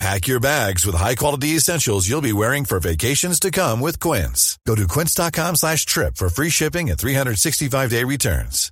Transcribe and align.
Pack 0.00 0.26
your 0.26 0.40
bags 0.40 0.84
with 0.84 0.96
high-quality 0.96 1.56
essentials 1.56 2.08
you'll 2.08 2.20
be 2.20 2.32
wearing 2.32 2.64
for 2.64 2.80
vacations 2.80 3.38
to 3.40 3.50
come 3.50 3.80
with 3.80 4.00
Quince. 4.00 4.58
Go 4.66 4.74
to 4.74 4.86
quince.com 4.86 5.56
slash 5.56 5.86
trip 5.86 6.16
for 6.16 6.28
free 6.28 6.50
shipping 6.50 6.90
and 6.90 6.98
365-day 6.98 8.04
returns. 8.04 8.70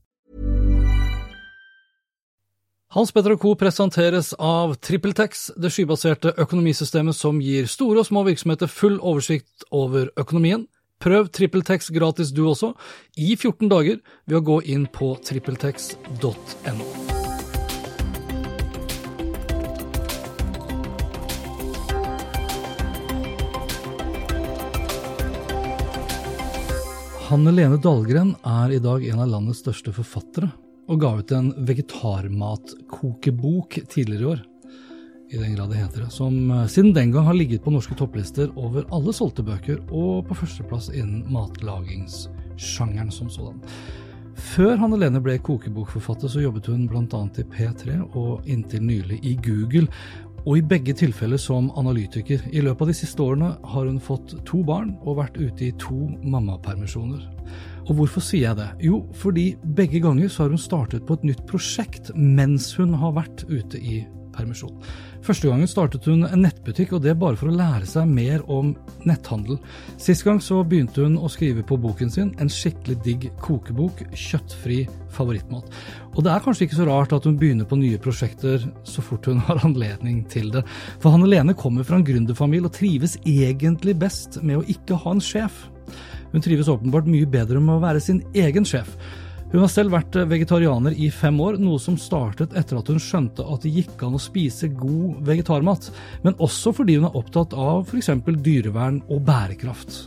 Hans 2.92 3.10
Petter 3.10 3.36
Co. 3.36 3.54
presenteres 3.54 4.34
av 4.36 4.74
TrippelTex, 4.74 5.46
det 5.56 5.70
skybaserte 5.72 6.34
økonomisystemet 6.36 7.16
som 7.16 7.38
gir 7.40 7.64
store 7.64 8.02
og 8.02 8.08
små 8.10 8.26
virksomheter 8.26 8.68
full 8.68 8.98
oversikt 9.00 9.64
over 9.72 10.10
økonomien. 10.20 10.66
Prøv 11.00 11.32
TrippelTex 11.32 11.88
gratis 11.96 12.34
du 12.36 12.44
også, 12.50 12.74
i 13.16 13.32
14 13.32 13.72
dager, 13.72 14.04
ved 14.28 14.42
å 14.42 14.44
gå 14.44 14.60
inn 14.76 14.84
på 14.92 15.14
trippeltex.no. 15.24 17.31
Hanne 27.32 27.48
Lene 27.48 27.78
Dahlgren 27.80 28.34
er 28.44 28.68
i 28.76 28.78
dag 28.84 29.00
en 29.08 29.22
av 29.24 29.30
landets 29.32 29.62
største 29.62 29.88
forfattere, 29.96 30.50
og 30.84 31.00
ga 31.00 31.16
ut 31.16 31.32
en 31.32 31.48
vegetarmatkokebok 31.64 33.88
tidligere 33.88 34.20
i 34.20 34.28
år. 34.34 34.42
I 35.32 35.40
den 35.40 35.56
grad 35.56 35.72
det 35.72 35.80
heter 35.80 36.04
det. 36.04 36.12
Som 36.12 36.52
eh, 36.52 36.68
siden 36.68 36.92
den 36.92 37.08
gang 37.14 37.24
har 37.30 37.38
ligget 37.38 37.64
på 37.64 37.72
norske 37.72 37.96
topplister 37.96 38.52
over 38.52 38.84
alle 38.92 39.16
solgte 39.16 39.40
bøker, 39.48 39.80
og 39.88 40.28
på 40.28 40.36
førsteplass 40.42 40.92
innen 40.92 41.24
matlagingssjangeren 41.32 43.08
som 43.16 43.32
sådan. 43.32 43.64
Før 44.52 44.76
Hanne 44.82 44.98
Lene 45.00 45.16
ble 45.24 45.38
kokebokforfatter, 45.40 46.28
så 46.28 46.44
jobbet 46.44 46.68
hun 46.68 46.84
bl.a. 46.90 47.20
i 47.40 47.44
P3 47.48 47.96
og 48.10 48.44
inntil 48.44 48.84
nylig 48.84 49.24
i 49.24 49.40
Google, 49.40 49.88
og 50.42 50.58
i 50.58 50.64
begge 50.66 50.94
tilfeller 50.98 51.38
som 51.38 51.70
analytiker. 51.78 52.42
I 52.50 52.62
løpet 52.64 52.86
av 52.86 52.90
de 52.90 52.96
siste 52.96 53.22
årene 53.22 53.52
har 53.74 53.86
hun 53.86 54.00
fått 54.02 54.34
to 54.48 54.62
barn 54.66 54.96
og 55.02 55.20
vært 55.20 55.38
ute 55.38 55.68
i 55.68 55.74
to 55.80 56.08
mammapermisjoner. 56.22 57.22
Og 57.88 57.94
hvorfor 57.98 58.22
sier 58.24 58.48
jeg 58.48 58.58
det? 58.58 58.68
Jo, 58.86 59.02
fordi 59.18 59.52
begge 59.76 60.02
ganger 60.02 60.30
så 60.30 60.44
har 60.44 60.54
hun 60.54 60.60
startet 60.60 61.06
på 61.06 61.18
et 61.18 61.28
nytt 61.32 61.44
prosjekt 61.50 62.12
mens 62.16 62.72
hun 62.78 62.94
har 62.98 63.14
vært 63.18 63.46
ute 63.50 63.78
i 63.78 64.02
permisjon. 64.34 64.74
Første 65.22 65.48
gangen 65.48 65.70
startet 65.70 66.06
hun 66.10 66.26
en 66.26 66.44
nettbutikk, 66.44 66.96
og 66.96 67.04
det 67.04 67.14
bare 67.20 67.38
for 67.38 67.50
å 67.50 67.56
lære 67.56 67.86
seg 67.88 68.10
mer 68.10 68.42
om 68.50 68.72
netthandel. 69.08 69.60
Sist 70.02 70.26
gang 70.26 70.40
så 70.42 70.62
begynte 70.66 71.04
hun 71.04 71.18
å 71.20 71.30
skrive 71.32 71.64
på 71.66 71.78
boken 71.80 72.10
sin, 72.12 72.32
en 72.42 72.50
skikkelig 72.50 72.98
digg 73.06 73.28
kokebok, 73.42 74.04
Kjøttfri 74.12 74.84
favorittmat. 75.12 75.68
Og 76.12 76.24
det 76.24 76.32
er 76.32 76.44
kanskje 76.44 76.66
ikke 76.66 76.78
så 76.80 76.86
rart 76.88 77.14
at 77.16 77.26
hun 77.28 77.38
begynner 77.40 77.68
på 77.68 77.78
nye 77.80 78.00
prosjekter 78.02 78.64
så 78.88 79.04
fort 79.04 79.28
hun 79.30 79.42
har 79.48 79.62
anledning 79.66 80.22
til 80.32 80.50
det. 80.54 80.64
For 81.02 81.14
Hanne 81.14 81.30
Lene 81.30 81.56
kommer 81.58 81.86
fra 81.86 82.00
en 82.00 82.06
gründerfamilie 82.06 82.68
og 82.68 82.76
trives 82.76 83.18
egentlig 83.22 83.96
best 84.00 84.40
med 84.42 84.60
å 84.60 84.66
ikke 84.74 84.98
ha 85.04 85.16
en 85.16 85.24
sjef. 85.24 85.66
Hun 86.32 86.44
trives 86.44 86.70
åpenbart 86.72 87.08
mye 87.10 87.28
bedre 87.28 87.60
med 87.60 87.76
å 87.76 87.82
være 87.82 88.00
sin 88.00 88.22
egen 88.34 88.66
sjef. 88.68 88.96
Hun 89.52 89.60
har 89.60 89.68
selv 89.68 89.92
vært 89.92 90.16
vegetarianer 90.30 90.94
i 90.96 91.10
fem 91.12 91.36
år, 91.44 91.58
noe 91.60 91.76
som 91.80 91.98
startet 92.00 92.54
etter 92.56 92.78
at 92.78 92.88
hun 92.88 93.00
skjønte 93.02 93.44
at 93.44 93.66
det 93.66 93.72
gikk 93.74 94.00
an 94.06 94.16
å 94.16 94.20
spise 94.22 94.70
god 94.72 95.18
vegetarmat, 95.28 95.90
men 96.24 96.38
også 96.40 96.72
fordi 96.78 96.96
hun 96.96 97.10
er 97.10 97.18
opptatt 97.20 97.52
av 97.52 97.84
f.eks. 97.84 98.08
dyrevern 98.40 99.02
og 99.12 99.20
bærekraft. 99.26 100.06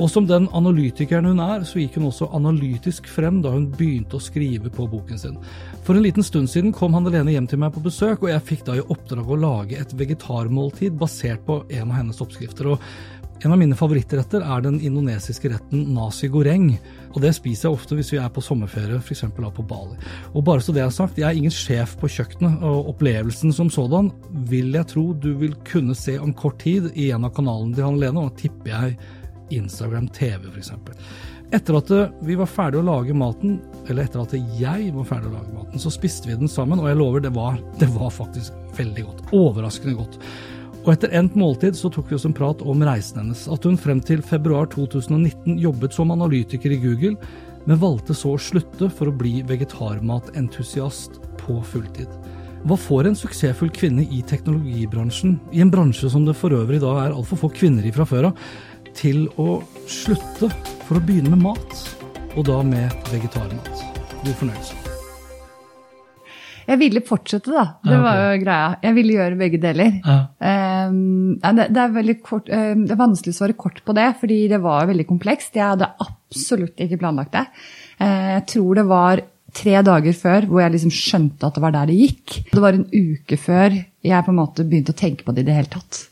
Og 0.00 0.08
som 0.10 0.24
den 0.26 0.48
analytikeren 0.56 1.28
hun 1.28 1.42
er, 1.44 1.62
så 1.68 1.78
gikk 1.78 2.00
hun 2.00 2.08
også 2.08 2.30
analytisk 2.34 3.06
frem 3.06 3.42
da 3.44 3.52
hun 3.52 3.68
begynte 3.76 4.16
å 4.16 4.24
skrive 4.24 4.72
på 4.72 4.88
boken 4.90 5.20
sin. 5.20 5.36
For 5.84 5.94
en 5.94 6.02
liten 6.02 6.24
stund 6.24 6.48
siden 6.50 6.72
kom 6.74 6.96
Hanne 6.96 7.12
Lene 7.12 7.36
hjem 7.36 7.46
til 7.50 7.60
meg 7.62 7.76
på 7.76 7.84
besøk, 7.84 8.24
og 8.24 8.32
jeg 8.32 8.46
fikk 8.48 8.64
da 8.66 8.78
i 8.80 8.86
oppdrag 8.88 9.28
å 9.28 9.38
lage 9.44 9.76
et 9.78 9.92
vegetarmåltid 9.94 10.96
basert 10.98 11.44
på 11.44 11.60
en 11.68 11.92
av 11.92 11.98
hennes 12.00 12.24
oppskrifter. 12.24 12.72
og 12.72 13.22
en 13.42 13.52
av 13.52 13.58
mine 13.58 13.76
favorittretter 13.76 14.44
er 14.44 14.62
den 14.64 14.78
indonesiske 14.80 15.50
retten 15.52 15.88
nasi 15.96 16.30
goreng. 16.32 16.70
og 17.12 17.20
Det 17.22 17.34
spiser 17.36 17.68
jeg 17.68 17.76
ofte 17.76 17.98
hvis 17.98 18.12
vi 18.14 18.20
er 18.22 18.30
på 18.32 18.44
sommerferie, 18.44 19.00
f.eks. 19.00 19.24
på 19.34 19.66
Bali. 19.68 19.98
Og 20.32 20.44
bare 20.44 20.62
så 20.64 20.72
det 20.72 20.84
er 20.84 20.94
sagt, 20.94 21.18
jeg 21.18 21.28
er 21.28 21.36
ingen 21.36 21.52
sjef 21.52 21.96
på 22.00 22.08
kjøkkenet, 22.08 22.62
og 22.62 22.94
opplevelsen 22.94 23.52
som 23.52 23.70
sådan 23.70 24.12
vil 24.48 24.72
jeg 24.72 24.88
tro 24.94 25.12
du 25.12 25.34
vil 25.42 25.54
kunne 25.66 25.96
se 25.98 26.16
om 26.18 26.32
kort 26.32 26.62
tid 26.62 26.90
i 26.94 27.10
en 27.10 27.26
av 27.26 27.34
kanalene 27.36 27.74
til 27.76 27.88
Hanne 27.88 28.04
Lene, 28.06 28.24
og 28.24 28.38
tipper 28.40 28.72
jeg 28.72 28.98
Instagram 29.60 30.08
TV 30.14 30.48
f.eks. 30.54 30.72
Etter 31.54 31.76
at 31.78 31.92
vi 32.24 32.34
var 32.38 32.48
ferdig 32.50 32.80
å 32.80 32.86
lage 32.86 33.14
maten, 33.14 33.58
eller 33.84 34.06
etter 34.06 34.24
at 34.24 34.32
jeg 34.34 34.88
var 34.94 35.06
ferdig 35.06 35.28
å 35.30 35.36
lage 35.36 35.52
maten, 35.52 35.82
så 35.82 35.92
spiste 35.92 36.30
vi 36.30 36.38
den 36.40 36.50
sammen, 36.50 36.80
og 36.80 36.88
jeg 36.88 36.98
lover, 36.98 37.22
det 37.22 37.34
var, 37.36 37.60
det 37.78 37.90
var 37.94 38.10
faktisk 38.14 38.56
veldig 38.78 39.04
godt. 39.10 39.24
Overraskende 39.36 39.98
godt. 40.00 40.18
Og 40.84 40.92
etter 40.92 41.14
endt 41.16 41.36
måltid 41.40 41.76
så 41.78 41.88
tok 41.92 42.10
vi 42.10 42.18
oss 42.18 42.26
en 42.28 42.36
prat 42.36 42.60
om 42.60 42.82
reisen 42.84 43.22
hennes. 43.22 43.46
At 43.48 43.64
hun 43.64 43.78
frem 43.80 44.02
til 44.04 44.20
februar 44.24 44.68
2019 44.72 45.56
jobbet 45.62 45.96
som 45.96 46.12
analytiker 46.12 46.74
i 46.76 46.80
Google, 46.82 47.16
men 47.64 47.80
valgte 47.80 48.16
så 48.16 48.34
å 48.34 48.40
slutte 48.40 48.90
for 48.92 49.08
å 49.08 49.16
bli 49.16 49.38
vegetarmatentusiast 49.48 51.16
på 51.40 51.56
fulltid. 51.72 52.10
Hva 52.64 52.76
får 52.80 53.08
en 53.08 53.16
suksessfull 53.16 53.72
kvinne 53.76 54.04
i 54.12 54.22
teknologibransjen, 54.28 55.38
i 55.52 55.64
en 55.64 55.72
bransje 55.72 56.08
som 56.12 56.28
det 56.28 56.36
for 56.36 56.52
øvrig 56.56 56.80
da 56.84 56.94
er 57.02 57.16
altfor 57.16 57.44
få 57.44 57.52
kvinner 57.56 57.84
i 57.84 57.92
fra 57.92 58.08
før 58.08 58.30
av, 58.30 58.46
til 58.96 59.26
å 59.40 59.58
slutte 59.90 60.52
for 60.84 61.00
å 61.00 61.04
begynne 61.04 61.32
med 61.34 61.44
mat, 61.48 61.76
og 62.36 62.44
da 62.48 62.60
med 62.64 63.12
vegetarmat? 63.12 63.86
God 64.24 64.34
fornøyelse. 64.40 64.83
Jeg 66.64 66.80
ville 66.80 67.02
fortsette, 67.04 67.52
da. 67.52 67.64
Det 67.84 67.98
var 68.00 68.20
jo 68.22 68.40
greia. 68.42 68.70
Jeg 68.84 68.96
ville 68.96 69.16
gjøre 69.18 69.40
begge 69.40 69.60
deler. 69.62 69.98
Ja. 70.04 70.16
Um, 70.88 71.36
det, 71.42 71.68
det, 71.74 71.84
er 71.84 72.14
kort, 72.24 72.48
um, 72.48 72.86
det, 72.86 72.94
er 72.94 73.00
vanskelig 73.00 73.34
å 73.34 73.38
svare 73.40 73.58
kort 73.58 73.82
på 73.84 73.96
det, 73.96 74.08
fordi 74.20 74.40
det 74.52 74.62
var 74.64 74.88
veldig 74.90 75.06
komplekst. 75.08 75.54
Jeg 75.58 75.74
hadde 75.74 75.92
absolutt 76.06 76.80
ikke 76.84 77.00
planlagt 77.02 77.34
det. 77.36 77.44
Uh, 78.00 78.30
jeg 78.36 78.46
tror 78.54 78.80
det 78.80 78.88
var 78.90 79.24
tre 79.54 79.76
dager 79.86 80.16
før 80.18 80.48
hvor 80.50 80.64
jeg 80.64 80.74
liksom 80.74 80.94
skjønte 80.94 81.46
at 81.46 81.56
det 81.56 81.62
var 81.62 81.76
der 81.76 81.92
det 81.92 82.00
gikk. 82.00 82.40
Det 82.50 82.64
var 82.64 82.78
en 82.78 82.88
uke 82.90 83.38
før 83.38 83.78
jeg 84.04 84.26
på 84.26 84.34
en 84.34 84.40
måte 84.40 84.66
begynte 84.66 84.94
å 84.94 84.98
tenke 84.98 85.26
på 85.26 85.34
det 85.34 85.44
i 85.44 85.48
det 85.50 85.58
hele 85.60 85.72
tatt. 85.76 86.02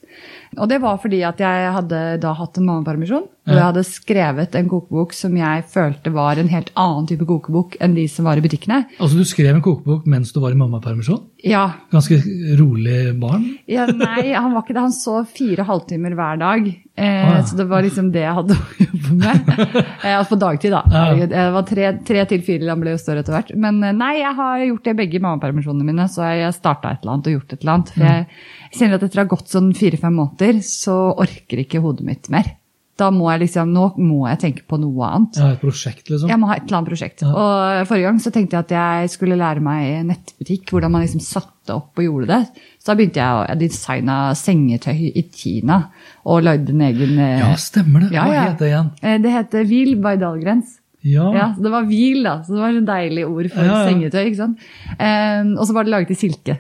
Og 0.58 0.68
det 0.68 0.82
var 0.82 0.98
fordi 1.00 1.22
at 1.24 1.40
jeg 1.40 1.70
hadde 1.76 2.00
da 2.22 2.34
hatt 2.36 2.58
en 2.60 2.68
mammapermisjon. 2.68 3.28
Og 3.42 3.56
jeg 3.56 3.64
hadde 3.64 3.82
skrevet 3.82 4.54
en 4.54 4.68
kokebok 4.70 5.14
som 5.18 5.34
jeg 5.34 5.64
følte 5.72 6.12
var 6.14 6.38
en 6.38 6.50
helt 6.52 6.68
annen 6.78 7.08
type 7.10 7.26
kokebok 7.26 7.74
enn 7.82 7.96
de 7.96 8.04
som 8.10 8.28
var 8.28 8.38
i 8.38 8.44
butikkene. 8.44 8.84
Altså 9.02 9.18
du 9.18 9.26
skrev 9.26 9.56
en 9.56 9.64
kokebok 9.64 10.06
mens 10.06 10.30
du 10.30 10.38
var 10.44 10.54
i 10.54 10.60
mammapermisjon? 10.60 11.24
Ja. 11.42 11.64
Ganske 11.90 12.20
rolig 12.60 13.16
barn? 13.18 13.48
Ja, 13.66 13.88
nei, 13.90 14.30
han 14.30 14.54
var 14.54 14.62
ikke 14.62 14.76
det. 14.76 14.84
Han 14.84 14.94
så 14.94 15.24
fire 15.26 15.66
halvtimer 15.66 16.14
hver 16.14 16.38
dag. 16.38 16.70
Eh, 16.94 17.32
ah. 17.32 17.42
Så 17.42 17.56
det 17.58 17.66
var 17.66 17.82
liksom 17.82 18.12
det 18.14 18.22
jeg 18.22 18.36
hadde 18.36 18.54
å 18.60 18.84
jobbe 18.84 19.16
med. 19.24 19.50
eh, 20.04 20.14
altså 20.14 20.36
på 20.36 20.40
dagtid, 20.44 20.76
da. 20.76 20.84
Ja. 21.18 21.26
Det 21.34 21.44
var 21.56 21.66
tre, 21.66 21.90
tre 22.06 22.24
til 22.30 22.46
fire, 22.46 22.68
han 22.70 22.82
ble 22.84 22.94
jo 22.94 23.02
større 23.02 23.24
etter 23.24 23.34
hvert. 23.34 23.52
Men 23.58 23.82
eh, 23.82 23.96
nei, 23.96 24.12
jeg 24.20 24.38
har 24.38 24.66
gjort 24.68 24.86
det 24.86 24.94
i 24.94 25.00
begge 25.02 25.22
mammapermisjonene 25.24 25.88
mine, 25.88 26.06
så 26.12 26.30
jeg 26.30 26.54
starta 26.54 26.92
et 26.92 27.02
eller 27.02 27.16
annet 27.16 27.32
og 27.32 27.38
gjort 27.40 27.56
et 27.56 27.64
eller 27.64 27.74
annet. 27.74 27.94
For 27.96 28.06
jeg, 28.06 28.26
jeg 28.68 28.78
kjenner 28.78 29.00
at 29.00 29.06
etter 29.08 29.18
å 29.18 29.24
ha 29.24 29.32
gått 29.34 29.54
sånn 29.56 29.72
fire-fem 29.82 30.18
måneder, 30.20 30.41
så 30.66 30.96
orker 31.22 31.62
ikke 31.62 31.80
hodet 31.84 32.04
mitt 32.08 32.28
mer 32.32 32.56
da 33.00 33.08
må 33.14 33.28
jeg 33.32 33.46
liksom, 33.46 33.70
nå 33.72 33.86
må 34.00 34.26
jeg 34.28 34.40
tenke 34.42 34.66
på 34.68 34.78
noe 34.80 35.08
annet. 35.08 35.38
Ja, 35.40 35.52
Et 35.54 35.62
prosjekt, 35.62 36.04
liksom? 36.10 36.28
Jeg 36.30 36.40
må 36.40 36.50
ha 36.50 36.58
et 36.58 36.66
eller 36.66 36.80
annet 36.80 36.90
prosjekt. 36.90 37.24
Ja. 37.24 37.30
Og 37.32 37.88
Forrige 37.88 38.10
gang 38.10 38.20
så 38.22 38.32
tenkte 38.34 38.58
jeg 38.58 38.66
at 38.66 38.74
jeg 38.76 39.12
skulle 39.14 39.38
lære 39.40 39.64
meg 39.64 40.04
nettbutikk, 40.10 40.74
hvordan 40.74 40.92
man 40.92 41.06
liksom 41.06 41.22
satte 41.24 41.76
opp 41.78 41.98
og 41.98 42.04
gjorde 42.04 42.28
det. 42.28 42.66
Så 42.82 42.90
da 42.90 42.98
begynte 42.98 43.22
jeg 43.22 43.40
å 43.54 43.56
designe 43.62 44.18
sengetøy 44.38 45.08
i 45.08 45.24
Kina 45.32 45.80
og 46.28 46.44
lagde 46.44 46.74
en 46.74 46.84
egen 46.90 47.16
eh, 47.16 47.40
Ja, 47.40 47.50
stemmer 47.60 48.04
det. 48.04 48.12
Ja, 48.14 48.28
Hva 48.28 48.46
heter 48.50 48.62
det 48.64 48.70
igjen? 48.74 48.92
Eh, 49.00 49.18
det 49.24 49.34
heter 49.38 49.68
Wheel 49.72 49.96
by 50.02 50.16
Dahlgrens. 50.20 50.78
Ja. 51.02 51.32
ja. 51.34 51.46
så 51.56 51.64
Det 51.64 51.72
var 51.72 51.86
hvil, 51.88 52.22
da. 52.22 52.36
Så 52.46 52.54
det 52.54 52.62
var 52.62 52.76
et 52.76 52.86
deilig 52.86 53.24
ord 53.26 53.48
for 53.54 53.66
ja, 53.66 53.78
sengetøy. 53.88 54.20
ikke 54.28 54.38
sant? 54.38 54.66
Um, 54.94 55.56
og 55.56 55.66
så 55.66 55.74
var 55.74 55.86
det 55.86 55.94
laget 55.96 56.14
i 56.14 56.18
silke. 56.18 56.58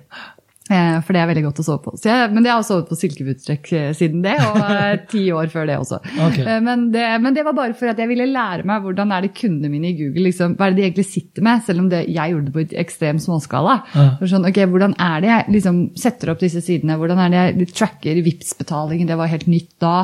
Eh, 0.72 0.98
for 1.04 1.12
det 1.12 1.20
er 1.20 1.28
veldig 1.28 1.44
godt 1.44 1.60
å 1.60 1.64
sove 1.66 1.82
på. 1.84 1.92
Jeg, 2.00 2.30
men 2.32 2.46
jeg 2.46 2.54
har 2.54 2.64
sovet 2.66 2.88
på 2.88 2.96
silkefuttrekk 2.96 3.70
eh, 3.76 3.88
siden 3.96 4.22
det, 4.24 4.36
og 4.40 4.62
ti 5.12 5.24
år 5.34 5.50
før 5.52 5.68
det 5.68 5.76
også. 5.82 5.98
Okay. 6.28 6.46
Eh, 6.46 6.60
men, 6.64 6.86
det, 6.94 7.04
men, 7.22 7.36
det, 7.36 7.44
var 7.46 7.56
bare 7.58 7.76
for 7.78 7.92
at 7.92 8.00
jeg 8.00 8.10
ville 8.10 8.28
lære 8.30 8.66
meg 8.68 8.86
hvordan 8.86 9.12
er 9.12 9.26
det 9.26 9.34
kundene 9.36 9.72
mine 9.72 9.90
i 9.90 9.96
Google 9.98 10.26
liksom, 10.28 10.56
hva 10.56 10.68
er 10.68 10.74
det 10.74 10.80
de 10.80 10.86
egentlig 10.88 11.08
sitter 11.10 11.44
med, 11.46 11.64
selv 11.66 11.84
om 11.84 11.90
det, 11.92 12.04
jeg 12.08 12.34
gjorde 12.34 12.48
det 12.48 12.56
på 12.56 12.64
et 12.64 12.76
ekstremt 12.84 13.24
småskala. 13.24 13.78
Ja. 13.92 14.08
Sånn, 14.32 14.48
okay, 14.48 14.68
Hvordan 14.72 14.96
er 15.02 15.24
det 15.24 15.32
jeg 15.32 15.56
liksom, 15.58 15.82
setter 16.00 16.32
opp 16.32 16.40
disse 16.40 16.62
sidene, 16.64 16.96
hvordan 17.00 17.20
er 17.20 17.32
det 17.32 17.42
jeg 17.42 17.72
tracker 17.76 18.22
Vipps-betalingen, 18.24 19.10
det 19.10 19.18
var 19.20 19.32
helt 19.32 19.48
nytt 19.50 19.74
da. 19.82 19.96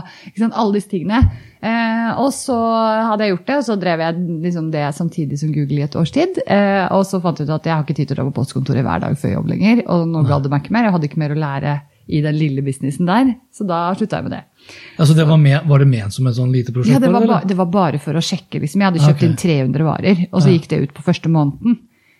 Alle 0.48 0.76
disse 0.76 0.90
tingene. 0.92 1.22
Eh, 1.58 2.10
og 2.22 2.30
så 2.36 2.56
hadde 2.56 3.26
jeg 3.26 3.34
gjort 3.34 3.48
det, 3.48 3.56
og 3.58 3.66
så 3.66 3.76
drev 3.80 4.02
jeg 4.04 4.26
liksom 4.46 4.70
det 4.74 4.84
samtidig 4.94 5.40
som 5.40 5.52
Google 5.54 5.80
i 5.80 5.86
et 5.88 5.96
års 5.98 6.12
tid. 6.14 6.38
Eh, 6.46 6.84
og 6.94 7.04
så 7.08 7.20
fant 7.24 7.40
jeg 7.40 7.48
ut 7.48 7.54
at 7.56 7.66
jeg 7.66 7.74
har 7.74 7.86
ikke 7.86 7.96
tid 7.98 8.10
til 8.10 8.16
å 8.16 8.20
dra 8.20 8.26
på 8.30 8.36
postkontoret 8.38 8.86
hver 8.86 9.02
dag 9.04 9.18
før 9.18 9.38
jobb 9.38 9.52
lenger. 9.54 9.82
Og 9.90 10.06
nå 10.10 10.24
gadd 10.28 10.46
det 10.46 10.52
meg 10.54 10.64
ikke 10.64 10.76
mer. 10.76 10.88
Jeg 10.88 10.96
hadde 10.96 11.10
ikke 11.10 11.22
mer 11.24 11.34
å 11.34 11.40
lære 11.42 11.78
i 12.08 12.22
den 12.24 12.38
lille 12.40 12.64
businessen 12.64 13.08
der. 13.08 13.34
Så 13.52 13.66
da 13.68 13.82
slutta 13.98 14.20
jeg 14.20 14.28
med 14.28 14.36
det. 14.38 14.44
Altså 14.96 15.16
det 15.16 15.26
var, 15.28 15.40
med, 15.40 15.58
var 15.68 15.82
det 15.82 15.90
ment 15.90 16.14
som 16.14 16.28
et 16.28 16.38
sånn 16.38 16.54
lite 16.54 16.72
prosjekt? 16.72 16.94
Ja, 16.94 17.02
det 17.02 17.12
var, 17.12 17.26
ba, 17.28 17.42
det 17.44 17.58
var 17.58 17.68
bare 17.72 18.00
for 18.02 18.16
å 18.16 18.24
sjekke. 18.24 18.62
Liksom. 18.62 18.80
Jeg 18.80 18.92
hadde 18.92 19.04
kjøpt 19.04 19.20
okay. 19.20 19.28
inn 19.28 19.68
300 19.74 19.88
varer, 19.88 20.24
og 20.30 20.44
så 20.44 20.54
gikk 20.54 20.70
det 20.72 20.80
ut 20.86 20.96
på 20.96 21.04
første 21.04 21.32
måneden. 21.32 21.78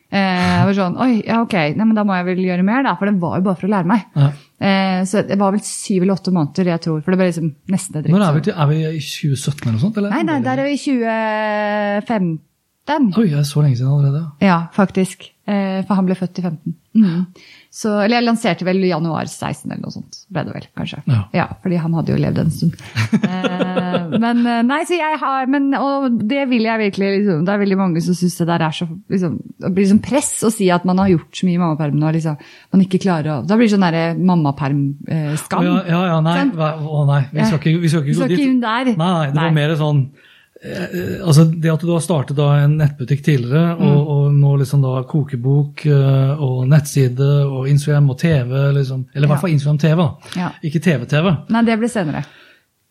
Eh, 0.09 0.45
jeg 0.59 0.69
var 0.69 0.77
sånn, 0.77 1.01
oi, 1.05 1.11
ja 1.21 1.43
ok, 1.45 1.57
Nei, 1.77 1.85
men 1.85 1.97
da 1.97 2.05
må 2.09 2.17
jeg 2.17 2.29
vel 2.31 2.47
gjøre 2.47 2.65
mer, 2.65 2.85
da, 2.87 2.95
for 2.97 3.11
det 3.11 3.19
var 3.21 3.41
jo 3.41 3.49
bare 3.49 3.61
for 3.61 3.69
å 3.69 3.73
lære 3.75 3.91
meg. 3.91 4.07
Ja. 4.17 4.31
Eh, 4.59 5.05
så 5.07 5.23
det 5.23 5.37
var 5.39 5.53
vel 5.55 5.63
syv 5.63 6.03
eller 6.03 6.17
åtte 6.19 6.33
måneder, 6.35 6.67
jeg 6.73 6.81
tror, 6.83 6.99
for 7.05 7.15
det 7.15 7.19
ble 7.21 7.29
liksom 7.31 7.53
nesten 7.71 8.01
et 8.01 8.09
Når 8.11 8.25
er 8.27 8.33
vi, 8.35 8.41
til, 8.49 8.55
er 8.59 8.67
vi 8.67 8.79
i 8.83 8.99
2017 8.99 9.63
eller 9.63 9.77
noe 9.77 9.85
sånt? 9.85 9.97
Eller? 10.01 10.11
Nei, 10.17 10.23
nei, 10.27 10.39
der 10.43 10.59
er 10.59 10.67
vi 10.67 10.75
i 10.75 10.81
2015. 10.83 12.39
Oi, 13.21 13.27
det 13.29 13.39
er 13.39 13.47
så 13.47 13.63
lenge 13.63 13.77
siden 13.79 13.93
allerede. 13.93 14.23
ja. 14.41 14.47
Ja, 14.49 14.59
faktisk. 14.75 15.29
Eh, 15.49 15.81
for 15.89 15.97
han 15.97 16.05
ble 16.05 16.13
født 16.19 16.43
i 16.43 16.43
15. 16.45 16.75
Mm. 16.99 17.21
Så, 17.73 17.93
eller 18.03 18.19
jeg 18.19 18.25
lanserte 18.27 18.67
vel 18.67 18.83
i 18.85 18.91
januar 18.91 19.29
16 19.31 19.71
eller 19.71 19.81
noe 19.81 19.95
sånt, 19.95 20.19
ble 20.35 20.43
det 20.45 20.53
vel, 20.53 20.67
kanskje. 20.77 20.99
Ja. 21.37 21.47
fordi 21.63 21.79
han 21.81 21.95
hadde 21.97 22.13
jo 22.13 22.19
levd 22.21 22.41
en 22.43 22.53
stund. 22.53 22.77
eh, 23.23 23.97
men 24.25 24.43
eh, 24.43 24.61
nei, 24.67 24.81
så 24.89 24.99
jeg 24.99 25.21
har, 25.23 25.49
men, 25.49 25.71
og 25.79 26.19
det 26.29 26.45
vil 26.51 26.69
jeg 26.69 26.83
virkelig, 26.83 27.11
liksom, 27.21 27.47
det 27.49 27.55
er 27.55 27.63
veldig 27.65 27.81
mange 27.81 28.05
som 28.05 28.19
synes 28.19 28.37
det 28.43 28.49
der 28.51 28.67
er 28.69 28.77
så, 28.77 28.89
liksom, 29.15 29.41
det 29.65 29.73
blir 29.79 29.89
sånn 29.89 30.05
press 30.05 30.33
å 30.45 30.53
si 30.53 30.69
at 30.75 30.85
man 30.89 31.01
har 31.01 31.15
gjort 31.15 31.41
så 31.41 31.49
mye 31.49 31.57
i 31.57 31.63
mammapermen, 31.65 32.07
og 32.11 32.17
liksom, 32.19 32.39
man 32.77 32.85
ikke 32.85 33.03
klarer 33.07 33.39
å, 33.39 33.41
da 33.49 33.57
blir 33.57 33.71
det 33.71 33.77
sånn 33.77 33.89
der 33.89 34.01
Å, 34.03 34.07
mammaperm-skam. 34.33 35.65
ja, 35.65 35.77
ja, 35.89 36.07
ja, 36.13 36.23
nei, 36.29 36.39
sånn? 36.43 36.57
å, 36.85 37.05
nei. 37.09 37.23
Vi 37.33 37.47
skal 37.47 37.63
ikke, 37.63 37.79
vi 37.81 37.93
skal 37.95 38.05
ikke 38.05 38.21
gå 38.21 38.33
dit. 38.35 38.49
Nei, 38.61 38.97
nei, 38.99 39.29
det 39.33 39.39
var 39.41 39.55
mer 39.57 39.79
sånn 39.81 40.09
eh, 40.11 40.28
altså 41.23 41.45
Det 41.55 41.71
at 41.71 41.81
du 41.87 41.93
har 41.93 42.01
startet 42.03 42.37
da 42.39 42.49
en 42.65 42.79
nettbutikk 42.81 43.23
tidligere, 43.25 43.77
Mm. 43.79 43.85
og, 43.87 44.09
og 44.09 44.33
nå 44.35 44.57
liksom 44.59 44.83
da 44.83 45.03
kokebok 45.07 45.85
eh, 45.87 46.41
og 46.43 46.67
nettside 46.69 47.29
og 47.47 47.69
Instagram 47.71 48.11
og 48.11 48.19
TV, 48.19 48.51
liksom, 48.75 49.07
eller 49.15 49.27
i 49.29 49.31
hvert 49.31 49.41
fall 49.45 49.55
Instagram 49.55 49.79
TV. 49.79 50.09
Ja. 50.37 50.51
ikke 50.65 50.81
TV-TV, 50.83 51.31
Nei, 51.55 51.63
det 51.69 51.79
blir 51.79 51.89
senere. 51.93 52.25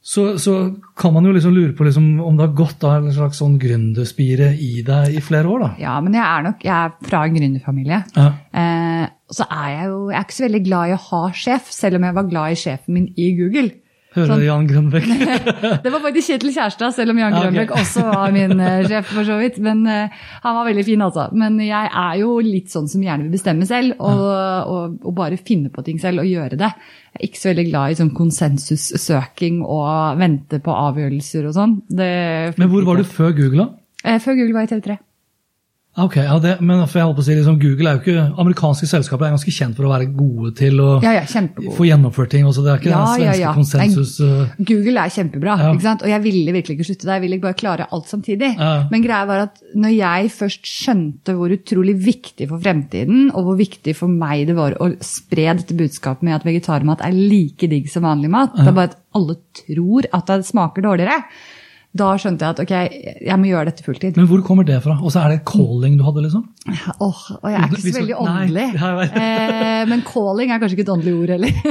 så, 0.08 0.38
så 0.40 0.54
kan 0.96 1.12
man 1.14 1.26
jo 1.28 1.34
liksom 1.36 1.52
lure 1.54 1.74
på 1.76 1.84
liksom, 1.84 2.06
om 2.24 2.38
det 2.38 2.46
har 2.48 2.56
gått 2.56 2.80
da 2.80 2.94
en 3.02 3.12
slags 3.12 3.42
sånn 3.42 3.58
gründerspire 3.60 4.54
i 4.56 4.82
deg 4.88 5.18
i 5.20 5.22
flere 5.22 5.48
år. 5.52 5.60
da. 5.66 5.70
Ja, 5.84 5.98
men 6.00 6.14
jeg 6.16 6.24
er 6.24 6.44
nok, 6.48 6.64
jeg 6.64 6.72
er 6.72 7.10
fra 7.10 7.26
en 7.28 7.36
gründerfamilie. 7.36 8.00
Ja. 8.16 8.30
Eh, 8.54 9.10
og 9.28 9.36
så 9.36 9.44
er 9.52 9.68
jeg 9.74 9.90
jo 9.92 9.98
jeg 10.10 10.18
er 10.22 10.24
ikke 10.24 10.38
så 10.40 10.46
veldig 10.48 10.64
glad 10.70 10.88
i 10.88 10.96
å 10.96 11.02
ha 11.10 11.22
sjef, 11.36 11.68
selv 11.76 12.00
om 12.00 12.04
jeg 12.08 12.16
var 12.16 12.30
glad 12.32 12.52
i 12.56 12.62
sjefen 12.64 12.94
min 12.96 13.10
i 13.20 13.28
Google. 13.36 13.72
Hører 14.16 14.30
Sånn. 14.32 14.40
du 14.40 14.46
Jan 14.48 14.68
Grønbæk? 14.70 15.08
Det 15.84 15.92
var 15.94 16.02
faktisk 16.02 16.32
Kjetil 16.32 16.54
Kjærstad, 16.56 16.94
selv 16.96 17.12
om 17.14 17.18
Jan 17.20 17.34
Ja, 17.36 17.40
ok. 17.42 17.44
Grønbekk 17.48 17.74
også 17.76 18.06
var 18.08 18.32
min 18.34 18.54
eh, 18.64 18.86
sjef. 18.88 19.10
for 19.12 19.28
så 19.28 19.36
vidt. 19.42 19.58
Men 19.62 19.82
uh, 19.86 20.16
Han 20.46 20.56
var 20.58 20.70
veldig 20.70 20.86
fin, 20.88 21.04
altså. 21.06 21.26
Men 21.38 21.60
jeg 21.62 21.92
er 21.92 22.14
jo 22.22 22.32
litt 22.46 22.72
sånn 22.74 22.88
som 22.90 23.04
gjerne 23.04 23.28
vil 23.28 23.36
bestemme 23.36 23.68
selv, 23.70 23.98
og, 24.00 24.24
og, 24.74 24.96
og 25.06 25.16
bare 25.20 25.38
finne 25.38 25.70
på 25.74 25.84
ting 25.86 26.00
selv 26.02 26.24
og 26.24 26.30
gjøre 26.32 26.58
det. 26.58 26.72
Jeg 27.18 27.20
er 27.20 27.28
ikke 27.30 27.42
så 27.44 27.52
veldig 27.52 27.68
glad 27.70 27.92
i 27.94 28.00
sånn 28.00 28.14
konsensussøking 28.18 29.60
og 29.66 30.18
vente 30.22 30.60
på 30.64 30.78
avgjørelser 30.88 31.50
og 31.50 31.58
sånn. 31.58 31.76
Men 31.98 32.72
hvor 32.72 32.88
var 32.88 33.02
du 33.02 33.06
før 33.08 33.36
Google? 33.38 33.66
da? 33.68 33.70
Eh, 34.08 34.20
Før 34.24 34.38
Google 34.40 34.54
var 34.56 34.68
i 34.68 34.72
TV3. 34.72 34.98
Ok, 35.98 36.16
ja, 36.22 36.36
det, 36.38 36.52
men 36.62 36.84
for 36.86 37.00
jeg 37.00 37.08
holdt 37.08 37.18
på 37.18 37.24
å 37.24 37.26
si, 37.26 37.36
liksom, 37.40 37.56
Google 37.58 37.90
er 37.90 37.98
jo 37.98 38.02
ikke, 38.04 38.26
Amerikanske 38.44 38.86
selskaper 38.90 39.26
er 39.26 39.34
ganske 39.34 39.54
kjent 39.56 39.78
for 39.80 39.88
å 39.88 39.92
være 39.96 40.06
gode 40.14 40.52
til 40.60 40.78
å 40.84 40.90
Ja, 41.02 41.16
ja, 41.18 41.24
få 41.74 41.88
gjennomført 41.88 42.30
ting. 42.36 42.46
Også. 42.46 42.62
Det 42.66 42.72
er 42.74 42.84
ikke 42.84 42.92
Ja, 42.92 43.00
den 43.02 43.26
svenske 43.26 43.56
konsensus... 43.58 44.12
uh, 44.22 44.54
Google 44.62 45.02
er 45.02 45.14
kjempebra, 45.16 45.56
og 45.74 46.06
jeg 46.12 46.24
ville 46.28 46.54
virkelig 46.54 46.78
ikke 46.78 46.88
slutte 46.92 47.10
der. 47.10 47.18
Jeg 47.18 47.26
ville 47.26 47.42
bare 47.48 47.58
klare 47.58 47.90
alt 47.90 48.14
samtidig. 48.14 48.52
Men 48.94 49.06
greia 49.06 49.26
var 49.30 49.46
at 49.48 49.62
når 49.74 49.96
jeg 49.98 50.32
først 50.38 50.70
skjønte 50.70 51.38
hvor 51.40 51.58
utrolig 51.58 51.98
viktig 52.06 52.50
for 52.54 52.62
fremtiden, 52.62 53.32
og 53.34 53.50
hvor 53.50 53.58
viktig 53.60 53.98
for 53.98 54.14
meg 54.14 54.46
det 54.52 54.58
var 54.58 54.78
å 54.78 54.92
spre 55.02 55.50
dette 55.58 55.78
budskapet 55.78 56.28
med 56.30 56.38
at 56.38 56.46
vegetarmat 56.46 57.02
er 57.10 57.18
like 57.18 57.70
digg 57.74 57.90
som 57.90 58.06
vanlig 58.06 58.30
mat, 58.38 58.54
det 58.54 58.70
er 58.70 58.76
bare 58.78 58.94
at 58.94 59.00
alle 59.18 59.40
tror 59.64 60.06
at 60.14 60.30
det 60.30 60.44
smaker 60.46 60.86
dårligere, 60.86 61.24
da 62.00 62.10
skjønte 62.22 62.46
jeg 62.46 62.56
at 62.56 62.62
ok, 62.64 62.74
jeg 63.28 63.40
må 63.42 63.50
gjøre 63.50 63.72
dette 63.72 63.86
fulltid. 63.86 64.18
Men 64.20 64.30
hvor 64.30 64.42
kommer 64.46 64.68
det 64.68 64.80
fra? 64.84 64.98
Og 65.02 65.14
så 65.14 65.24
er 65.24 65.36
det 65.36 65.40
calling 65.50 65.98
du 66.00 66.04
hadde, 66.06 66.24
liksom? 66.26 66.46
Åh, 66.68 67.22
og 67.38 67.48
jeg 67.52 67.60
er 67.60 67.68
ikke 67.68 67.84
så 67.84 67.94
veldig 68.00 68.18
åndelig. 68.24 68.66
eh, 69.24 69.84
men 69.92 70.04
calling 70.08 70.54
er 70.54 70.62
kanskje 70.64 70.78
ikke 70.78 70.88
et 70.88 70.94
åndelig 70.96 71.16
ord 71.18 71.34
heller. 71.36 71.62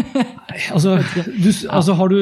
Nei, 0.51 0.61
altså, 0.77 0.97
du, 1.27 1.51
altså 1.51 1.99
har 2.01 2.15
du, 2.15 2.19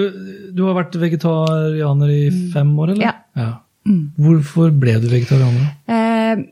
du 0.56 0.64
har 0.68 0.78
vært 0.80 0.98
vegetarianer 1.02 2.14
i 2.14 2.24
fem 2.54 2.74
år, 2.78 2.94
eller? 2.96 3.06
Ja. 3.08 3.14
Ja. 3.38 3.52
Mm. 3.84 4.04
Hvorfor 4.16 4.70
ble 4.80 4.96
du 5.02 5.08
vegetarianer? 5.12 5.72
Eh, 5.92 6.44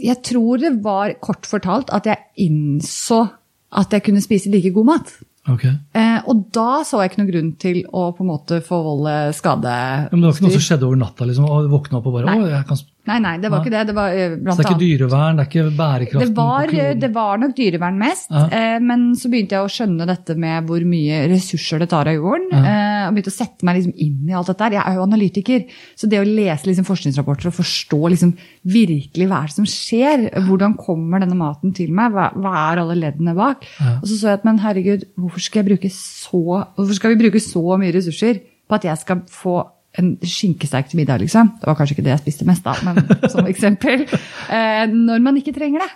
jeg 0.00 0.22
tror 0.26 0.62
det 0.62 0.72
var 0.84 1.14
kort 1.22 1.46
fortalt 1.48 1.92
at 1.94 2.08
jeg 2.08 2.48
innså 2.48 3.24
at 3.70 3.92
jeg 3.94 4.02
kunne 4.06 4.22
spise 4.22 4.50
like 4.50 4.72
god 4.74 4.88
mat. 4.88 5.12
Ok. 5.48 5.64
Eh, 5.96 6.18
og 6.28 6.42
da 6.52 6.82
så 6.84 7.00
jeg 7.00 7.12
ikke 7.12 7.22
noen 7.22 7.30
grunn 7.30 7.50
til 7.62 7.78
å 7.96 8.10
på 8.12 8.24
en 8.24 8.28
måte 8.28 8.60
forvolde 8.64 9.14
skade. 9.36 9.72
Men 10.10 10.20
det 10.20 10.28
var 10.28 10.36
ikke 10.36 10.46
noe 10.46 10.56
som 10.58 10.66
skjedde 10.66 10.88
over 10.88 11.00
natta? 11.00 11.28
liksom, 11.28 11.46
og 11.48 11.70
Våkna 11.72 12.00
opp 12.00 12.10
og 12.10 12.18
bare 12.18 12.28
Nei. 12.28 12.42
å, 12.44 12.50
jeg 12.52 12.66
kan... 12.68 12.82
Nei, 13.10 13.18
nei, 13.24 13.34
det 13.42 13.50
var 13.50 13.60
ja. 13.60 13.64
ikke 13.64 13.74
det. 13.74 13.82
Det 13.90 13.96
var 13.96 14.16
blant 14.38 14.56
Så 14.56 14.62
det 14.62 14.66
er 14.66 14.70
ikke 14.70 14.84
dyrevern, 14.84 15.38
det 15.40 15.44
er 15.44 15.50
ikke 15.50 15.76
bærekraften 15.80 16.22
det 16.22 16.36
var, 16.36 16.74
det 17.04 17.10
var 17.14 17.40
nok 17.42 17.54
dyrevern 17.58 17.98
mest, 18.00 18.30
Ja. 18.30 18.44
eh, 18.54 18.78
men 18.84 19.08
så 19.18 19.30
begynte 19.32 19.56
jeg 19.56 19.66
å 19.66 19.72
skjønne 19.72 20.06
dette 20.08 20.36
med 20.38 20.68
hvor 20.68 20.84
mye 20.86 21.22
ressurser 21.32 21.82
det 21.82 21.90
tar 21.90 22.10
av 22.10 22.18
jorden. 22.18 22.48
Eh, 22.54 23.08
og 23.08 23.16
begynte 23.16 23.32
å 23.32 23.36
sette 23.36 23.66
meg 23.66 23.80
liksom 23.80 23.96
inn 24.06 24.30
i 24.30 24.36
alt 24.36 24.52
dette. 24.52 24.70
Jeg 24.76 24.84
er 24.84 24.98
jo 24.98 25.06
analytiker, 25.06 25.66
så 25.98 26.10
det 26.10 26.20
å 26.22 26.28
lese 26.28 26.68
liksom 26.70 26.86
forskningsrapporter 26.88 27.50
og 27.50 27.56
forstå 27.58 28.00
liksom 28.14 28.34
virkelig 28.70 29.28
hva 29.30 29.42
er 29.42 29.50
det 29.50 29.56
som 29.58 29.68
skjer, 29.68 30.28
hvordan 30.46 30.76
kommer 30.78 31.22
denne 31.22 31.38
maten 31.38 31.74
til 31.76 31.92
meg, 31.96 32.14
hva, 32.14 32.30
hva 32.36 32.54
er 32.70 32.82
alle 32.84 32.98
leddene 32.98 33.34
bak? 33.36 33.66
Ja. 33.80 33.98
Og 33.98 34.06
så 34.08 34.20
så 34.20 34.30
jeg 34.30 34.40
at 34.40 34.46
men 34.48 34.62
herregud, 34.62 35.04
hvorfor 35.18 35.44
skal, 35.44 35.76
så, 35.90 36.40
hvorfor 36.76 36.96
skal 36.96 37.14
vi 37.14 37.22
bruke 37.24 37.42
så 37.42 37.64
mye 37.80 37.94
ressurser 37.96 38.42
på 38.70 38.78
at 38.78 38.86
jeg 38.86 39.02
skal 39.02 39.24
få 39.30 39.58
en 39.98 40.10
skinkesteik 40.22 40.90
til 40.90 41.00
middag, 41.00 41.18
liksom. 41.24 41.54
Det 41.58 41.66
var 41.66 41.76
kanskje 41.78 41.96
ikke 41.96 42.06
det 42.06 42.12
jeg 42.12 42.22
spiste 42.22 42.46
mest 42.46 42.66
av, 42.70 42.82
men 42.86 43.00
som 43.32 43.46
eksempel. 43.50 44.06
Eh, 44.50 44.82
når 44.90 45.20
man 45.22 45.36
ikke 45.38 45.52
trenger 45.54 45.84
det. 45.84 45.88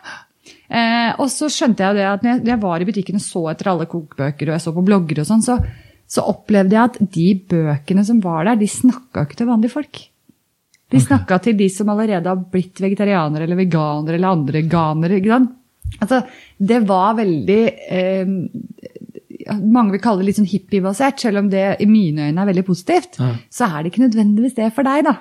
Eh, 0.68 1.10
og 1.18 1.26
så 1.32 1.48
skjønte 1.50 1.82
jeg 1.82 1.96
det 1.98 2.04
at 2.06 2.22
når 2.22 2.30
jeg, 2.30 2.40
når 2.44 2.52
jeg 2.52 2.60
var 2.62 2.82
i 2.82 2.86
butikken 2.86 3.18
og 3.18 3.24
så 3.24 3.42
etter 3.50 3.70
alle 3.72 3.86
kokebøker 3.90 4.50
og 4.50 4.54
jeg 4.54 4.62
så 4.62 4.72
på 4.76 4.84
blogger 4.86 5.20
og 5.22 5.26
sånn, 5.26 5.42
så, 5.42 5.56
så 6.06 6.22
opplevde 6.30 6.76
jeg 6.76 6.90
at 6.92 6.98
de 7.16 7.26
bøkene 7.50 8.04
som 8.06 8.20
var 8.22 8.46
der, 8.46 8.60
de 8.60 8.68
snakka 8.70 9.24
ikke 9.26 9.40
til 9.40 9.50
vanlige 9.50 9.74
folk. 9.74 10.00
De 10.94 11.02
snakka 11.02 11.38
okay. 11.40 11.44
til 11.48 11.58
de 11.58 11.68
som 11.72 11.90
allerede 11.90 12.30
har 12.30 12.46
blitt 12.52 12.82
vegetarianere 12.84 13.48
eller 13.48 13.58
veganere 13.58 14.20
eller 14.20 14.38
andre 14.38 14.64
ganere. 14.70 15.18
ikke 15.18 15.34
sant? 15.34 15.54
Altså, 15.98 16.20
det 16.58 16.80
var 16.88 17.18
veldig 17.18 17.60
eh, 17.98 18.34
Mange 19.60 19.94
vil 19.94 20.02
kalle 20.04 20.22
det 20.22 20.30
litt 20.30 20.40
sånn 20.40 20.48
hippiebasert, 20.50 21.20
selv 21.20 21.42
om 21.42 21.52
det 21.52 21.66
i 21.82 21.86
mine 21.90 22.30
øyne 22.30 22.42
er 22.42 22.50
veldig 22.50 22.66
positivt. 22.66 23.20
Ja. 23.20 23.34
Så 23.52 23.68
er 23.68 23.82
det 23.82 23.92
ikke 23.92 24.06
nødvendigvis 24.06 24.56
det 24.56 24.72
for 24.76 24.86
deg, 24.86 25.06
da. 25.08 25.16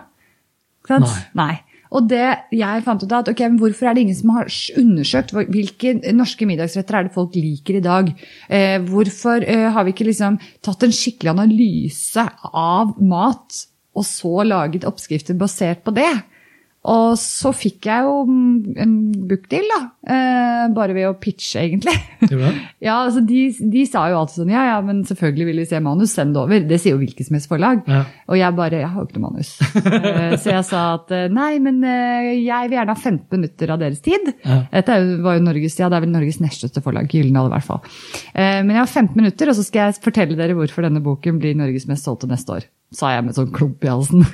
Sant? 0.87 1.07
Nei. 1.07 1.43
Nei. 1.43 1.53
Og 1.93 2.07
det 2.09 2.25
jeg 2.55 2.83
fant 2.85 3.03
ut 3.03 3.11
av, 3.11 3.21
at 3.21 3.29
ok, 3.29 3.43
men 3.45 3.59
hvorfor 3.61 3.89
er 3.89 3.95
det 3.95 4.05
ingen 4.07 4.17
som 4.17 4.31
har 4.33 4.49
undersøkt 4.81 5.33
hvilke 5.37 5.93
norske 6.15 6.47
middagsretter 6.49 6.97
er 6.97 7.07
det 7.07 7.13
folk 7.13 7.37
liker 7.37 7.77
i 7.77 7.83
dag? 7.85 8.09
Eh, 8.49 8.79
hvorfor 8.87 9.45
eh, 9.45 9.67
har 9.75 9.85
vi 9.85 9.93
ikke 9.93 10.07
liksom 10.09 10.39
tatt 10.65 10.87
en 10.87 10.95
skikkelig 10.95 11.35
analyse 11.35 12.25
av 12.49 12.95
mat, 12.97 13.59
og 13.93 14.07
så 14.09 14.41
laget 14.47 14.87
oppskrifter 14.89 15.37
basert 15.37 15.83
på 15.85 15.93
det? 15.93 16.09
Og 16.83 17.13
så 17.15 17.53
fikk 17.55 17.87
jeg 17.87 18.03
jo 18.03 18.15
en 18.83 18.95
bookdeal, 19.29 19.69
da. 19.71 19.77
Eh, 20.03 20.63
bare 20.75 20.95
ved 20.97 21.07
å 21.07 21.15
pitche, 21.19 21.61
egentlig. 21.63 21.95
Ja, 22.83 22.97
altså 23.05 23.21
de, 23.23 23.45
de 23.71 23.83
sa 23.87 24.01
jo 24.11 24.17
alltid 24.19 24.41
sånn 24.41 24.51
ja, 24.51 24.63
ja, 24.67 24.77
men 24.83 25.01
selvfølgelig 25.07 25.45
vil 25.47 25.59
vi 25.61 25.65
se 25.69 25.79
manus, 25.83 26.11
send 26.15 26.33
det 26.35 26.41
over. 26.41 26.65
Det 26.67 26.79
sier 26.81 26.95
jo 26.95 26.99
hvilket 26.99 27.27
som 27.27 27.37
helst 27.37 27.51
forlag. 27.51 27.83
Ja. 27.87 28.01
Og 28.27 28.39
jeg 28.39 28.55
bare 28.57 28.81
jeg 28.81 28.89
har 28.91 28.99
jo 28.99 29.07
ikke 29.07 29.21
noe 29.21 29.29
manus. 29.29 29.53
Eh, 30.03 30.35
så 30.41 30.51
jeg 30.51 30.65
sa 30.67 30.81
at 30.97 31.11
eh, 31.15 31.29
nei, 31.31 31.51
men 31.63 31.79
eh, 31.87 32.29
jeg 32.43 32.67
vil 32.69 32.77
gjerne 32.77 32.95
ha 32.95 32.99
15 32.99 33.23
minutter 33.37 33.73
av 33.75 33.79
deres 33.83 34.03
tid. 34.03 34.33
Ja. 34.43 34.59
Dette 34.73 34.97
var 35.23 35.37
jo 35.37 35.45
Norges, 35.45 35.77
ja, 35.79 35.87
det 35.91 35.99
er 35.99 36.05
vel 36.05 36.13
Norges 36.15 36.41
nest 36.43 36.59
største 36.63 36.83
forlag, 36.83 37.07
Gyldendal 37.13 37.51
i 37.51 37.53
hvert 37.55 37.67
fall. 37.69 37.83
Eh, 38.33 38.59
men 38.63 38.73
jeg 38.75 38.81
har 38.81 38.91
15 38.91 39.19
minutter, 39.19 39.51
og 39.51 39.59
så 39.59 39.67
skal 39.67 39.87
jeg 39.87 40.01
fortelle 40.03 40.39
dere 40.39 40.57
hvorfor 40.59 40.87
denne 40.87 41.03
boken 41.05 41.39
blir 41.43 41.55
Norges 41.59 41.87
mest 41.91 42.07
solgte 42.09 42.31
neste 42.31 42.59
år. 42.59 42.67
Sa 42.93 43.13
jeg 43.15 43.25
med 43.25 43.37
sånn 43.37 43.53
klump 43.55 43.83
i 43.85 43.91
halsen. 43.91 44.27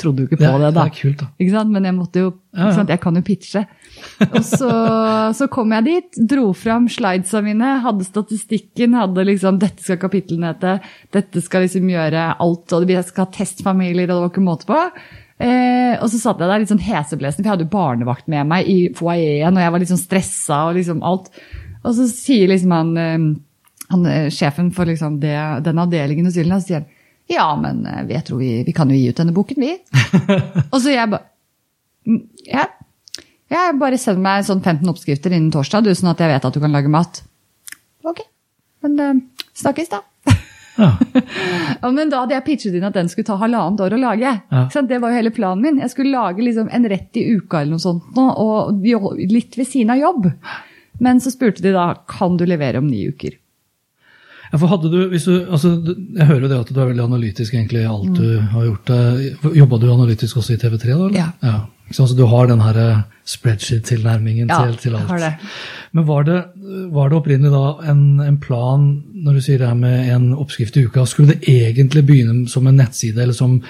Trodde 0.00 0.24
jo 0.24 0.28
ikke 0.28 0.40
på 0.40 0.46
Ja, 0.46 0.56
det, 0.58 0.70
da. 0.74 0.84
det 0.84 0.92
er 0.92 0.96
kult, 1.00 1.22
da. 1.22 1.64
Men 1.70 1.88
jeg 1.88 1.96
måtte 1.96 2.22
jo, 2.24 2.30
jeg 2.56 3.00
kan 3.02 3.18
jo 3.18 3.22
pitche. 3.26 3.62
Og 4.26 4.40
så, 4.44 4.70
så 5.38 5.48
kom 5.52 5.72
jeg 5.76 5.86
dit, 5.86 6.18
dro 6.32 6.48
fram 6.56 6.88
slidesa 6.92 7.42
mine, 7.44 7.76
hadde 7.84 8.06
statistikken, 8.06 8.96
hadde 8.98 9.24
liksom 9.28 9.60
dette 9.62 9.84
skal 9.84 10.00
kapitlene 10.02 10.50
hete, 10.52 10.78
dette 11.14 11.42
skal 11.44 11.64
liksom 11.64 11.86
gjøre 11.92 12.26
alt, 12.42 12.74
og 12.76 12.90
jeg 12.92 13.06
skal 13.08 13.26
ha 13.26 13.36
testfamilier, 13.38 14.10
og 14.10 14.16
det 14.16 14.24
var 14.24 14.34
ikke 14.34 14.44
måte 14.44 14.68
på. 14.68 14.80
Eh, 15.36 15.94
og 16.00 16.08
så 16.08 16.18
satt 16.20 16.40
jeg 16.40 16.48
der 16.48 16.62
litt 16.62 16.72
sånn 16.72 16.84
heseblesende, 16.84 17.44
for 17.44 17.48
jeg 17.48 17.54
hadde 17.54 17.66
jo 17.68 17.74
barnevakt 17.76 18.28
med 18.32 18.48
meg 18.48 18.68
i 18.72 18.78
foajeen, 18.96 19.56
og 19.56 19.64
jeg 19.64 19.74
var 19.74 19.82
litt 19.82 19.92
sånn 19.92 20.02
stressa 20.02 20.60
og 20.70 20.78
liksom 20.78 21.02
alt. 21.06 21.30
Og 21.82 21.92
så 21.98 22.08
sier 22.10 22.50
liksom 22.50 22.72
han, 22.74 22.92
eh, 23.00 23.26
han 23.92 24.06
eh, 24.10 24.28
sjefen 24.34 24.72
for 24.76 24.88
liksom 24.88 25.20
det, 25.22 25.36
den 25.66 25.82
avdelingen 25.82 26.28
hos 26.28 26.38
Gyldendal, 26.38 26.64
sier 26.64 26.82
han 26.82 26.92
Ja, 27.30 27.46
men 27.58 27.84
eh, 27.86 28.02
jeg 28.14 28.24
tror 28.28 28.40
vi, 28.42 28.50
vi 28.66 28.74
kan 28.76 28.90
jo 28.90 28.98
gi 28.98 29.10
ut 29.10 29.20
denne 29.20 29.34
boken, 29.36 29.62
vi. 29.62 29.74
og 30.72 30.78
så 30.80 30.94
jeg 30.94 31.10
bare 31.12 31.26
«Mm, 32.06 32.20
ja. 32.46 32.68
Jeg 33.50 33.78
bare 33.78 33.98
send 33.98 34.22
meg 34.22 34.44
sånn 34.46 34.62
15 34.62 34.90
oppskrifter 34.90 35.34
innen 35.34 35.52
torsdag, 35.54 35.86
du, 35.86 35.94
sånn 35.94 36.12
at 36.12 36.22
jeg 36.22 36.30
vet 36.32 36.46
at 36.46 36.54
du 36.54 36.60
kan 36.62 36.74
lage 36.74 36.90
mat. 36.90 37.20
Ok, 38.06 38.22
men 38.86 38.98
uh, 38.98 39.48
snakkes, 39.58 39.90
da. 39.94 40.02
Ja. 40.76 40.90
Men 41.88 42.10
da 42.12 42.18
hadde 42.20 42.34
jeg 42.34 42.44
pitchet 42.44 42.74
inn 42.76 42.84
at 42.84 42.92
den 42.92 43.06
skulle 43.08 43.24
ta 43.24 43.38
halvannet 43.40 43.80
år 43.80 43.94
å 43.96 44.00
lage. 44.02 44.32
Ja. 44.52 44.64
Det 44.68 44.98
var 45.00 45.08
jo 45.08 45.16
hele 45.16 45.32
planen 45.32 45.62
min. 45.64 45.78
Jeg 45.80 45.88
skulle 45.94 46.12
lage 46.12 46.44
liksom 46.44 46.68
en 46.68 46.84
rett 46.92 47.16
i 47.16 47.22
uka 47.32 47.62
eller 47.62 47.78
noe 47.78 47.80
sånt, 47.80 48.10
nå, 48.12 48.26
og 48.36 48.84
litt 49.16 49.56
ved 49.56 49.70
siden 49.70 49.94
av 49.94 50.02
jobb. 50.02 50.28
Men 51.00 51.22
så 51.24 51.32
spurte 51.32 51.64
de 51.64 51.72
da 51.72 51.86
kan 52.12 52.36
du 52.36 52.44
levere 52.44 52.84
om 52.84 52.90
ni 52.92 53.06
uker. 53.08 53.38
Ja, 54.56 54.60
for 54.62 54.70
hadde 54.72 54.88
du, 54.88 54.98
hvis 55.12 55.26
du, 55.28 55.34
altså, 55.52 55.74
Jeg 56.16 56.26
hører 56.30 56.46
jo 56.46 56.48
det 56.48 56.58
at 56.62 56.70
du 56.72 56.78
er 56.80 56.86
veldig 56.88 57.04
analytisk 57.04 57.52
egentlig 57.54 57.82
i 57.82 57.88
alt 57.92 58.14
du 58.16 58.22
Mm. 58.40 58.46
har 58.54 58.64
gjort. 58.70 58.90
Eh, 58.96 59.56
Jobba 59.60 59.78
du 59.82 59.90
analytisk 59.92 60.36
også 60.40 60.54
i 60.54 60.60
TV3? 60.62 60.86
da? 60.88 60.94
eller? 60.96 61.18
Ja. 61.18 61.26
ja. 61.44 61.58
Så 61.92 62.06
du 62.16 62.24
har 62.26 62.46
den 62.48 62.60
her 62.64 62.76
eh, 62.82 63.02
spreadsheet-tilnærmingen 63.60 64.48
Ja, 64.50 64.64
til, 64.66 64.76
til 64.76 64.94
alt. 64.96 65.08
har 65.10 65.18
det. 65.18 65.32
Men 65.92 66.06
var 66.06 66.22
det, 66.24 66.38
var 66.92 67.08
det 67.08 67.18
opprinnelig 67.18 67.52
da 67.52 67.90
en, 67.92 68.20
en 68.20 68.38
plan, 68.42 69.02
når 69.14 69.32
du 69.38 69.40
sier 69.44 69.58
det 69.58 69.68
her 69.68 69.74
med 69.78 70.10
en 70.14 70.32
oppskrift 70.34 70.76
i 70.76 70.84
uka, 70.86 71.04
skulle 71.06 71.34
det 71.34 71.48
egentlig 71.48 72.06
begynne 72.06 72.48
som 72.48 72.66
en 72.66 72.76
nettside 72.76 73.18
eller 73.22 73.34
som 73.36 73.60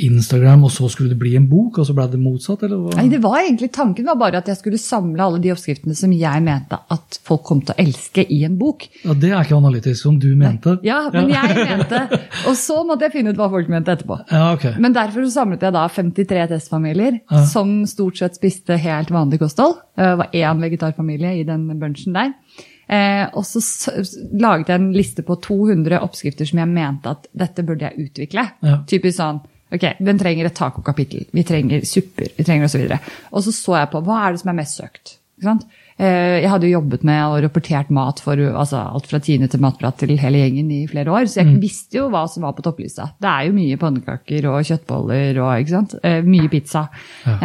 Instagram, 0.00 0.62
og 0.64 0.70
så 0.72 0.88
skulle 0.88 1.10
det 1.12 1.18
bli 1.20 1.34
en 1.36 1.46
bok, 1.50 1.76
og 1.78 1.84
så 1.86 1.92
ble 1.96 2.06
det 2.08 2.18
motsatt? 2.22 2.62
Nei, 2.96 3.08
det 3.12 3.18
var 3.20 3.42
egentlig, 3.42 3.68
Tanken 3.76 4.06
var 4.08 4.16
bare 4.16 4.40
at 4.40 4.46
jeg 4.48 4.56
skulle 4.56 4.78
samle 4.80 5.20
alle 5.20 5.40
de 5.44 5.50
oppskriftene 5.52 5.94
som 5.98 6.12
jeg 6.16 6.42
mente 6.46 6.78
at 6.94 7.18
folk 7.28 7.42
kom 7.44 7.60
til 7.60 7.74
å 7.76 7.82
elske 7.84 8.24
i 8.32 8.38
en 8.48 8.56
bok. 8.60 8.86
Ja, 9.04 9.12
Det 9.12 9.28
er 9.32 9.42
ikke 9.44 9.58
analytisk, 9.58 10.00
som 10.02 10.16
du 10.18 10.30
mente? 10.40 10.78
Ja, 10.86 11.10
men 11.12 11.28
jeg 11.28 11.52
mente, 11.68 12.00
Og 12.48 12.56
så 12.56 12.78
måtte 12.88 13.04
jeg 13.08 13.12
finne 13.18 13.34
ut 13.34 13.36
hva 13.36 13.50
folk 13.52 13.68
mente 13.68 13.92
etterpå. 13.92 14.16
Ja, 14.32 14.54
ok. 14.54 14.64
Men 14.80 14.96
derfor 14.96 15.26
så 15.26 15.34
samlet 15.42 15.62
jeg 15.68 15.76
da 15.76 15.84
53 15.88 16.48
testfamilier 16.54 17.20
Ja. 17.30 17.44
som 17.44 17.84
stort 17.86 18.16
sett 18.16 18.34
spiste 18.40 18.78
helt 18.80 19.10
vanlig 19.12 19.38
kosthold. 19.44 19.76
Det 19.98 20.16
var 20.22 20.30
én 20.32 20.60
vegetarfamilie 20.64 21.34
i 21.40 21.44
den 21.44 21.68
bunchen 21.78 22.14
der. 22.16 22.32
Eh, 22.88 23.26
og 23.36 23.44
så 23.44 23.60
laget 24.32 24.68
jeg 24.72 24.80
en 24.80 24.92
liste 24.96 25.22
på 25.22 25.36
200 25.44 25.98
oppskrifter 26.00 26.48
som 26.48 26.58
jeg 26.62 26.68
mente 26.72 27.10
at 27.12 27.26
dette 27.36 27.62
burde 27.66 27.84
jeg 27.84 28.08
utvikle. 28.08 28.46
Ja. 28.64 28.78
Typisk 28.88 29.18
sånn 29.20 29.42
Ok, 29.74 29.84
Den 30.00 30.18
trenger 30.18 30.46
et 30.48 30.54
tacokapittel, 30.56 31.26
vi 31.32 31.42
trenger 31.44 31.84
supper, 31.84 32.30
vi 32.38 32.44
trenger 32.46 32.64
osv. 32.70 32.86
Og, 32.88 33.10
og 33.32 33.42
så 33.44 33.52
så 33.52 33.76
jeg 33.82 33.90
på 33.92 34.00
hva 34.06 34.22
er 34.26 34.32
det 34.32 34.40
som 34.40 34.52
er 34.54 34.58
mest 34.62 34.78
søkt. 34.80 35.18
Eh, 35.98 36.40
Jeg 36.42 36.48
hadde 36.50 36.66
jo 36.66 36.78
jobbet 36.80 37.04
med 37.06 37.20
og 37.26 37.42
rapportert 37.44 37.90
mat 37.94 38.20
for 38.22 38.38
altså 38.38 38.80
alt 38.94 39.06
fra 39.10 39.18
Tine 39.22 39.48
til 39.50 39.60
Matprat 39.62 39.98
til 39.98 40.16
hele 40.18 40.40
gjengen 40.40 40.70
i 40.74 40.80
flere 40.90 41.10
år, 41.10 41.26
så 41.30 41.42
jeg 41.42 41.58
visste 41.62 41.98
jo 41.98 42.08
hva 42.10 42.24
som 42.30 42.46
var 42.46 42.54
på 42.56 42.62
topplista. 42.66 43.10
Det 43.20 43.28
er 43.28 43.46
jo 43.48 43.56
mye 43.58 43.76
pannekaker 43.78 44.48
og 44.50 44.64
kjøttboller 44.66 45.38
og? 45.42 46.00
Eh, 46.02 46.22
mye 46.26 46.48
pizza. 46.48 46.88
Ja. 47.26 47.36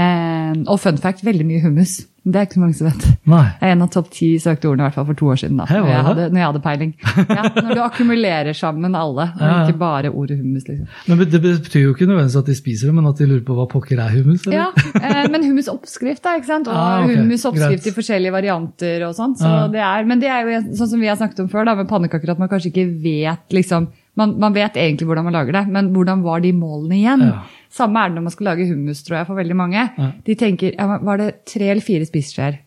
Og 0.68 0.80
fun 0.80 0.98
fact, 1.02 1.26
veldig 1.26 1.46
mye 1.50 1.62
hummus. 1.66 2.00
Det 2.24 2.40
er 2.40 2.46
ikke 2.48 2.56
så 2.56 2.62
mange 2.64 2.76
som 2.78 2.88
vet. 2.88 3.06
Nei. 3.28 3.42
Jeg 3.60 3.68
er 3.68 3.74
en 3.76 3.82
av 3.84 3.90
topp 3.92 4.06
ti 4.16 4.28
søkte 4.40 4.70
ordene 4.70 4.86
i 4.86 4.88
hvert 4.88 4.96
fall 4.96 5.08
for 5.10 5.18
to 5.20 5.26
år 5.34 5.40
siden. 5.42 5.58
da, 5.60 5.66
Hei, 5.68 5.80
når, 5.82 5.90
jeg 5.92 6.04
hadde, 6.08 6.28
når 6.32 6.40
jeg 6.40 6.48
hadde 6.48 6.62
peiling. 6.64 6.94
Ja, 7.38 7.44
når 7.58 7.74
du 7.76 7.82
akkumulerer 7.84 8.56
sammen 8.56 8.96
alle, 8.96 9.26
og 9.36 9.42
Ja, 9.44 9.58
ikke 9.66 9.78
bare 9.82 10.12
ordet 10.12 10.38
hummus. 10.40 10.64
liksom. 10.70 10.88
Men 11.10 11.20
det 11.34 11.42
betyr 11.44 11.82
jo 11.84 11.92
ikke 11.92 12.08
nødvendigvis 12.08 12.38
at 12.40 12.48
de 12.48 12.56
spiser 12.56 12.88
det, 12.88 12.96
men 12.96 13.10
at 13.12 13.20
de 13.20 13.28
lurer 13.28 13.44
på 13.44 13.58
hva 13.58 13.66
pokker 13.74 14.00
er 14.00 14.16
hummus? 14.16 14.46
eller? 14.48 14.56
Ja, 14.62 14.70
eh, 15.02 15.28
men 15.34 15.44
hummusoppskrift, 15.50 16.24
da. 16.24 16.38
ikke 16.40 16.48
sant? 16.48 16.72
Og 16.72 16.78
Ah, 16.80 17.04
okay. 17.04 17.18
hummusoppskrift 17.20 17.92
i 17.92 17.96
forskjellige 17.98 18.32
varianter 18.38 19.04
og 19.10 19.18
sånn. 19.20 19.36
Så 19.40 19.50
ah. 19.50 19.68
det 19.68 19.84
er, 19.84 20.08
men 20.08 20.24
det 20.24 20.32
er 20.32 20.48
jo 20.48 20.62
sånn 20.80 20.94
som 20.96 21.04
vi 21.04 21.12
har 21.12 21.20
snakket 21.20 21.44
om 21.44 21.52
før, 21.52 21.68
da, 21.68 21.76
med 21.76 21.92
pannekaker, 21.92 22.32
at 22.38 22.40
man 22.40 22.48
kanskje 22.52 22.72
ikke 22.72 22.88
vet 23.04 23.52
liksom 23.60 23.90
man, 24.20 24.36
man 24.42 24.54
vet 24.54 24.78
egentlig 24.78 25.08
hvordan 25.10 25.26
man 25.28 25.36
lager 25.36 25.58
det, 25.58 25.64
men 25.74 25.92
hvordan 25.96 26.22
var 26.26 26.44
de 26.44 26.52
målene 26.56 27.00
igjen? 27.00 27.28
Ja. 27.32 27.44
Samme 27.74 28.02
er 28.04 28.12
det 28.12 28.20
når 28.20 28.28
man 28.28 28.36
skal 28.36 28.50
lage 28.52 28.68
hummus, 28.70 29.02
tror 29.06 29.20
jeg, 29.20 29.28
for 29.30 29.40
veldig 29.40 29.56
mange. 29.58 29.88
Ja. 29.98 30.10
De 30.28 30.36
tenker 30.38 30.76
ja, 30.76 31.00
var 31.02 31.22
det 31.22 31.32
tre 31.50 31.72
eller 31.72 31.86
fire 31.86 32.06
spiseskjeer? 32.06 32.60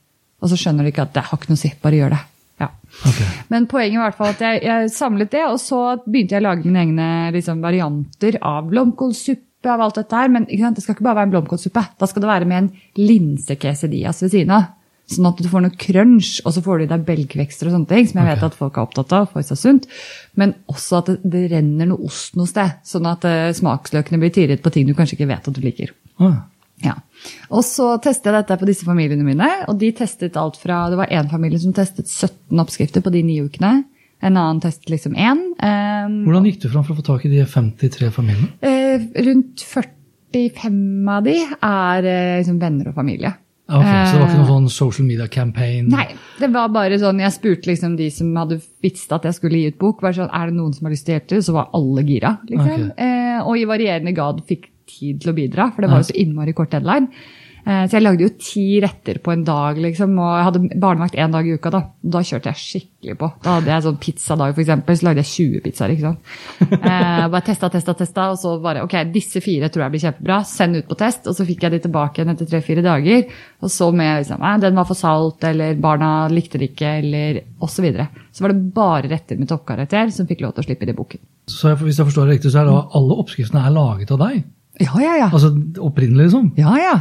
Og 0.42 0.50
så 0.50 0.58
skjønner 0.60 0.84
de 0.84 0.92
ikke 0.92 1.06
at 1.06 1.14
det 1.14 1.28
har 1.28 1.38
ikke 1.38 1.52
noe 1.52 1.60
å 1.60 1.62
si, 1.62 1.70
bare 1.82 2.00
gjør 2.00 2.16
det. 2.16 2.22
Ja. 2.60 2.70
Okay. 3.08 3.28
Men 3.52 3.68
poenget 3.70 4.00
var 4.00 4.06
i 4.06 4.10
hvert 4.10 4.18
fall 4.18 4.32
at 4.34 4.42
jeg, 4.42 4.62
jeg 4.66 4.92
samlet 4.94 5.32
det, 5.32 5.44
og 5.46 5.58
så 5.62 5.80
begynte 6.06 6.36
jeg 6.36 6.42
å 6.42 6.48
lage 6.48 6.66
mine 6.66 6.82
egne 6.82 7.08
liksom, 7.36 7.62
varianter 7.64 8.38
av 8.42 8.70
blomkålsuppe 8.72 9.70
av 9.72 9.82
alt 9.86 10.00
dette 10.00 10.18
her. 10.18 10.32
Men 10.32 10.48
det 10.48 10.82
skal 10.82 10.96
ikke 10.96 11.06
bare 11.06 11.20
være 11.20 11.30
en 11.30 11.36
blomkålsuppe. 11.36 11.84
Da 12.00 12.08
skal 12.10 12.24
det 12.24 12.32
være 12.32 12.48
med 12.50 12.64
en 12.64 12.70
linsekesedias 13.00 14.24
ved 14.24 14.34
siden 14.34 14.54
av. 14.58 14.72
Sånn 15.06 15.28
at 15.28 15.38
du 15.38 15.46
får 15.46 15.62
noe 15.62 15.78
crunch, 15.78 16.40
og 16.42 16.54
så 16.56 16.62
får 16.64 16.80
du 16.80 16.84
i 16.84 16.90
deg 16.90 17.04
belgvekster 17.06 17.68
og 17.68 17.76
sånne 17.76 17.90
ting, 17.92 18.08
som 18.10 18.18
jeg 18.18 18.26
vet 18.26 18.40
okay. 18.40 18.50
at 18.50 18.58
folk 18.58 18.74
er 18.74 18.86
opptatt 18.88 19.14
av 19.14 19.28
for 19.30 19.46
seg 19.46 19.60
sunt. 19.60 19.86
Men 20.34 20.56
også 20.72 20.98
at 20.98 21.12
det, 21.12 21.16
det 21.30 21.44
renner 21.52 21.92
noe 21.92 22.08
ost 22.08 22.34
noe 22.38 22.50
sted, 22.50 22.80
sånn 22.86 23.06
at 23.06 23.22
uh, 23.28 23.52
smaksløkene 23.54 24.18
blir 24.22 24.34
tirret 24.34 24.64
på 24.64 24.72
ting 24.74 24.88
du 24.88 24.96
kanskje 24.98 25.14
ikke 25.20 25.30
vet 25.30 25.46
at 25.46 25.54
du 25.54 25.62
liker. 25.62 25.94
Ah, 26.18 26.42
Ja. 26.82 26.96
Og 27.48 27.62
så 27.64 27.86
testet 28.04 28.28
jeg 28.28 28.36
dette 28.36 28.58
på 28.60 28.66
disse 28.68 28.84
familiene 28.84 29.24
mine, 29.24 29.46
og 29.70 29.78
de 29.80 29.92
testet 29.96 30.36
alt 30.36 30.58
fra 30.60 30.90
Det 30.90 30.98
var 30.98 31.14
én 31.14 31.30
familie 31.30 31.62
som 31.62 31.72
testet 31.72 32.10
17 32.10 32.60
oppskrifter 32.60 33.00
på 33.00 33.14
de 33.14 33.22
ni 33.24 33.38
ukene. 33.40 33.86
En 34.20 34.36
annen 34.36 34.60
testet 34.60 34.90
liksom 34.90 35.14
én. 35.14 35.40
Um, 35.62 36.20
Hvordan 36.26 36.50
gikk 36.50 36.60
du 36.64 36.68
fram 36.72 36.84
for 36.84 36.96
å 36.96 36.98
få 36.98 37.06
tak 37.06 37.24
i 37.28 37.32
de 37.32 37.46
53 37.46 38.10
familiene? 38.12 38.52
Uh, 38.60 39.08
rundt 39.28 39.62
45 39.62 41.10
av 41.14 41.26
de 41.30 41.38
er 41.46 42.10
uh, 42.10 42.36
liksom 42.42 42.60
venner 42.60 42.90
og 42.90 42.98
familie. 42.98 43.36
Ja, 43.66 43.80
ok, 43.80 43.86
Så 43.86 44.14
det 44.14 44.20
var 44.20 44.28
ikke 44.28 44.38
noen 44.38 44.50
sånn 44.50 44.68
social 44.70 45.06
media 45.08 45.26
campaign? 45.26 45.88
Nei, 45.90 46.06
det 46.38 46.48
var 46.54 46.68
bare 46.70 46.98
sånn, 47.02 47.18
jeg 47.18 47.34
spurte 47.34 47.66
liksom 47.66 47.96
de 47.98 48.06
som 48.14 48.28
hadde 48.38 48.60
visst 48.84 49.10
at 49.16 49.26
jeg 49.26 49.34
skulle 49.34 49.58
gi 49.58 49.72
ut 49.72 49.80
bok, 49.80 50.04
bare 50.04 50.14
sånn, 50.20 50.30
er 50.30 50.52
det 50.52 50.58
noen 50.58 50.76
som 50.76 50.86
har 50.86 50.94
lyst 50.94 51.08
til 51.08 51.16
å 51.16 51.18
hjelpe 51.18 51.32
til? 51.32 51.42
Så 51.42 51.56
var 51.56 51.72
alle 51.74 52.04
gira, 52.06 52.36
liksom. 52.46 52.86
Okay. 52.92 53.08
Eh, 53.08 53.40
og 53.42 53.58
i 53.58 53.66
varierende 53.66 54.14
grad 54.14 54.38
fikk 54.46 54.70
tid 54.86 55.18
til 55.24 55.32
å 55.32 55.36
bidra, 55.36 55.72
for 55.74 55.82
det 55.82 55.90
var 55.90 56.04
jo 56.04 56.08
så 56.12 56.18
innmari 56.22 56.54
kort 56.54 56.70
deadline. 56.70 57.10
Eh, 57.66 57.84
så 57.88 57.96
jeg 57.96 58.04
lagde 58.04 58.22
jo 58.22 58.30
ti 58.38 58.64
retter 58.82 59.18
på 59.18 59.32
en 59.32 59.42
dag, 59.46 59.78
liksom, 59.82 60.12
og 60.22 60.34
jeg 60.38 60.46
hadde 60.46 60.80
barnevakt 60.82 61.16
én 61.18 61.32
dag 61.34 61.46
i 61.48 61.56
uka. 61.56 61.72
Da 61.74 61.80
Da 62.06 62.20
kjørte 62.22 62.52
jeg 62.52 62.60
skikkelig 62.62 63.16
på. 63.18 63.28
Da 63.42 63.56
hadde 63.56 63.72
jeg 63.72 63.82
sånn 63.82 63.98
pizzadag, 63.98 64.54
for 64.54 64.62
eksempel, 64.62 64.96
så 64.96 65.06
lagde 65.08 65.24
jeg 65.24 65.30
20 65.32 65.64
pizzaer. 65.64 65.94
ikke 65.94 66.06
sant? 66.06 66.20
Eh, 66.86 67.26
bare 67.32 67.42
testa, 67.42 67.68
testa, 67.72 67.94
testa, 67.98 68.28
og 68.30 68.38
så 68.38 68.52
bare 68.62 68.84
ok, 68.84 68.94
disse 69.10 69.40
fire 69.42 69.68
tror 69.72 69.86
jeg 69.86 69.94
blir 69.94 70.04
kjempebra. 70.04 70.36
Send 70.46 70.78
ut 70.78 70.86
på 70.86 70.98
test. 70.98 71.26
Og 71.26 71.34
så 71.34 71.46
fikk 71.48 71.64
jeg 71.66 71.74
de 71.74 71.80
tilbake 71.88 72.20
igjen 72.20 72.30
etter 72.32 72.46
tre-fire 72.46 72.84
dager. 72.84 73.26
Og 73.64 73.72
så 73.72 73.90
med 73.90 74.22
liksom, 74.22 74.44
eh, 74.46 74.60
den 74.62 74.78
var 74.78 74.86
for 74.86 74.98
salt, 74.98 75.42
eller 75.44 75.74
barna 75.74 76.28
likte 76.30 76.60
det 76.62 76.70
ikke, 76.70 76.92
eller 77.02 77.42
osv. 77.58 77.74
Så, 77.76 77.82
videre. 77.84 78.06
så 78.32 78.40
var 78.40 78.54
det 78.54 78.72
bare 78.72 79.10
retter 79.10 79.36
med 79.36 79.50
toppkarakter 79.50 80.08
som 80.14 80.26
fikk 80.26 80.40
lov 80.40 80.54
til 80.54 80.64
å 80.64 80.66
slippe 80.70 80.86
det 80.86 80.94
i 80.94 80.96
boken. 80.96 81.20
Så 81.50 81.74
Hvis 81.76 81.98
jeg 81.98 82.06
forstår 82.08 82.26
det 82.26 82.38
riktig, 82.38 82.52
så 82.54 82.62
er 82.62 82.70
da 82.70 82.78
alle 82.96 83.18
oppskriftene 83.20 83.66
er 83.66 83.74
laget 83.74 84.10
av 84.14 84.22
deg? 84.22 84.46
Ja, 84.80 84.96
ja, 85.00 85.12
ja. 85.20 85.28
Altså 85.28 85.52
opprinnelig, 85.82 86.30
liksom? 86.30 86.54
Ja, 86.56 86.72
ja. 86.80 86.96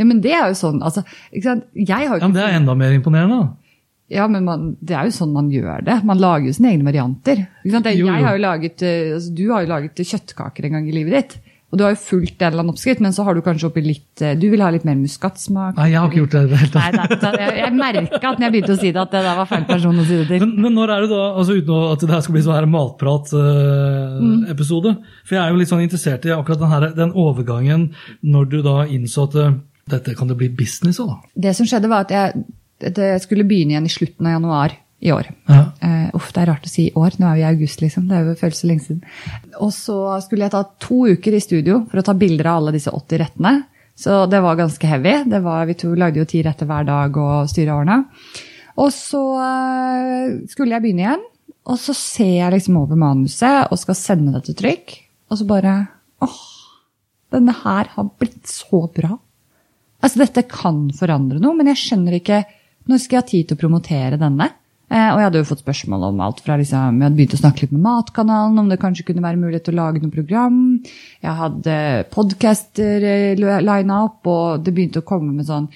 Ja, 0.00 0.04
men 0.08 0.22
det 0.24 0.32
er 0.32 0.48
jo 0.48 0.56
sånn, 0.56 0.78
altså, 0.80 1.02
ikke 1.30 1.44
sant? 1.50 1.66
Jeg 1.76 1.92
har 2.08 2.16
jo 2.16 2.22
Ja, 2.24 2.28
men 2.30 2.36
Det 2.38 2.44
er 2.46 2.54
enda 2.58 2.72
mer 2.80 2.94
imponerende. 2.96 3.36
da. 3.44 3.48
Ja, 4.10 4.24
men 4.26 4.42
man, 4.48 4.62
det 4.82 4.96
er 4.98 5.06
jo 5.06 5.12
sånn 5.14 5.30
man 5.36 5.52
gjør 5.54 5.84
det. 5.86 6.00
Man 6.08 6.18
lager 6.18 6.48
jo 6.48 6.54
sine 6.56 6.72
egne 6.72 6.82
varianter. 6.88 7.44
Ikke 7.62 7.76
sant? 7.76 7.86
Jeg, 7.86 8.00
Jo, 8.00 8.08
jo. 8.08 8.12
jeg 8.16 8.24
har 8.26 8.34
jo 8.34 8.40
laget, 8.42 8.82
eh, 8.82 9.12
altså, 9.14 9.30
du 9.38 9.44
har 9.52 9.62
jo 9.62 9.68
laget 9.70 9.94
kjøttkaker 10.02 10.66
en 10.66 10.74
gang 10.80 10.88
i 10.90 10.96
livet 10.96 11.14
ditt. 11.14 11.36
Og 11.70 11.78
du 11.78 11.84
har 11.86 11.92
jo 11.94 12.00
fulgt 12.02 12.40
en 12.42 12.48
eller 12.50 12.64
annen 12.64 12.74
oppskrift, 12.74 12.98
men 13.04 13.14
så 13.14 13.22
har 13.22 13.30
du 13.38 13.42
kanskje 13.46 13.68
oppi 13.68 13.78
litt 13.84 14.18
eh, 14.26 14.32
Du 14.34 14.48
vil 14.50 14.58
ha 14.64 14.70
litt 14.74 14.82
mer 14.88 14.96
muskatsmak. 14.98 15.76
Nei, 15.78 15.92
jeg 15.92 16.00
har 16.02 16.08
ikke 16.10 16.18
gjort 16.24 16.34
det 16.34 16.42
i 16.42 16.48
det 16.50 16.58
hele 16.58 16.74
tatt. 16.74 17.14
nei, 17.22 17.30
jeg, 17.44 17.52
jeg 17.60 17.70
merka 17.78 18.18
at 18.18 18.24
når 18.40 18.44
jeg 18.48 18.54
begynte 18.56 18.74
å 18.74 18.80
si 18.80 18.90
det, 18.90 18.98
at 19.04 19.12
det 19.14 19.22
der 19.28 19.36
var 19.38 19.46
feil 19.52 19.64
person 19.68 20.02
å 20.02 20.04
si 20.08 20.16
det 20.18 20.26
til. 20.32 20.40
Men, 20.42 20.50
men 20.66 20.74
når 20.80 20.88
er 20.96 20.98
det 21.06 21.10
da, 21.14 21.22
altså 21.38 21.54
uten 21.60 21.70
at 21.92 22.02
det 22.02 22.10
her 22.16 22.24
skal 22.26 22.34
bli 22.34 22.42
sånn 22.48 22.58
her 22.58 22.66
matprat-episode 22.74 24.90
For 25.22 25.32
jeg 25.36 25.42
er 25.44 25.48
jo 25.54 25.60
litt 25.60 25.70
sånn 25.70 25.84
interessert 25.86 26.26
i 26.26 26.34
akkurat 26.34 26.58
den, 26.64 26.72
her, 26.74 26.82
den 26.98 27.14
overgangen 27.14 27.86
når 28.26 28.42
du 28.50 28.58
da 28.66 28.76
innså 28.90 29.30
at 29.30 29.34
eh, 29.38 29.54
dette 29.92 30.14
kan 30.18 30.30
det 30.30 30.38
bli 30.40 30.50
business 30.52 31.00
av. 31.02 31.18
Det 31.34 31.54
som 31.56 31.68
skjedde, 31.68 31.90
var 31.90 32.06
at 32.06 32.14
jeg, 32.14 32.44
det 32.96 33.10
skulle 33.24 33.46
begynne 33.48 33.76
igjen 33.76 33.88
i 33.88 33.92
slutten 33.92 34.28
av 34.28 34.38
januar 34.38 34.76
i 35.00 35.12
år. 35.12 35.30
Ja. 35.48 35.62
Uh, 35.80 36.08
uff, 36.18 36.28
det 36.36 36.42
er 36.42 36.50
rart 36.52 36.66
å 36.68 36.70
si 36.70 36.90
år. 36.98 37.16
Nå 37.20 37.30
er 37.30 37.38
vi 37.38 37.42
i 37.42 37.48
august, 37.48 37.80
liksom. 37.80 38.06
Det 38.08 38.18
er 38.18 38.28
jo 38.28 38.36
føles 38.40 38.60
så 38.60 38.68
lenge 38.68 38.84
siden. 38.84 39.00
Og 39.64 39.72
så 39.72 39.96
skulle 40.24 40.46
jeg 40.46 40.54
ta 40.54 40.62
to 40.82 41.02
uker 41.08 41.36
i 41.36 41.42
studio 41.42 41.82
for 41.88 42.02
å 42.02 42.06
ta 42.06 42.14
bilder 42.18 42.50
av 42.52 42.60
alle 42.60 42.76
disse 42.76 42.92
80 42.92 43.22
rettene. 43.24 43.54
Så 44.00 44.22
det 44.32 44.40
var 44.44 44.60
ganske 44.60 44.88
heavy. 44.88 45.16
Det 45.28 45.40
var, 45.44 45.64
vi 45.68 45.76
to 45.80 45.94
lagde 45.98 46.20
jo 46.20 46.28
ti 46.28 46.42
retter 46.44 46.68
hver 46.68 46.86
dag 46.88 47.16
og 47.20 47.48
styra 47.52 47.80
årene. 47.80 47.98
Og 48.80 48.92
så 48.94 49.24
uh, 49.40 50.36
skulle 50.52 50.76
jeg 50.76 50.84
begynne 50.84 51.06
igjen, 51.06 51.26
og 51.70 51.80
så 51.80 51.94
ser 51.96 52.36
jeg 52.38 52.54
liksom 52.54 52.78
over 52.80 52.98
manuset 52.98 53.68
og 53.68 53.80
skal 53.80 53.98
sende 53.98 54.34
det 54.36 54.46
til 54.48 54.56
trykk. 54.60 54.94
Og 55.30 55.40
så 55.40 55.46
bare 55.48 55.74
åh, 56.24 56.40
denne 57.32 57.54
her 57.62 57.92
har 57.94 58.12
blitt 58.20 58.48
så 58.50 58.84
bra. 58.92 59.16
Altså, 60.00 60.22
dette 60.22 60.46
kan 60.48 60.88
forandre 60.96 61.40
noe, 61.42 61.56
men 61.56 61.70
jeg 61.72 61.82
skjønner 61.84 62.18
ikke 62.20 62.44
Når 62.88 63.02
skal 63.02 63.18
jeg 63.18 63.22
ha 63.22 63.28
tid 63.28 63.48
til 63.48 63.58
å 63.58 63.60
promotere 63.60 64.18
denne? 64.20 64.48
Eh, 64.90 65.10
og 65.12 65.20
jeg 65.20 65.26
hadde 65.28 65.40
jo 65.42 65.46
fått 65.46 65.60
spørsmål 65.62 66.08
om 66.08 66.22
alt 66.24 66.40
fra 66.42 66.56
liksom, 66.58 66.96
Jeg 66.98 67.06
hadde 67.06 67.18
begynt 67.18 67.36
å 67.36 67.38
snakke 67.38 67.62
litt 67.62 67.74
med 67.76 67.84
Matkanalen, 67.84 68.58
om 68.58 68.70
det 68.70 68.80
kanskje 68.82 69.04
kunne 69.06 69.22
være 69.22 69.38
mulighet 69.38 69.68
til 69.68 69.76
å 69.76 69.82
lage 69.84 70.02
noe 70.02 70.14
program. 70.14 70.56
Jeg 71.22 71.34
hadde 71.38 71.76
podcaster 72.10 73.06
eh, 73.06 73.38
lina 73.38 74.00
opp, 74.08 74.26
og 74.26 74.64
det 74.66 74.74
begynte 74.74 75.04
å 75.04 75.06
komme 75.06 75.36
med 75.36 75.46
sånn 75.46 75.68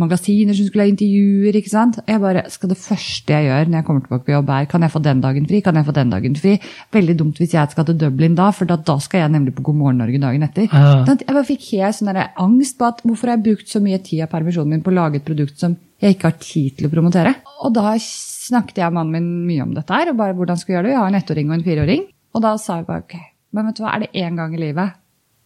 magasiner 0.00 0.56
som 0.56 0.66
skulle 0.68 0.86
ha 0.86 0.90
intervjuer. 0.90 1.56
ikke 1.58 1.70
sant? 1.72 1.98
Jeg 2.08 2.20
bare, 2.20 2.44
skal 2.50 2.72
Det 2.72 2.78
første 2.78 3.32
jeg 3.32 3.48
gjør 3.48 3.70
når 3.70 3.78
jeg 3.78 3.86
kommer 3.86 4.04
tilbake 4.04 4.26
på 4.26 4.34
jobb, 4.34 4.50
er 4.50 4.68
kan 4.70 4.82
jeg 4.82 4.92
få 4.94 5.02
den 5.04 5.20
dagen 5.20 5.46
fri? 5.46 5.60
Kan 5.60 5.76
jeg 5.76 5.86
få 5.86 5.94
den 5.94 6.10
dagen 6.10 6.36
fri? 6.36 6.54
Veldig 6.92 7.16
dumt 7.18 7.38
hvis 7.38 7.54
jeg 7.54 7.70
skal 7.70 7.86
til 7.88 7.98
Dublin 8.00 8.34
da, 8.34 8.50
for 8.50 8.68
da, 8.70 8.76
da 8.76 8.98
skal 8.98 9.24
jeg 9.24 9.34
nemlig 9.34 9.54
på 9.54 9.62
God 9.62 9.78
morgen 9.80 10.02
Norge 10.02 10.20
dagen 10.20 10.46
etter. 10.46 10.68
Ja. 10.72 11.04
Jeg 11.06 11.30
bare 11.30 11.46
fikk 11.48 11.68
helt 11.72 11.98
sånn 11.98 12.12
angst 12.14 12.78
på 12.78 12.88
at 12.88 13.04
hvorfor 13.04 13.30
har 13.30 13.38
jeg 13.38 13.46
brukt 13.48 13.70
så 13.70 13.82
mye 13.84 14.00
tid 14.02 14.24
av 14.26 14.32
permisjonen 14.32 14.76
min 14.76 14.84
på 14.84 14.92
å 14.92 14.98
lage 14.98 15.20
et 15.20 15.26
produkt 15.26 15.60
som 15.60 15.76
jeg 16.02 16.16
ikke 16.16 16.30
har 16.30 16.40
tid 16.42 16.78
til 16.78 16.88
å 16.88 16.92
promotere? 16.92 17.36
Og 17.64 17.72
da 17.76 17.94
snakket 18.00 18.82
jeg 18.82 18.90
og 18.90 18.98
mannen 18.98 19.14
min 19.14 19.46
mye 19.48 19.64
om 19.64 19.72
dette 19.76 19.94
her, 19.94 20.10
og 20.10 20.18
bare 20.18 20.36
hvordan 20.36 20.58
skal 20.60 20.74
jeg 20.74 20.78
gjøre 20.78 20.88
det. 20.88 20.96
Jeg 20.96 21.02
har 21.02 21.12
en 21.12 21.20
ettåring 21.20 21.48
og 21.50 21.56
en 21.56 21.64
fireåring. 21.68 22.04
Og 22.34 22.42
da 22.44 22.56
sa 22.60 22.80
jeg 22.80 22.88
bare 22.90 23.06
ok, 23.06 23.16
men 23.54 23.70
vet 23.70 23.78
du 23.78 23.84
hva, 23.84 23.94
er 23.94 24.04
det 24.04 24.24
én 24.24 24.36
gang 24.40 24.54
i 24.56 24.60
livet 24.60 25.00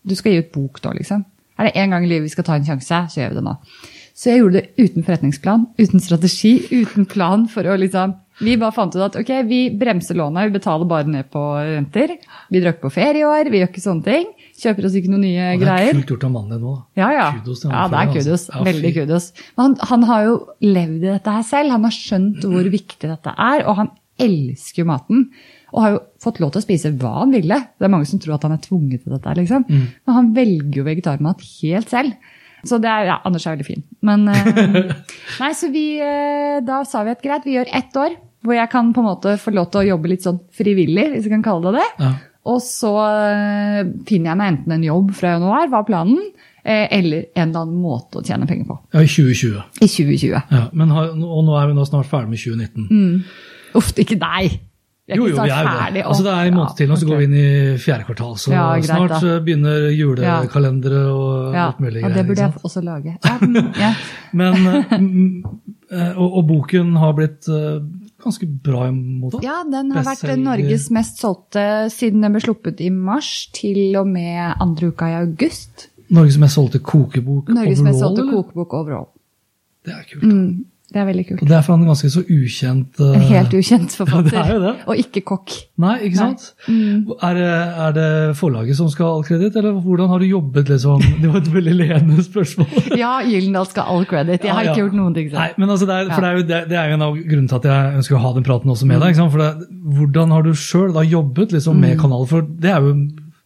du 0.08 0.14
skal 0.16 0.32
gi 0.32 0.40
ut 0.40 0.52
bok 0.54 0.80
da, 0.80 0.94
liksom? 0.96 1.24
Er 1.58 1.68
det 1.68 1.76
én 1.76 1.92
gang 1.92 2.04
i 2.06 2.08
livet 2.08 2.28
vi 2.28 2.32
skal 2.32 2.46
ta 2.46 2.56
en 2.56 2.66
sjanse, 2.66 3.00
så 3.12 3.20
gjør 3.20 3.32
vi 3.34 3.38
det 3.40 3.44
nå. 3.44 3.54
Så 4.18 4.32
jeg 4.32 4.40
gjorde 4.42 4.58
det 4.58 4.70
uten 4.82 5.04
forretningsplan, 5.06 5.68
uten 5.78 6.02
strategi, 6.02 6.56
uten 6.74 7.06
plan 7.06 7.44
for 7.50 7.68
å 7.70 7.76
liksom 7.78 8.16
Vi 8.42 8.56
bare 8.58 8.74
fant 8.74 8.94
ut 8.94 9.02
at 9.02 9.16
ok, 9.18 9.30
vi 9.48 9.56
bremser 9.74 10.14
lånet, 10.18 10.46
vi 10.46 10.58
betaler 10.58 10.86
bare 10.90 11.10
ned 11.10 11.26
på 11.30 11.40
renter. 11.58 12.12
Vi 12.50 12.60
drar 12.62 12.76
ikke 12.76 12.84
på 12.86 12.92
ferie 12.94 13.24
i 13.24 13.26
år, 13.26 13.50
vi 13.50 13.58
gjør 13.58 13.70
ikke 13.72 13.82
sånne 13.82 14.06
ting. 14.06 14.28
Kjøper 14.58 14.86
oss 14.86 14.94
ikke 14.98 15.10
noen 15.10 15.24
nye 15.26 15.48
Og 15.56 15.62
det 15.62 15.66
er 15.66 15.72
greier. 15.72 15.98
kult 15.98 16.12
gjort 16.14 16.26
av 16.28 16.32
mannen 16.36 16.54
din 16.54 16.62
nå. 16.62 16.74
Ja, 16.98 17.08
ja. 17.16 17.26
Kudos 17.40 17.64
til 17.64 17.74
ja, 17.74 17.82
det 17.90 17.98
er 17.98 18.12
kudos. 18.14 18.44
altså. 18.46 18.64
Veldig 18.68 18.92
kudos. 18.94 19.26
Men 19.56 19.64
han, 19.64 19.76
han 19.90 20.06
har 20.12 20.24
jo 20.28 20.36
levd 20.62 21.02
i 21.02 21.10
dette 21.16 21.34
her 21.38 21.46
selv. 21.50 21.74
Han 21.74 21.86
har 21.88 21.96
skjønt 21.98 22.46
hvor 22.46 22.70
viktig 22.78 23.10
dette 23.10 23.34
er, 23.50 23.66
og 23.66 23.82
han 23.82 23.90
elsker 24.22 24.84
jo 24.84 24.88
maten. 24.92 25.26
Og 25.74 25.82
har 25.82 25.94
jo 25.96 26.00
fått 26.22 26.38
lov 26.42 26.54
til 26.54 26.62
å 26.62 26.66
spise 26.68 26.94
hva 26.94 27.16
han 27.20 27.34
ville. 27.34 27.58
Det 27.74 27.86
er 27.90 27.92
mange 27.92 28.06
som 28.10 28.22
tror 28.22 28.38
at 28.38 28.46
han 28.46 28.54
er 28.54 28.62
tvunget 28.62 29.02
til 29.02 29.14
dette. 29.18 29.34
liksom. 29.42 29.66
Mm. 29.66 29.86
Men 30.06 30.18
han 30.22 30.30
velger 30.38 30.78
jo 30.78 30.86
vegetarmat 30.86 31.42
helt 31.58 31.90
selv. 31.90 32.14
Så 32.66 32.78
det 32.82 32.88
er, 32.90 33.04
ja, 33.10 33.18
Anders 33.28 33.46
er 33.46 33.54
veldig 33.56 33.66
fin. 33.66 33.84
Men 34.02 34.24
eh, 34.32 34.94
Nei, 35.42 35.50
så 35.54 35.68
vi 35.70 35.84
eh, 36.02 36.58
Da 36.66 36.80
sa 36.88 37.04
vi 37.06 37.12
at 37.14 37.22
greit, 37.22 37.46
vi 37.46 37.54
gjør 37.58 37.70
ett 37.78 37.98
år 38.00 38.16
hvor 38.46 38.54
jeg 38.54 38.70
kan 38.70 38.92
på 38.94 39.02
en 39.02 39.08
måte 39.08 39.32
få 39.42 39.50
lov 39.50 39.66
til 39.72 39.80
å 39.80 39.88
jobbe 39.88 40.10
litt 40.12 40.22
sånn 40.22 40.36
frivillig, 40.54 41.08
hvis 41.10 41.24
jeg 41.26 41.32
kan 41.32 41.42
kalle 41.42 41.72
det 41.74 41.80
det. 41.82 42.04
Ja. 42.04 42.10
Og 42.52 42.60
så 42.62 42.92
eh, 43.02 43.80
finner 44.06 44.30
jeg 44.30 44.38
meg 44.38 44.52
enten 44.52 44.74
en 44.76 44.86
jobb 44.86 45.10
fra 45.18 45.32
januar, 45.34 45.66
var 45.72 45.84
planen, 45.88 46.20
eller 46.68 47.26
en 47.32 47.48
eller 47.48 47.64
annen 47.64 47.80
måte 47.80 48.20
å 48.20 48.24
tjene 48.24 48.46
penger 48.46 48.68
på. 48.68 48.76
ja, 48.94 49.02
i 49.02 49.08
2020. 49.10 49.58
I 49.80 49.88
2020. 49.88 50.32
Ja, 50.54 50.62
men 50.76 50.90
har, 50.94 51.10
og 51.16 51.44
nå 51.46 51.54
er 51.58 51.70
vi 51.70 51.76
nå 51.78 51.86
snart 51.88 52.10
ferdig 52.10 52.34
med 52.34 52.42
2019. 52.44 53.22
Uff, 53.78 53.90
ikke 53.96 54.18
deg! 54.20 54.58
Vi 55.08 55.14
er 55.14 55.20
Jo, 55.22 55.26
jo, 55.30 55.36
vi 55.40 55.48
er 55.48 55.64
ferdig. 55.64 56.02
Altså, 56.04 56.24
det 56.26 56.32
er 56.34 56.48
en 56.50 56.56
måned 56.58 56.74
til, 56.76 56.90
og 56.92 56.98
så 57.00 57.06
går 57.08 57.20
vi 57.20 57.26
inn 57.28 57.36
i 57.40 57.50
fjerde 57.80 58.04
kvartal. 58.04 58.34
Så 58.36 58.50
Ja, 58.52 58.64
greit, 58.74 58.88
snart 58.90 59.14
da. 59.14 59.30
begynner 59.46 59.86
julekalendere 59.96 61.00
og 61.08 61.54
ja, 61.56 61.62
alt 61.70 61.80
mulig 61.80 62.02
greier. 62.02 62.10
og 62.10 62.18
det 62.18 62.26
burde 62.28 62.44
jeg 62.44 62.64
også 62.68 62.82
lage. 62.84 63.14
Ja, 63.24 63.38
mm. 63.40 63.94
Men, 64.40 64.66
eh, 64.68 64.92
eh, 65.96 66.12
og, 66.12 66.36
og 66.42 66.46
boken 66.50 66.92
har 67.00 67.16
blitt 67.16 67.48
eh, 67.48 67.80
ganske 68.20 68.50
bra 68.68 68.90
mottatt. 68.92 69.46
ja, 69.48 69.62
den 69.64 69.96
har 69.96 70.04
vært 70.04 70.28
Norges 70.42 70.90
mest 70.92 71.22
solgte 71.24 71.64
siden 71.94 72.26
den 72.26 72.36
ble 72.36 72.44
sluppet 72.44 72.82
i 72.84 72.90
mars 72.92 73.48
til 73.56 73.96
og 73.96 74.10
med 74.12 74.58
andre 74.60 74.92
uka 74.92 75.08
i 75.08 75.20
august. 75.22 75.88
Norges 76.12 76.36
mest 76.40 76.60
solgte 76.60 76.80
kokebok 76.84 77.48
Norges 77.52 77.80
mest 77.84 78.04
solgte 78.04 78.28
kokebok 78.28 78.76
overall. 78.76 79.08
Det 79.88 79.94
er 79.94 80.04
kult. 80.10 80.28
Mm, 80.28 80.66
det 80.88 80.96
er 81.02 81.04
veldig 81.04 81.22
kult. 81.28 81.40
Og 81.44 81.48
det 81.50 81.56
er 81.58 81.64
fra 81.66 81.74
en 81.76 81.82
ganske 81.84 82.08
så 82.08 82.22
ukjent 82.32 83.00
uh, 83.04 83.10
En 83.18 83.24
helt 83.28 83.52
ukjent 83.58 83.92
forfatter. 83.92 84.32
Ja, 84.38 84.42
det 84.42 84.48
er 84.48 84.54
jo 84.56 84.62
det. 84.62 84.70
Og 84.88 85.00
ikke 85.02 85.20
kokk. 85.28 85.52
Nei, 85.84 85.94
ikke 86.08 86.16
sant? 86.16 86.46
Mm. 86.64 87.10
Er, 87.28 87.34
det, 87.36 87.48
er 87.84 87.92
det 87.98 88.06
forlaget 88.38 88.78
som 88.78 88.88
skal 88.88 89.04
ha 89.10 89.18
all 89.18 89.26
kreditt, 89.28 89.58
eller 89.60 89.76
hvordan 89.84 90.08
har 90.08 90.18
du 90.24 90.26
jobbet? 90.30 90.70
liksom? 90.72 91.04
Det 91.22 91.28
var 91.28 91.42
et 91.42 91.50
veldig 91.52 91.74
ledende 91.82 92.24
spørsmål. 92.24 92.72
Ja, 93.02 93.12
Gyldendal 93.28 93.68
skal 93.68 93.84
ha 93.84 93.98
all 93.98 94.08
credit. 94.08 94.44
Jeg 94.48 94.54
har 94.56 94.64
Ja, 94.64 94.70
ja. 94.70 94.72
ikke 94.72 94.86
gjort 94.86 94.96
noen 95.02 95.14
ting 95.18 95.28
selv. 95.28 95.42
Nei, 95.42 95.50
men 95.60 95.74
altså 95.76 95.90
det, 95.90 95.98
er, 96.00 96.08
for 96.14 96.24
det, 96.24 96.30
er 96.32 96.40
jo, 96.40 96.46
det, 96.54 96.62
det 96.72 96.80
er 96.80 96.88
jo 96.88 96.98
en 96.98 97.06
av 97.10 97.20
grunnene 97.20 97.52
til 97.52 97.60
at 97.60 97.68
jeg 97.74 98.00
ønsker 98.00 98.16
å 98.16 98.22
ha 98.24 98.32
den 98.40 98.48
praten 98.48 98.72
også 98.76 98.88
med 98.88 98.96
Mm. 98.96 99.04
deg. 99.04 99.12
Ikke 99.12 99.20
sant? 99.22 99.32
For 99.36 99.44
det, 99.44 99.70
hvordan 100.00 100.32
har 100.38 100.42
du 100.48 100.52
sjøl 100.56 100.98
jobbet 101.12 101.52
liksom, 101.58 101.76
Mm. 101.76 101.84
med 101.84 102.00
kanalen? 102.00 102.26
For 102.32 102.48
det 102.64 102.72
er 102.72 102.80
jo 102.88 102.96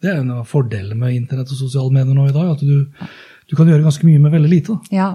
det 0.02 0.10
er 0.10 0.16
jo 0.16 0.22
en 0.24 0.30
av 0.34 0.46
fordelene 0.50 0.96
med 0.98 1.14
internett 1.14 1.50
og 1.54 1.58
sosiale 1.58 1.90
medier 1.94 2.14
nå 2.14 2.24
i 2.30 2.32
dag. 2.34 2.48
at 2.54 2.62
du, 2.66 2.88
du 3.52 3.56
kan 3.58 3.68
gjøre 3.68 3.84
ganske 3.84 4.06
mye 4.08 4.20
med 4.22 4.32
veldig 4.32 4.48
lite. 4.48 4.72
Da. 4.72 4.96
Ja. 4.96 5.06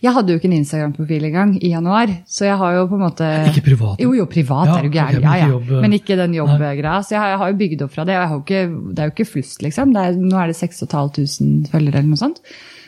Jeg 0.00 0.14
hadde 0.16 0.32
jo 0.32 0.40
ikke 0.40 0.48
en 0.48 0.54
Instagram-profil 0.56 1.26
engang 1.28 1.50
i 1.60 1.74
januar, 1.74 2.08
så 2.24 2.46
jeg 2.48 2.56
har 2.56 2.78
jo 2.78 2.86
på 2.88 2.96
en 2.96 3.02
måte 3.04 3.28
Ikke 3.50 3.64
privat. 3.66 4.00
Jo, 4.00 4.14
jo, 4.16 4.24
privat 4.32 4.70
Ja, 4.70 4.78
er 4.78 4.86
du 4.86 4.88
ok, 4.88 4.94
gæren. 4.96 5.20
men 5.20 5.28
ja, 5.28 5.50
ja. 5.52 5.80
Men 5.84 5.96
ikke 5.98 6.16
den 6.16 6.36
jobbgreia. 6.38 6.94
Så 7.04 7.12
jeg 7.12 7.20
har, 7.20 7.28
jeg 7.34 7.40
har 7.42 7.52
jo 7.52 7.58
bygd 7.60 7.84
opp 7.84 7.92
fra 7.92 8.06
det. 8.08 8.16
og 8.16 8.22
jeg 8.22 8.30
har 8.30 8.34
jo 8.38 8.42
ikke, 8.46 8.62
det 8.96 9.04
er 9.04 9.10
jo 9.10 9.14
ikke 9.16 9.28
flust, 9.28 9.62
liksom. 9.68 9.92
Det 9.92 10.06
er, 10.08 10.16
nå 10.32 10.40
er 10.40 10.46
det 10.54 10.56
6500 10.56 11.68
følgere 11.74 12.00
eller 12.00 12.10
noe 12.14 12.22
sånt. 12.24 12.40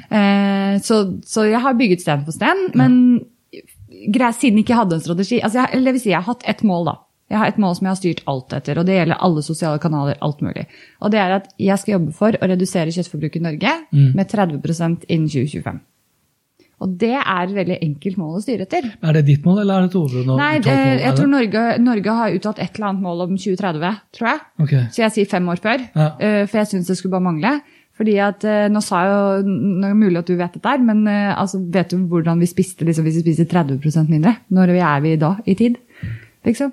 Eh, 0.08 0.80
så, 0.80 1.02
så 1.28 1.44
jeg 1.50 1.60
har 1.60 1.76
bygget 1.76 2.00
sten 2.00 2.24
for 2.24 2.32
sten. 2.32 2.64
Men 2.74 2.96
grei, 4.14 4.32
siden 4.32 4.58
jeg 4.58 4.64
ikke 4.66 4.80
hadde 4.80 4.96
en 4.98 5.04
strategi 5.04 5.38
altså 5.40 5.60
jeg, 5.62 5.68
Eller 5.76 5.84
det 5.92 5.92
vil 5.98 6.02
si, 6.02 6.10
jeg 6.10 6.20
har 6.24 6.32
hatt 6.32 6.48
ett 6.48 6.64
mål, 6.66 6.88
da. 6.88 6.96
Jeg 7.30 7.38
har 7.40 7.48
et 7.48 7.58
mål 7.58 7.74
som 7.78 7.86
jeg 7.86 7.90
har 7.94 8.00
styrt 8.02 8.22
alt 8.28 8.52
etter, 8.52 8.78
og 8.78 8.84
det 8.86 8.98
gjelder 8.98 9.16
alle 9.24 9.42
sosiale 9.42 9.78
kanaler. 9.80 10.18
alt 10.20 10.42
mulig. 10.44 10.66
Og 11.00 11.10
det 11.10 11.18
er 11.20 11.32
at 11.38 11.48
jeg 11.58 11.78
skal 11.80 11.92
jobbe 11.98 12.12
for 12.12 12.36
å 12.36 12.48
redusere 12.50 12.92
kjøttforbruket 12.92 13.40
i 13.40 13.44
Norge 13.46 13.72
med 14.14 14.28
30% 14.28 15.06
innen 15.08 15.28
2025. 15.32 15.80
Og 16.84 16.96
det 17.00 17.14
er 17.14 17.44
et 17.46 17.54
veldig 17.54 17.76
enkelt 17.86 18.16
mål 18.20 18.36
å 18.36 18.42
styre 18.42 18.66
etter. 18.66 18.90
Er 19.00 19.12
det 19.16 19.22
ditt 19.28 19.44
mål, 19.46 19.60
eller 19.62 19.78
er 19.78 19.86
det 19.86 19.92
et 19.92 19.96
overordnet 19.96 20.36
Nei, 20.36 20.58
det, 20.58 20.74
jeg 21.00 21.14
tror 21.16 21.30
Norge, 21.30 21.62
Norge 21.80 22.16
har 22.18 22.34
uttalt 22.34 22.58
et 22.60 22.74
eller 22.76 22.88
annet 22.90 23.02
mål 23.06 23.22
om 23.24 23.36
2030, 23.38 24.00
tror 24.18 24.28
jeg. 24.28 24.42
Okay. 24.66 24.82
Så 24.92 25.04
jeg 25.04 25.14
sier 25.14 25.30
fem 25.30 25.48
år 25.48 25.62
før, 25.64 25.86
Ja. 25.94 26.08
eh, 26.18 26.44
for 26.50 26.58
jeg 26.60 26.66
syns 26.74 26.90
det 26.90 26.98
skulle 26.98 27.14
bare 27.16 27.28
mangle. 27.30 27.54
Fordi 27.94 28.18
at, 28.18 28.44
eh, 28.44 28.68
Nå 28.68 28.82
sa 28.82 29.04
jeg 29.04 29.12
jo 29.14 29.48
nå 29.54 29.86
er 29.86 29.92
det 29.94 30.00
mulig 30.02 30.18
at 30.18 30.26
du 30.26 30.36
vet 30.36 30.52
dette, 30.52 30.66
her, 30.68 30.78
men 30.82 31.06
eh, 31.06 31.32
altså, 31.32 31.62
vet 31.70 31.88
du 31.94 31.96
hvordan 32.10 32.40
vi 32.42 32.46
spiste 32.50 32.84
liksom, 32.84 33.04
hvis 33.06 33.22
vi 33.22 33.32
spiser 33.32 33.46
30% 33.46 34.10
mindre? 34.10 34.36
Når 34.50 34.74
er 34.74 35.00
vi 35.00 35.16
da 35.16 35.36
i 35.46 35.54
tid? 35.54 35.76
Liksom? 36.44 36.72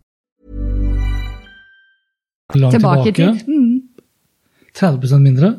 Langt 2.55 2.75
Tilbake 2.75 3.13
tilbake. 3.13 3.45
Mm. 3.47 3.81
30 4.77 5.19
mindre? 5.19 5.53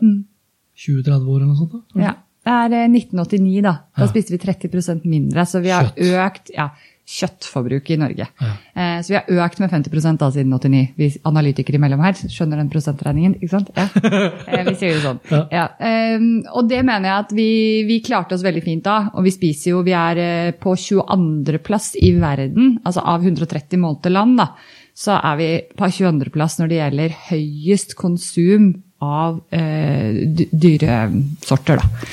20-30 0.77 1.29
år 1.29 1.37
eller 1.41 1.51
noe 1.53 1.57
sånt? 1.61 1.73
da? 1.95 2.01
Ja. 2.09 2.15
Det 2.43 2.51
er 2.51 2.73
eh, 2.75 2.89
1989, 2.91 3.61
da. 3.63 3.73
Da 3.95 4.03
Ja. 4.03 4.09
spiste 4.11 4.33
vi 4.35 4.39
30% 4.43 5.05
mindre. 5.07 5.45
Så 5.47 5.61
vi 5.63 5.71
har 5.71 5.93
Kjøtt. 5.93 6.17
økt 6.27 6.51
ja, 6.57 6.71
kjøttforbruket 7.07 7.91
i 7.95 7.99
Norge. 8.01 8.27
Eh, 8.75 8.99
så 9.03 9.13
vi 9.13 9.15
har 9.15 9.47
økt 9.47 9.61
med 9.61 9.71
50 9.71 10.17
da 10.19 10.31
siden 10.35 10.51
89. 10.51 10.89
Vi 10.97 11.09
analytikere 11.25 11.79
imellom 11.79 12.03
her 12.03 12.13
skjønner 12.15 12.57
den 12.59 12.71
prosentregningen, 12.73 13.37
ikke 13.39 13.51
sant? 13.51 13.71
Ja. 13.77 13.87
Eh, 14.53 14.65
vi 14.67 14.75
sier 14.75 14.97
det 14.99 15.05
sånn. 15.05 15.21
Ja. 15.53 15.69
Ehm, 15.79 16.43
og 16.53 16.67
det 16.69 16.83
mener 16.85 17.09
jeg 17.09 17.19
at 17.29 17.33
vi, 17.37 17.49
vi 17.87 18.01
klarte 18.03 18.35
oss 18.35 18.43
veldig 18.43 18.63
fint 18.65 18.83
da. 18.85 19.11
Og 19.15 19.23
vi 19.25 19.31
spiser 19.31 19.71
jo 19.77 19.83
Vi 19.87 19.93
er 19.95 20.19
eh, 20.19 20.53
på 20.59 20.75
22. 20.75 21.59
plass 21.63 21.93
i 22.01 22.11
verden, 22.19 22.81
altså 22.85 23.05
av 23.07 23.23
130 23.23 23.79
målte 23.79 24.11
land, 24.11 24.39
da. 24.43 24.51
Så 24.95 25.17
er 25.19 25.37
vi 25.41 25.49
på 25.79 25.89
22.-plass 25.89 26.59
når 26.61 26.69
det 26.73 26.79
gjelder 26.81 27.15
høyest 27.31 27.95
konsum 27.99 28.71
av 29.03 29.41
eh, 29.51 30.23
dy- 30.37 30.49
dyresorter. 30.53 31.81
Da. 31.83 32.09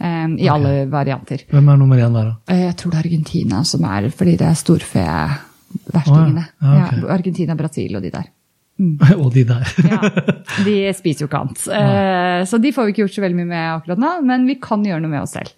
Eh, 0.00 0.26
I 0.40 0.48
alle 0.48 0.86
varianter. 0.88 1.42
Hvem 1.50 1.68
er 1.74 1.76
nummer 1.80 1.98
én 2.00 2.14
der, 2.16 2.30
da? 2.32 2.36
Eh, 2.54 2.62
Jeg 2.70 2.76
tror 2.80 2.94
det 2.94 3.00
er 3.00 3.08
Argentina 3.08 3.62
som 3.68 3.84
er 3.84 4.08
fordi 4.14 4.36
det 4.40 4.46
er 4.48 4.56
storfeverstingene. 4.62 6.44
Oh, 6.62 6.68
ja, 6.68 6.74
ja, 6.78 6.84
okay. 6.86 7.00
Ja, 7.02 7.14
Argentina, 7.18 7.56
Brasil 7.58 7.96
og 7.98 8.02
de 8.06 8.12
der. 8.14 8.28
Og 9.20 9.26
de 9.34 9.42
der. 9.44 9.66
Ja, 9.84 9.98
de 10.64 10.74
spiser 10.96 11.26
jo 11.26 11.28
ikke 11.28 11.40
annet. 11.42 11.66
Eh, 11.68 12.44
Så 12.48 12.56
de 12.64 12.70
får 12.72 12.86
vi 12.86 12.94
ikke 12.94 13.02
gjort 13.02 13.12
så 13.18 13.20
veldig 13.26 13.36
mye 13.42 13.48
med 13.50 13.66
akkurat 13.74 14.00
nå, 14.00 14.12
men 14.24 14.46
vi 14.48 14.54
kan 14.62 14.80
gjøre 14.86 15.02
noe 15.04 15.12
med 15.12 15.20
oss 15.26 15.34
selv. 15.36 15.50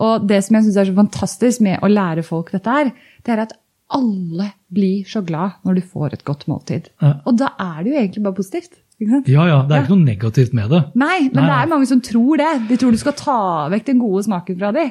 Og 0.00 0.24
det 0.30 0.38
som 0.46 0.56
jeg 0.56 0.64
syns 0.64 0.78
er 0.80 0.88
så 0.88 0.94
fantastisk 0.96 1.60
med 1.66 1.84
å 1.84 1.90
lære 1.92 2.24
folk 2.24 2.48
dette 2.54 2.72
her, 2.78 2.88
det 3.26 3.34
er 3.34 3.42
at 3.44 3.52
alle 3.96 4.52
blir 4.72 5.08
så 5.08 5.22
glad 5.26 5.58
når 5.66 5.80
du 5.80 5.82
får 5.92 6.14
et 6.16 6.24
godt 6.26 6.46
måltid. 6.50 6.88
Ja. 7.02 7.16
Og 7.26 7.36
da 7.40 7.52
er 7.58 7.82
det 7.82 7.92
jo 7.92 7.98
egentlig 7.98 8.24
bare 8.26 8.38
positivt. 8.38 8.80
Ja 9.00 9.46
ja, 9.48 9.62
det 9.64 9.72
er 9.72 9.86
ikke 9.86 9.96
noe 9.96 10.04
negativt 10.04 10.52
med 10.52 10.68
det. 10.68 10.82
Nei, 11.00 11.30
men 11.30 11.40
Nei, 11.40 11.46
det 11.48 11.54
er 11.56 11.70
mange 11.70 11.88
som 11.88 12.02
tror 12.04 12.36
det. 12.36 12.50
De 12.68 12.76
tror 12.76 12.92
du 12.92 13.00
skal 13.00 13.16
ta 13.16 13.38
vekk 13.72 13.86
den 13.86 14.02
gode 14.02 14.26
smaken 14.26 14.58
fra 14.60 14.72
dem. 14.76 14.90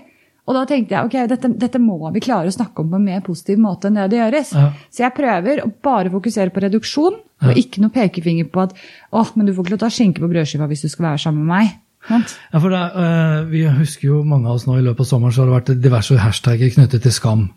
Og 0.49 0.55
da 0.57 0.63
tenkte 0.65 0.95
jeg 0.95 1.05
ok, 1.05 1.17
dette, 1.29 1.51
dette 1.61 1.81
må 1.81 1.99
vi 2.15 2.23
klare 2.25 2.49
å 2.49 2.53
snakke 2.55 2.81
om 2.81 2.89
på 2.89 2.97
en 2.97 3.05
mer 3.05 3.19
positiv 3.21 3.59
måte 3.61 3.91
enn 3.91 3.99
det 3.99 4.07
det 4.09 4.17
gjøres. 4.17 4.53
Ja. 4.57 4.71
Så 4.89 5.03
jeg 5.03 5.13
prøver 5.13 5.61
å 5.61 5.69
bare 5.85 6.09
fokusere 6.09 6.49
på 6.55 6.63
reduksjon, 6.65 7.19
og 7.45 7.59
ikke 7.61 7.83
noe 7.83 7.93
pekefinger 7.93 8.49
på 8.49 8.63
at 8.65 8.73
åh, 9.13 9.29
men 9.37 9.45
du 9.45 9.53
får 9.53 9.67
ikke 9.67 9.75
lov 9.75 9.77
til 9.77 9.79
å 9.79 9.83
ta 9.85 9.93
skinke 9.93 10.23
på 10.23 10.31
brødskiva 10.31 10.67
hvis 10.71 10.87
du 10.87 10.89
skal 10.89 11.11
være 11.11 11.21
sammen 11.27 11.45
med 11.45 11.53
meg. 11.53 11.77
Ja, 12.09 12.59
for 12.63 12.73
det, 12.73 12.81
eh, 12.97 13.43
Vi 13.51 13.63
husker 13.77 14.07
jo 14.07 14.23
mange 14.23 14.47
av 14.47 14.55
oss 14.55 14.65
nå 14.65 14.79
i 14.79 14.81
løpet 14.81 15.05
av 15.05 15.09
sommeren 15.11 15.35
så 15.35 15.43
har 15.43 15.51
det 15.51 15.57
vært 15.59 15.81
diverse 15.83 16.17
hashtagger 16.17 16.73
knyttet 16.73 17.03
til 17.03 17.11
skam. 17.13 17.49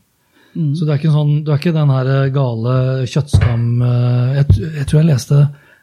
Mm. 0.55 0.73
Så 0.77 0.85
det 0.85 0.95
er 0.95 1.01
ikke 1.01 1.15
sånn, 1.15 1.35
du 1.47 1.53
er 1.53 1.61
ikke 1.61 1.75
den 1.75 1.93
her 1.93 2.09
eh, 2.13 2.31
gale 2.35 2.77
kjøttskam 3.09 3.67
eh, 3.87 4.41
jeg, 4.41 4.57
jeg 4.81 4.89
tror 4.89 5.01
jeg 5.01 5.09
leste 5.09 5.43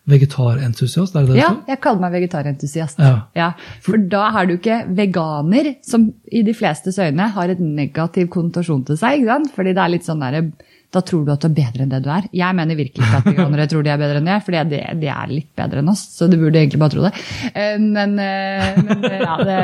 vegetarentusiast, 0.10 1.15
er 1.15 1.25
det 1.25 1.34
det 1.34 1.38
du 1.38 1.41
Ja, 1.41 1.49
jeg 1.69 1.82
kaller 1.84 2.01
meg 2.01 2.15
vegetarentusiast. 2.17 3.01
Ja. 3.38 3.51
For 3.86 4.01
da 4.12 4.29
har 4.34 4.47
du 4.49 4.55
ikke 4.55 4.82
veganer, 4.97 5.73
som 5.86 6.10
i 6.25 6.41
de 6.45 6.55
flestes 6.58 6.97
øyne 7.01 7.29
har 7.36 7.53
et 7.53 7.62
negativ 7.62 8.29
konnotasjon 8.34 8.86
til 8.88 8.97
seg. 8.99 9.27
Fordi 9.55 9.75
det 9.75 9.84
er 9.84 9.93
litt 9.93 10.08
sånn 10.08 10.23
der, 10.23 10.49
Da 10.89 11.04
tror 11.06 11.21
du 11.21 11.30
at 11.30 11.43
du 11.43 11.45
er 11.52 11.54
bedre 11.54 11.84
enn 11.86 11.91
det 11.91 11.99
du 12.02 12.08
er. 12.10 12.25
Jeg 12.34 12.56
mener 12.58 12.78
virkelig 12.80 13.04
ikke 13.06 13.17
at 13.19 13.28
veganere 13.30 13.67
tror 13.69 13.84
de 13.86 13.91
er 13.93 13.99
bedre 14.02 14.21
enn 14.23 14.30
jeg, 14.32 14.41
for 14.47 14.56
de, 14.71 14.80
de 15.04 15.10
er 15.13 15.30
litt 15.30 15.49
bedre 15.60 15.84
enn 15.84 15.91
oss. 15.91 16.02
Så 16.17 16.25
du 16.32 16.34
burde 16.41 16.58
egentlig 16.63 16.80
bare 16.82 16.95
tro 16.95 17.04
det. 17.06 17.12
Eh, 17.54 17.75
Men, 17.78 18.15
eh, 18.23 18.80
men, 18.88 19.04
eh, 19.06 19.19
ja, 19.21 19.36
det, 19.45 19.60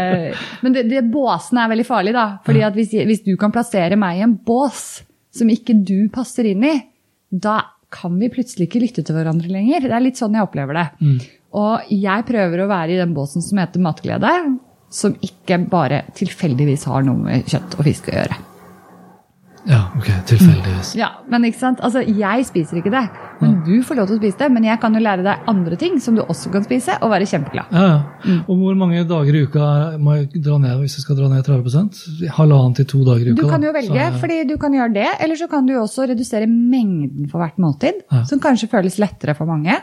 men 0.61 0.75
det, 0.77 0.83
det 0.91 1.01
båsen 1.09 1.57
er 1.63 1.71
veldig 1.73 1.87
farlig, 1.87 2.13
da. 2.13 2.27
Fordi 2.45 2.61
at 2.69 2.77
hvis, 2.77 2.93
hvis 3.09 3.23
du 3.25 3.33
kan 3.41 3.53
plassere 3.55 3.97
meg 3.97 4.19
i 4.21 4.25
en 4.27 4.37
bås 4.45 4.83
som 5.35 5.49
ikke 5.49 5.73
du 5.81 6.05
passer 6.13 6.51
inn 6.53 6.61
i, 6.69 6.75
da 7.33 7.57
kan 7.95 8.13
vi 8.21 8.29
plutselig 8.29 8.69
ikke 8.69 8.83
lytte 8.85 9.03
til 9.07 9.17
hverandre 9.17 9.49
lenger. 9.49 9.87
Det 9.89 9.95
er 9.97 10.05
litt 10.05 10.21
sånn 10.21 10.37
jeg 10.37 10.45
opplever 10.45 10.77
det. 10.77 10.87
Og 11.57 11.89
jeg 11.95 12.25
prøver 12.29 12.61
å 12.65 12.69
være 12.69 12.93
i 12.93 13.01
den 13.01 13.13
båsen 13.17 13.41
som 13.41 13.57
heter 13.63 13.81
matglede, 13.81 14.31
som 14.93 15.15
ikke 15.25 15.57
bare 15.71 16.03
tilfeldigvis 16.15 16.85
har 16.91 17.05
noe 17.07 17.17
med 17.31 17.49
kjøtt 17.49 17.79
og 17.79 17.87
fisk 17.89 18.11
å 18.13 18.19
gjøre. 18.19 18.44
Ja, 19.65 19.79
ok, 19.97 20.07
tilfeldigvis. 20.29 20.91
Ja, 20.95 21.07
Men 21.27 21.43
ikke 21.47 21.57
sant? 21.57 21.79
Altså, 21.81 22.03
jeg 22.05 22.45
spiser 22.45 22.77
ikke 22.77 22.91
det, 22.93 23.01
men 23.41 23.55
du 23.65 23.81
får 23.81 23.97
lov 23.97 24.07
til 24.11 24.17
å 24.17 24.19
spise 24.21 24.37
det. 24.43 24.49
Men 24.53 24.63
jeg 24.67 24.79
kan 24.79 24.93
jo 24.93 24.99
lære 25.01 25.23
deg 25.25 25.47
andre 25.49 25.75
ting 25.81 25.97
som 25.99 26.15
du 26.15 26.21
også 26.21 26.51
kan 26.53 26.63
spise, 26.63 26.97
og 27.01 27.09
være 27.09 27.25
kjempeglad. 27.25 27.71
Ja, 27.73 27.85
ja. 27.87 27.97
Mm. 28.25 28.43
Og 28.47 28.59
hvor 28.61 28.75
mange 28.77 29.01
dager 29.09 29.33
i 29.39 29.41
uka 29.47 29.97
må 29.97 30.19
jeg 30.19 30.43
dra 30.45 30.59
ned 30.61 30.77
hvis 30.83 30.97
jeg 30.99 31.05
skal 31.07 31.17
dra 31.17 31.29
ned 31.33 31.43
30% 31.49 32.29
Halvannen 32.37 32.75
til 32.77 32.85
to 32.85 33.01
dager 33.07 33.25
i 33.25 33.33
uka. 33.33 33.41
Du 33.41 33.49
kan 33.49 33.63
jo 33.65 33.73
velge, 33.73 33.95
jeg- 33.97 34.19
fordi 34.21 34.37
du 34.47 34.55
kan 34.61 34.71
gjøre 34.73 34.93
det, 34.93 35.07
eller 35.19 35.35
så 35.35 35.49
kan 35.49 35.65
du 35.65 35.73
også 35.73 36.07
redusere 36.13 36.45
mengden 36.47 37.29
for 37.31 37.39
hvert 37.41 37.57
måltid, 37.57 38.03
Ja. 38.11 38.23
som 38.23 38.39
kanskje 38.39 38.69
føles 38.69 38.99
lettere 38.99 39.35
for 39.35 39.45
mange. 39.45 39.73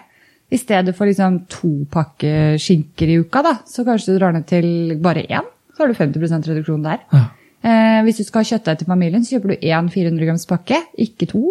I 0.52 0.56
stedet 0.58 0.94
for 0.94 1.06
liksom 1.06 1.46
to 1.48 1.86
pakke 1.90 2.54
skinker 2.60 3.08
i 3.08 3.18
uka, 3.18 3.42
da, 3.42 3.54
så 3.66 3.84
kanskje 3.84 4.12
du 4.14 4.18
drar 4.18 4.32
ned 4.32 4.46
til 4.46 4.98
bare 5.00 5.26
én. 5.26 5.42
Så 5.74 5.78
har 5.80 5.88
du 5.88 5.94
50% 5.94 6.46
reduksjon 6.46 6.82
der. 6.82 6.98
Ja. 7.12 7.24
Eh, 7.62 7.98
hvis 8.06 8.18
du 8.18 8.24
skal 8.26 8.42
ha 8.42 8.48
kjøttdeig 8.52 8.78
til 8.82 8.88
familien, 8.90 9.24
så 9.24 9.36
kjøper 9.36 9.52
du 9.54 9.66
én 9.66 9.90
400 9.92 10.26
grams 10.26 10.46
pakke, 10.50 10.80
ikke 10.98 11.28
to. 11.30 11.42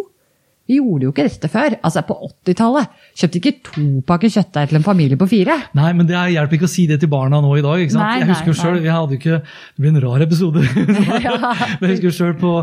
Vi 0.69 0.77
gjorde 0.77 1.03
jo 1.07 1.11
ikke 1.11 1.25
dette 1.27 1.49
før. 1.51 1.73
Altså 1.83 2.03
På 2.07 2.15
80-tallet 2.29 2.91
kjøpte 3.17 3.39
ikke 3.41 3.53
to 3.65 3.85
pakker 4.07 4.31
kjøttdeig 4.31 4.69
til 4.71 4.79
en 4.79 4.85
familie 4.85 5.17
på 5.19 5.27
fire. 5.27 5.57
Nei, 5.75 5.89
men 5.97 6.07
det 6.07 6.15
er- 6.15 6.31
hjelper 6.35 6.55
ikke 6.59 6.69
å 6.69 6.71
si 6.75 6.85
det 6.87 6.99
til 7.01 7.09
barna 7.11 7.41
nå 7.41 7.51
i 7.57 7.61
dag. 7.65 7.79
ikke 7.81 7.91
sant? 7.95 8.05
Nei, 8.05 8.19
jeg 8.19 8.29
husker 8.29 8.53
jo 8.53 8.71
nei. 8.71 8.79
vi 8.85 8.93
hadde 8.93 9.11
jo 9.15 9.19
ikke, 9.19 9.41
Det 9.41 9.79
blir 9.83 9.91
en 9.95 10.01
rar 10.05 10.21
episode. 10.21 10.61
Men 10.75 11.81
jeg 11.81 11.89
husker 11.95 12.07
jo 12.07 12.15
selv 12.15 12.39
på 12.39 12.53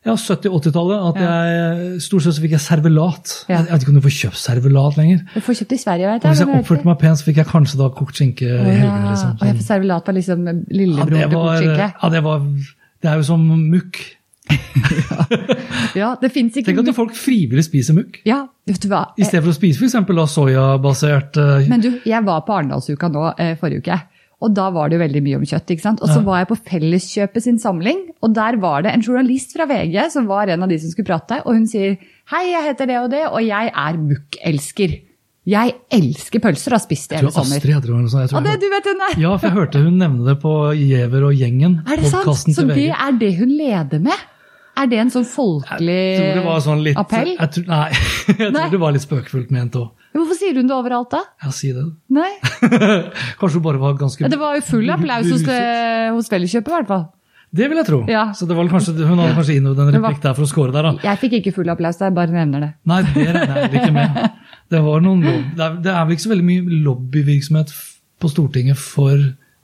ja, 0.00 0.14
70-80-tallet 0.16 1.02
at 1.10 1.18
jeg 1.20 1.96
stort 2.00 2.24
sett 2.24 2.36
så 2.38 2.40
fikk 2.40 2.54
jeg 2.56 2.64
servelat. 2.64 3.32
Ja. 3.50 3.58
Jeg 3.58 3.66
vet 3.68 3.82
ikke 3.84 3.92
om 3.92 3.98
du 3.98 4.04
får 4.06 4.14
kjøpt 4.16 4.40
servelat 4.40 4.96
lenger. 4.96 5.18
Du 5.34 5.42
får 5.44 5.58
kjøpt 5.58 5.74
i 5.76 5.80
Sverige, 5.82 6.12
vet 6.14 6.24
Og 6.24 6.32
hvis 6.32 6.40
jeg. 6.40 6.48
jeg 6.48 6.62
oppførte 6.64 6.88
meg 6.88 6.96
pent, 7.02 7.20
så 7.20 7.26
fikk 7.26 7.40
jeg 7.42 7.48
kanskje 7.50 7.80
da 7.82 7.90
kokt 7.98 8.20
skinke 8.20 8.46
i 8.48 8.62
helgene. 8.64 9.10
liksom. 9.10 9.34
Og 9.36 9.44
jeg 9.50 9.58
får 9.58 9.66
servelat 9.66 10.06
på 10.06 10.14
liksom 10.16 10.48
lillebror 10.72 11.20
ja, 11.20 11.26
til 11.28 11.36
kokt 11.36 11.60
skinke? 11.60 11.90
ja, 11.92 12.12
det 12.16 12.24
var 12.24 12.48
Det 13.00 13.12
er 13.12 13.20
jo 13.20 13.28
som 13.28 13.44
mukk. 13.74 14.00
Ja, 16.00 16.14
det 16.20 16.30
fins 16.32 16.56
ikke 16.56 16.72
Tenk 16.72 16.88
at 16.88 16.96
folk 16.96 17.12
frivillig 17.18 17.64
spiser 17.66 17.96
mukk. 17.96 18.20
Ja, 18.28 18.44
vet 18.68 18.80
du 18.82 18.88
hva. 18.90 19.02
I 19.18 19.26
stedet 19.26 19.44
for 19.44 19.52
å 19.52 19.56
spise 19.56 19.84
f.eks. 19.84 20.32
soyabasert 20.32 21.38
uh... 21.40 21.68
Men 21.70 21.84
du, 21.84 21.90
jeg 22.06 22.24
var 22.26 22.44
på 22.46 22.56
Arendalsuka 22.56 23.10
nå 23.12 23.26
eh, 23.36 23.52
forrige 23.60 23.84
uke. 23.84 23.98
Og 24.40 24.54
da 24.56 24.70
var 24.72 24.88
det 24.88 24.96
jo 24.96 25.02
veldig 25.02 25.20
mye 25.26 25.36
om 25.36 25.44
kjøtt. 25.44 25.68
ikke 25.74 25.84
sant? 25.84 26.00
Og 26.00 26.08
så 26.08 26.22
var 26.24 26.40
jeg 26.40 26.48
på 26.48 26.56
Felleskjøpet 26.70 27.44
sin 27.44 27.58
samling, 27.60 27.98
og 28.24 28.32
der 28.34 28.56
var 28.62 28.86
det 28.86 28.94
en 28.94 29.04
journalist 29.04 29.52
fra 29.52 29.66
VG 29.68 29.98
som 30.14 30.30
var 30.30 30.48
en 30.48 30.64
av 30.64 30.72
de 30.72 30.78
som 30.80 30.92
skulle 30.94 31.10
prate, 31.10 31.42
og 31.44 31.58
hun 31.58 31.66
sier 31.68 31.98
hei, 32.32 32.44
jeg 32.54 32.66
heter 32.70 32.88
det 32.88 32.98
og 33.02 33.10
det, 33.12 33.22
og 33.28 33.44
jeg 33.44 33.72
er 33.74 34.00
mukkelsker. 34.00 34.96
Jeg 35.50 35.72
elsker 35.96 36.42
pølser 36.44 36.74
og 36.74 36.76
har 36.76 36.82
spist 36.84 37.10
det 37.10 37.20
hele 37.20 37.30
sommer. 37.32 37.56
Astrid 37.60 37.72
sånt. 37.88 38.12
Jeg 38.22 38.28
tror 38.30 38.40
Og 38.40 38.48
det 38.48 38.56
du 38.60 38.66
vet 38.72 38.88
hun 38.90 39.06
er! 39.06 39.14
Ja, 39.22 39.30
for 39.36 39.48
jeg 39.48 39.56
hørte 39.56 39.84
hun 39.84 39.96
nevne 40.00 40.26
det 40.28 40.36
på 40.42 40.52
Giæver 40.76 41.24
og 41.30 41.32
gjengen. 41.36 41.78
Er 41.88 42.00
det 42.00 42.10
sant? 42.12 42.52
Så 42.54 42.66
det 42.68 42.90
er 42.92 43.16
det 43.20 43.32
hun 43.38 43.54
leder 43.56 44.04
med? 44.04 44.28
Er 44.78 44.86
det 44.90 44.98
en 45.02 45.10
sånn 45.12 45.26
folkelig 45.28 46.60
sånn 46.64 46.82
litt, 46.84 46.98
appell? 47.00 47.32
Jeg 47.36 47.52
tror, 47.56 47.64
nei, 47.68 47.88
jeg 48.28 48.38
Nei. 48.38 48.50
tror 48.62 48.74
det 48.76 48.80
var 48.84 48.94
litt 48.96 49.04
spøkefullt 49.04 49.50
ment 49.54 49.76
òg. 49.80 49.88
Hvorfor 50.16 50.38
sier 50.38 50.56
hun 50.58 50.66
det 50.66 50.74
overalt, 50.74 51.10
da? 51.12 51.20
Ja, 51.44 51.52
si 51.54 51.70
det. 51.74 51.84
Nei, 52.10 52.30
Kanskje 53.40 53.58
hun 53.60 53.64
bare 53.66 53.78
var 53.82 53.94
ganske 54.00 54.30
Det 54.30 54.38
var 54.40 54.56
jo 54.58 54.64
full 54.66 54.90
applaus 54.90 55.28
hos, 55.30 55.44
eh, 55.46 56.10
hos 56.14 56.30
Felleskjøpet, 56.32 56.70
i 56.70 56.76
hvert 56.80 56.90
fall. 56.90 57.04
Det 57.50 57.66
vil 57.66 57.80
jeg 57.80 57.86
tro. 57.88 58.00
Ja. 58.06 58.28
Så 58.34 58.46
det 58.46 58.54
var 58.54 58.68
kanskje, 58.70 58.94
hun 59.02 59.18
hadde 59.18 59.34
kanskje 59.34 59.56
innøvd 59.58 59.80
en 59.82 59.88
replikk 59.96 60.20
der 60.22 60.34
for 60.38 60.46
å 60.46 60.50
score 60.50 60.74
der, 60.74 60.86
da. 60.86 60.92
Jeg 61.02 61.18
fikk 61.18 61.32
ikke 61.40 61.52
full 61.56 61.70
applaus, 61.72 61.98
jeg 61.98 62.14
bare 62.14 62.30
nevner 62.34 62.62
det. 62.62 62.68
Nei, 62.86 63.00
det 63.10 63.24
regner 63.26 63.64
jeg 63.64 63.72
ikke 63.82 63.94
med. 63.96 64.20
Det, 64.70 64.78
var 64.86 65.00
noen 65.02 65.24
det, 65.58 65.66
det 65.82 65.90
er 65.90 66.04
vel 66.06 66.14
ikke 66.14 66.22
så 66.22 66.30
veldig 66.30 66.44
mye 66.46 66.76
lobbyvirksomhet 66.84 67.72
på 68.22 68.28
Stortinget 68.30 68.78
for 68.78 69.18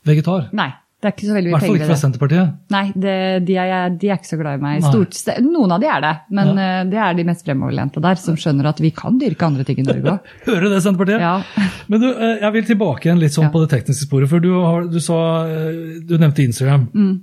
vegetar. 0.08 0.48
Nei, 0.58 0.72
det 0.96 1.10
er 1.10 1.12
ikke 1.12 1.26
så 1.28 1.34
veldig 1.36 1.50
I 1.50 1.52
mye 1.52 1.58
hvert 1.58 1.66
fall 1.66 1.76
ikke 1.76 1.84
i 1.84 1.86
fra 1.86 1.94
det. 1.94 2.00
Senterpartiet. 2.02 2.52
Nei, 2.72 2.84
det, 2.96 3.14
de, 3.44 3.56
er, 3.60 3.90
de 4.00 4.08
er 4.08 4.16
ikke 4.16 4.30
så 4.30 4.38
glad 4.40 4.56
i 4.56 4.62
meg. 4.62 4.86
Stort, 4.86 5.18
noen 5.44 5.74
av 5.76 5.82
de 5.82 5.90
er 5.92 6.00
det, 6.06 6.12
men 6.38 6.52
eh, 6.62 6.78
det 6.88 7.00
er 7.04 7.18
de 7.18 7.26
mest 7.28 7.44
fremoverlente 7.44 8.00
der, 8.06 8.16
som 8.22 8.38
skjønner 8.40 8.70
at 8.72 8.80
vi 8.80 8.90
kan 8.96 9.18
dyrke 9.20 9.44
andre 9.44 9.66
ting 9.68 9.82
i 9.82 9.84
Norge 9.84 10.14
òg. 10.14 10.30
Hører 10.48 10.72
det, 10.72 10.80
Senterpartiet? 10.86 11.20
Ja. 11.20 11.34
Men 11.92 12.00
du, 12.00 12.08
eh, 12.14 12.38
jeg 12.46 12.54
vil 12.56 12.68
tilbake 12.72 13.10
igjen 13.10 13.20
litt 13.20 13.36
sånn 13.36 13.50
Ja. 13.50 13.52
på 13.52 13.60
det 13.66 13.70
tekniske 13.74 14.08
sporet. 14.08 14.32
For 14.32 14.40
du, 14.40 14.50
har, 14.64 14.88
du, 14.88 14.96
sa, 15.04 15.18
eh, 15.52 16.00
du 16.00 16.16
nevnte 16.16 16.46
Instagram. 16.48 16.88
Mm. 16.96 17.14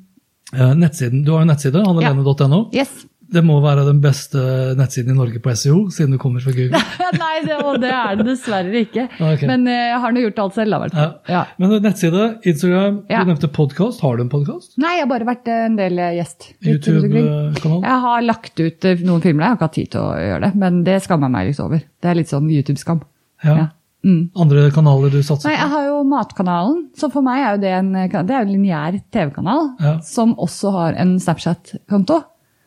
Nettsiden, 0.77 1.23
du 1.25 1.31
har 1.33 1.41
jo 1.41 1.49
nettside, 1.49 1.81
hannelene.no. 1.81 2.59
Yes. 2.77 2.91
Det 3.33 3.41
må 3.45 3.55
være 3.63 3.83
den 3.87 3.99
beste 4.03 4.41
nettsiden 4.77 5.15
i 5.15 5.17
Norge 5.17 5.39
på 5.41 5.53
SEO, 5.57 5.87
siden 5.93 6.13
du 6.15 6.19
kommer 6.21 6.43
fra 6.43 6.53
Google. 6.53 6.81
Nei, 7.23 7.33
det, 7.47 7.57
og 7.65 7.79
det 7.81 7.89
er 7.89 8.19
det 8.19 8.27
dessverre 8.29 8.83
ikke. 8.85 9.07
Okay. 9.17 9.47
Men 9.49 9.65
eh, 9.71 9.87
jeg 9.89 10.01
har 10.03 10.13
nå 10.15 10.23
gjort 10.27 10.41
alt 10.45 10.57
selv, 10.59 10.77
Ja. 10.93 11.07
Ja. 11.31 11.41
Men 11.61 11.75
nettside, 11.83 12.27
Instagram, 12.45 13.01
Ja. 13.09 13.23
du 13.23 13.31
nevnte 13.33 13.49
podkast. 13.53 14.01
Har 14.05 14.17
du 14.17 14.23
en 14.25 14.31
podkast? 14.31 14.77
Nei, 14.81 14.95
jeg 14.99 15.05
har 15.07 15.11
bare 15.15 15.27
vært 15.33 15.49
eh, 15.49 15.63
en 15.67 15.77
del 15.79 15.97
eh, 15.99 16.13
gjest. 16.19 16.51
YouTube-kanal? 16.63 17.81
Jeg 17.83 17.99
har 18.07 18.25
lagt 18.25 18.59
ut 18.59 18.85
eh, 18.89 19.03
noen 19.05 19.21
filmer, 19.23 19.43
jeg 19.45 19.49
har 19.49 19.57
ikke 19.57 19.67
hatt 19.69 19.77
tid 19.79 19.91
til 19.95 20.03
å 20.03 20.11
gjøre 20.19 20.41
det, 20.47 20.51
men 20.65 20.81
det 20.87 20.99
skammer 21.05 21.29
jeg 21.29 21.35
meg 21.37 21.49
litt 21.51 21.63
over. 21.63 21.81
Det 22.03 22.11
er 22.11 22.19
litt 22.19 22.31
sånn 22.33 22.51
YouTube-skam. 22.53 23.01
Ja. 23.43 23.55
Ja. 23.63 23.65
Mm. 24.03 24.23
Andre 24.35 24.65
kanaler 24.75 25.13
du 25.13 25.21
satser 25.23 25.47
Nei, 25.47 25.55
jeg 25.55 25.69
har 25.71 25.83
jo 25.87 26.01
Matkanalen, 26.11 26.79
så 26.99 27.07
for 27.11 27.23
meg 27.23 27.39
er 27.39 27.53
jo 27.55 27.61
det 27.63 27.69
en, 27.77 27.91
det 27.95 28.35
er 28.35 28.41
en 28.43 28.51
lineær 28.51 28.97
TV-kanal, 29.15 29.69
Ja. 29.79 29.93
som 30.03 30.33
også 30.35 30.73
har 30.75 30.97
en 30.99 31.13
Snapchat-konto. 31.23 32.17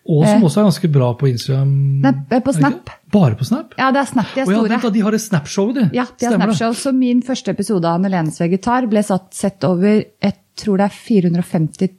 Og 0.08 0.22
som 0.26 0.38
Eh. 0.38 0.44
også 0.46 0.60
er 0.60 0.64
ganske 0.68 0.88
bra 0.92 1.12
på 1.18 1.26
Instagram? 1.28 1.70
Snap- 2.02 2.32
eh, 2.32 2.40
på 2.40 2.52
Snap. 2.54 2.90
Bare 3.12 3.34
på 3.34 3.44
Snap? 3.44 3.74
Ja, 3.78 3.90
det 3.90 4.00
er 4.00 4.06
Snap 4.06 4.26
de 4.34 4.40
er 4.40 4.44
store. 4.44 4.58
Og 4.76 4.82
ja, 4.84 4.90
de 4.90 5.00
har 5.02 5.12
et 5.14 5.20
Snap-show, 5.20 5.72
de. 5.74 5.90
Ja, 5.92 6.04
de 6.18 6.26
har 6.26 6.36
Snap-show. 6.38 6.72
Så 6.74 6.92
min 6.94 7.22
første 7.22 7.48
episode 7.50 7.84
av 7.84 8.00
Melenes 8.00 8.38
vegetar 8.38 8.86
ble 8.88 9.02
satt, 9.02 9.32
sett 9.34 9.64
over 9.64 10.04
jeg 10.22 10.34
tror 10.56 10.76
det 10.78 10.84
er 10.86 10.94
450 10.94 11.90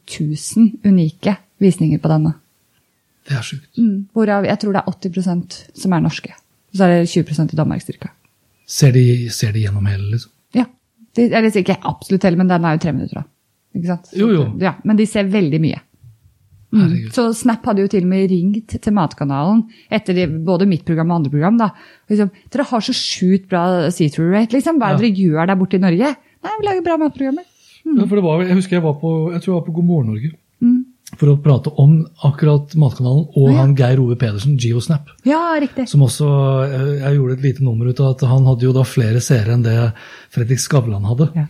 000 0.55 0.71
unike 0.85 1.37
visninger 1.59 1.99
på 1.99 2.07
denne. 2.09 2.33
Det 3.27 3.35
er 3.37 3.41
sjukt. 3.43 3.77
Mm, 3.77 4.05
hvorav 4.15 4.45
jeg 4.47 4.59
tror 4.59 4.73
det 4.73 4.81
er 4.81 4.91
80% 4.91 5.57
som 5.75 5.93
er 5.93 5.99
norske. 5.99 6.31
Så 6.73 6.85
er 6.85 7.01
det 7.01 7.09
20% 7.09 7.53
i 7.53 7.57
Danmark 7.57 7.81
cirka. 7.83 8.09
Ser 8.65 8.91
de, 8.91 9.29
ser 9.29 9.51
de 9.51 9.59
gjennom 9.65 9.85
hele, 9.85 10.11
liksom? 10.13 10.31
Ja. 10.55 10.65
De, 11.15 11.23
eller 11.31 11.49
ikke 11.51 11.77
absolutt 11.83 12.23
heller, 12.23 12.37
men 12.37 12.47
den 12.47 12.63
er 12.65 12.77
jo 12.77 12.79
tre 12.83 12.93
minutter, 12.93 13.21
da. 13.21 13.23
Ikke 13.75 13.87
sant? 13.87 14.09
Jo, 14.15 14.29
jo. 14.31 14.45
Ja, 14.63 14.75
men 14.83 14.95
de 14.99 15.05
ser 15.05 15.23
veldig 15.31 15.59
mye. 15.61 15.79
Herregud. 16.73 17.11
Så 17.15 17.23
Snap 17.33 17.63
hadde 17.65 17.79
jo 17.85 17.87
til 17.87 18.03
og 18.03 18.09
med 18.11 18.29
ringt 18.29 18.73
til 18.83 18.93
Matkanalen 18.93 19.61
etter 19.89 20.13
de, 20.17 20.25
både 20.27 20.67
mitt 20.67 20.83
program 20.85 21.11
og 21.13 21.19
andre 21.21 21.31
program. 21.31 21.57
da. 21.57 21.69
Liksom, 22.09 22.29
dere 22.51 22.65
har 22.71 22.81
så 22.83 22.93
sjukt 22.93 23.47
bra 23.49 23.61
see-through 23.89 24.33
rate, 24.35 24.51
liksom. 24.57 24.77
Hva 24.81 24.91
er 24.91 24.97
det 24.97 25.07
dere 25.07 25.21
gjør 25.23 25.47
der 25.47 25.55
borte 25.55 25.77
i 25.79 25.79
Norge? 25.85 26.11
Nei, 26.43 26.51
vi 26.59 26.65
lager 26.67 26.83
bra 26.83 26.97
matprogrammer. 26.97 27.45
Ja, 27.87 28.03
for 28.05 28.15
det 28.19 28.23
var, 28.27 28.43
jeg 28.43 28.55
husker 28.59 28.75
jeg 28.77 28.83
var 28.83 28.97
på, 28.99 29.13
jeg 29.31 29.41
tror 29.41 29.53
jeg 29.53 29.59
var 29.61 29.65
på 29.69 29.73
God 29.79 29.85
morgen 29.85 30.07
Norge 30.11 30.31
Mm. 30.59 30.85
for 31.17 31.29
å 31.31 31.37
prate 31.41 31.71
om 31.79 31.91
akkurat 32.25 32.75
Matkanalen 32.75 33.27
og 33.37 33.49
Ja. 33.51 33.57
han 33.61 33.75
Geir 33.77 33.99
Ove 34.03 34.17
Pedersen, 34.19 34.57
GeoSnap. 34.59 35.07
Ja, 35.23 35.55
riktig. 35.61 35.87
Som 35.87 36.01
også, 36.01 36.27
jeg, 36.67 36.99
jeg 36.99 37.15
gjorde 37.15 37.33
et 37.37 37.43
lite 37.45 37.63
nummer 37.63 37.87
ut 37.87 37.99
av 38.01 38.15
at 38.15 38.27
han 38.27 38.43
hadde 38.45 38.63
jo 38.67 38.73
da 38.73 38.83
flere 38.83 39.21
seere 39.21 39.53
enn 39.53 39.63
det 39.63 39.93
Fredrik 40.35 40.59
Skavlan 40.59 41.05
hadde. 41.07 41.47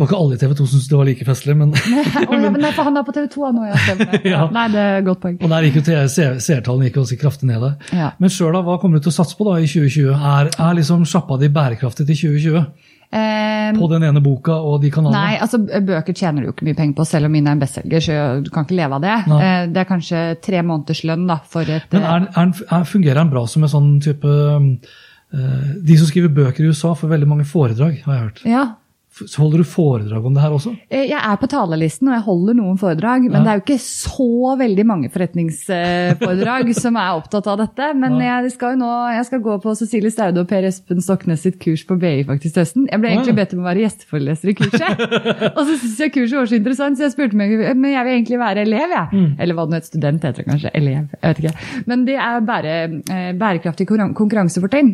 Var 0.00 0.08
ikke 0.08 0.16
alle 0.16 0.36
i 0.36 0.40
TV 0.40 0.52
2 0.56 0.64
som 0.64 0.72
syntes 0.72 0.88
det 0.88 0.96
var 0.96 1.08
like 1.10 1.24
festlig, 1.28 1.56
men 1.60 1.74
oh, 1.76 2.32
ja, 2.32 2.38
men 2.48 2.60
nei, 2.62 2.70
for 2.72 2.88
han 2.88 2.96
er 2.96 3.04
på 3.04 3.12
TV 3.12 3.26
2 3.34 3.50
nå, 3.52 3.66
ja. 3.68 3.96
Ja. 4.32 4.44
Nei, 4.54 4.66
det 4.72 4.80
er 4.80 5.00
et 5.02 5.08
godt 5.08 5.20
poeng. 5.20 5.36
Og 5.44 5.52
der 5.52 5.66
gikk 5.66 5.80
jo 5.80 6.04
seertallene 6.08 6.88
gikk 6.88 7.02
også 7.02 7.18
kraftig 7.20 7.50
ned 7.50 7.60
der. 7.66 7.74
Ja. 7.96 8.12
Men 8.22 8.32
sjøl, 8.32 8.56
hva 8.64 8.78
kommer 8.80 8.96
du 8.96 9.04
til 9.04 9.12
å 9.12 9.18
satse 9.18 9.36
på 9.36 9.44
da 9.48 9.58
i 9.60 9.68
2020? 9.68 10.14
Er, 10.16 10.54
er 10.56 10.78
liksom 10.78 11.04
sjappa 11.08 11.36
di 11.40 11.50
bærekraftig 11.52 12.08
til 12.08 12.24
2020? 12.24 12.88
Um, 13.10 13.78
På 13.80 13.88
den 13.90 14.04
ene 14.06 14.20
boka 14.22 14.54
og 14.54 14.76
de 14.84 14.90
kanalene? 14.94 15.18
Nei, 15.18 15.38
altså 15.42 15.58
bøker 15.58 16.14
tjener 16.14 16.44
du 16.44 16.46
jo 16.46 16.52
ikke 16.54 16.68
mye 16.68 16.78
penger 16.78 16.94
på, 17.00 17.06
selv 17.10 17.26
om 17.26 17.32
mine 17.34 17.50
er 17.50 17.56
en 17.58 17.62
bestselger, 17.62 18.04
så 18.06 18.18
du 18.44 18.50
kan 18.54 18.68
ikke 18.68 18.76
leve 18.78 19.00
av 19.00 19.02
det. 19.02 19.16
Nei. 19.32 19.38
Eh, 19.42 19.62
det 19.74 19.82
er 19.82 19.88
kanskje 19.88 20.20
tre 20.46 20.60
måneders 20.62 21.00
lønn 21.10 21.24
da, 21.26 21.40
for 21.50 21.66
et 21.66 21.90
Men 21.96 22.06
er, 22.06 22.28
er, 22.30 22.52
er, 22.68 22.84
fungerer 22.86 23.18
den 23.18 23.32
bra 23.32 23.42
som 23.50 23.66
en 23.66 23.72
sånn 23.72 23.88
type 24.04 24.30
eh, 24.30 25.64
De 25.90 25.98
som 25.98 26.06
skriver 26.06 26.30
bøker 26.36 26.62
i 26.62 26.70
USA, 26.70 26.92
får 26.94 27.10
veldig 27.16 27.30
mange 27.32 27.48
foredrag, 27.50 27.98
har 28.06 28.14
jeg 28.14 28.28
hørt. 28.28 28.44
Ja, 28.46 28.64
Så 29.10 29.40
holder 29.42 29.58
du 29.58 29.64
foredrag 29.66 30.24
om 30.24 30.32
det 30.36 30.40
her 30.40 30.52
også? 30.54 30.70
Eh, 30.88 31.08
Jeg 31.10 31.18
er 31.18 31.36
på 31.36 31.48
talerlisten 31.50 32.08
og 32.08 32.14
jeg 32.14 32.22
holder 32.24 32.54
noen 32.56 32.78
foredrag, 32.78 33.24
men 33.26 33.32
Ja. 33.32 33.42
det 33.42 33.50
er 33.50 33.58
jo 33.58 33.64
ikke 33.66 33.82
så 33.82 34.56
veldig 34.56 34.84
mange 34.86 35.10
forretningsforedrag 35.10 36.70
som 36.82 36.96
er 36.96 37.18
opptatt 37.18 37.46
av 37.50 37.58
dette. 37.58 37.88
Men 37.98 38.18
Ja. 38.20 38.40
jeg 38.40 38.52
skal 38.54 38.76
jo 38.76 38.80
nå 38.84 38.90
jeg 39.16 39.26
skal 39.26 39.40
gå 39.44 39.56
på 39.62 39.74
Cecilie 39.76 40.10
Staude 40.14 40.40
og 40.44 40.48
Per 40.48 40.62
Espen 40.68 41.02
Stoknes 41.02 41.42
sitt 41.42 41.58
kurs 41.60 41.82
på 41.84 41.98
BI 42.00 42.22
faktisk 42.28 42.54
til 42.54 42.62
høsten. 42.64 42.86
Jeg 42.90 43.00
ble 43.02 43.10
egentlig 43.10 43.36
bedt 43.40 43.54
om 43.56 43.60
å 43.64 43.68
være 43.68 43.82
gjesteforeleser 43.84 44.48
i 44.52 44.54
kurset. 44.54 45.04
og 45.56 45.60
så 45.66 45.74
syntes 45.76 45.98
jeg 46.06 46.12
kurset 46.14 46.38
var 46.38 46.46
så 46.52 46.56
interessant, 46.60 46.98
så 46.98 47.08
jeg 47.08 47.12
spurte 47.16 47.36
meg 47.36 47.56
men 47.76 47.90
jeg 47.92 48.04
vil 48.06 48.14
egentlig 48.20 48.38
være 48.40 48.64
elev. 48.66 48.88
Jeg. 48.90 49.08
Mm. 49.12 49.30
Eller 49.40 49.54
hva 49.58 49.66
det 49.66 49.70
nå 49.74 49.80
heter, 49.80 49.90
student 49.92 50.22
heter 50.30 50.42
det 50.44 50.48
kanskje. 50.48 50.70
Elev. 50.74 51.06
jeg 51.18 51.28
vet 51.28 51.44
ikke. 51.44 51.84
Men 51.90 52.04
det 52.06 52.16
er 52.16 52.40
bare 52.46 52.74
eh, 53.10 53.32
bærekraftig 53.38 53.86
konkurran- 53.90 54.14
konkurransefortrinn. 54.16 54.92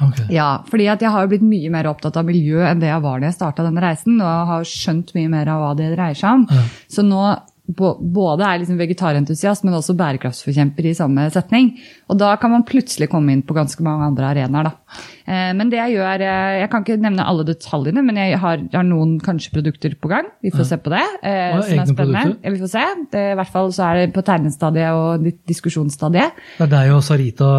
Ok. 0.00 0.20
Ja, 0.32 0.48
fordi 0.70 0.86
jeg 0.88 1.12
har 1.12 1.28
blitt 1.30 1.44
mye 1.44 1.70
mer 1.72 1.90
opptatt 1.90 2.16
av 2.16 2.28
miljø 2.28 2.62
enn 2.66 2.80
det 2.82 2.88
jeg 2.88 3.04
var 3.04 3.20
da 3.20 3.28
jeg 3.28 3.36
starta 3.36 3.66
denne 3.66 3.82
reisen, 3.84 4.20
og 4.24 4.50
har 4.50 4.68
skjønt 4.68 5.14
mye 5.16 5.30
mer 5.32 5.50
av 5.52 5.64
hva 5.64 5.72
det 5.78 5.90
dreier 5.94 6.16
seg 6.18 6.40
om. 6.40 6.46
Ja. 6.50 6.64
Så 6.90 7.04
nå 7.06 7.22
både 7.76 8.46
er 8.46 8.60
liksom 8.62 8.78
vegetarentusiast, 8.80 9.64
men 9.66 9.76
også 9.78 9.94
bærekraftsforkjemper 9.98 10.90
i 10.90 10.94
samme 10.96 11.26
setning. 11.32 11.72
Og 12.10 12.18
da 12.20 12.34
kan 12.40 12.50
man 12.52 12.64
plutselig 12.68 13.08
komme 13.12 13.32
inn 13.34 13.42
på 13.46 13.54
ganske 13.56 13.82
mange 13.86 14.08
andre 14.10 14.30
arenaer, 14.32 14.70
da. 14.70 15.00
Eh, 15.30 15.52
men 15.54 15.70
det 15.70 15.78
jeg 15.78 15.94
gjør 15.94 16.24
eh, 16.26 16.54
Jeg 16.60 16.70
kan 16.72 16.82
ikke 16.82 16.96
nevne 16.98 17.26
alle 17.30 17.44
detaljene, 17.46 18.02
men 18.02 18.16
jeg 18.18 18.38
har, 18.42 18.64
har 18.72 18.86
noen 18.86 19.18
kanskje 19.22 19.52
produkter 19.54 19.94
på 20.00 20.10
gang. 20.10 20.30
Vi 20.42 20.50
får 20.54 20.66
se 20.72 20.78
på 20.82 20.90
det. 20.92 21.04
Ja, 21.22 21.60
er 21.60 21.62
som 21.68 21.82
er 21.84 21.92
spennende. 21.92 22.52
vi 22.56 22.62
får 22.64 22.72
se. 22.74 22.84
Det, 23.12 23.24
I 23.32 23.38
hvert 23.38 23.52
fall 23.54 23.70
så 23.76 23.86
er 23.90 24.00
det 24.00 24.14
på 24.16 24.24
tegnestadiet 24.26 24.96
og 24.96 25.28
diskusjonsstadiet. 25.50 26.40
Det 26.58 26.66
er 26.66 26.72
deg 26.74 26.94
og 26.96 27.04
Sarita 27.06 27.50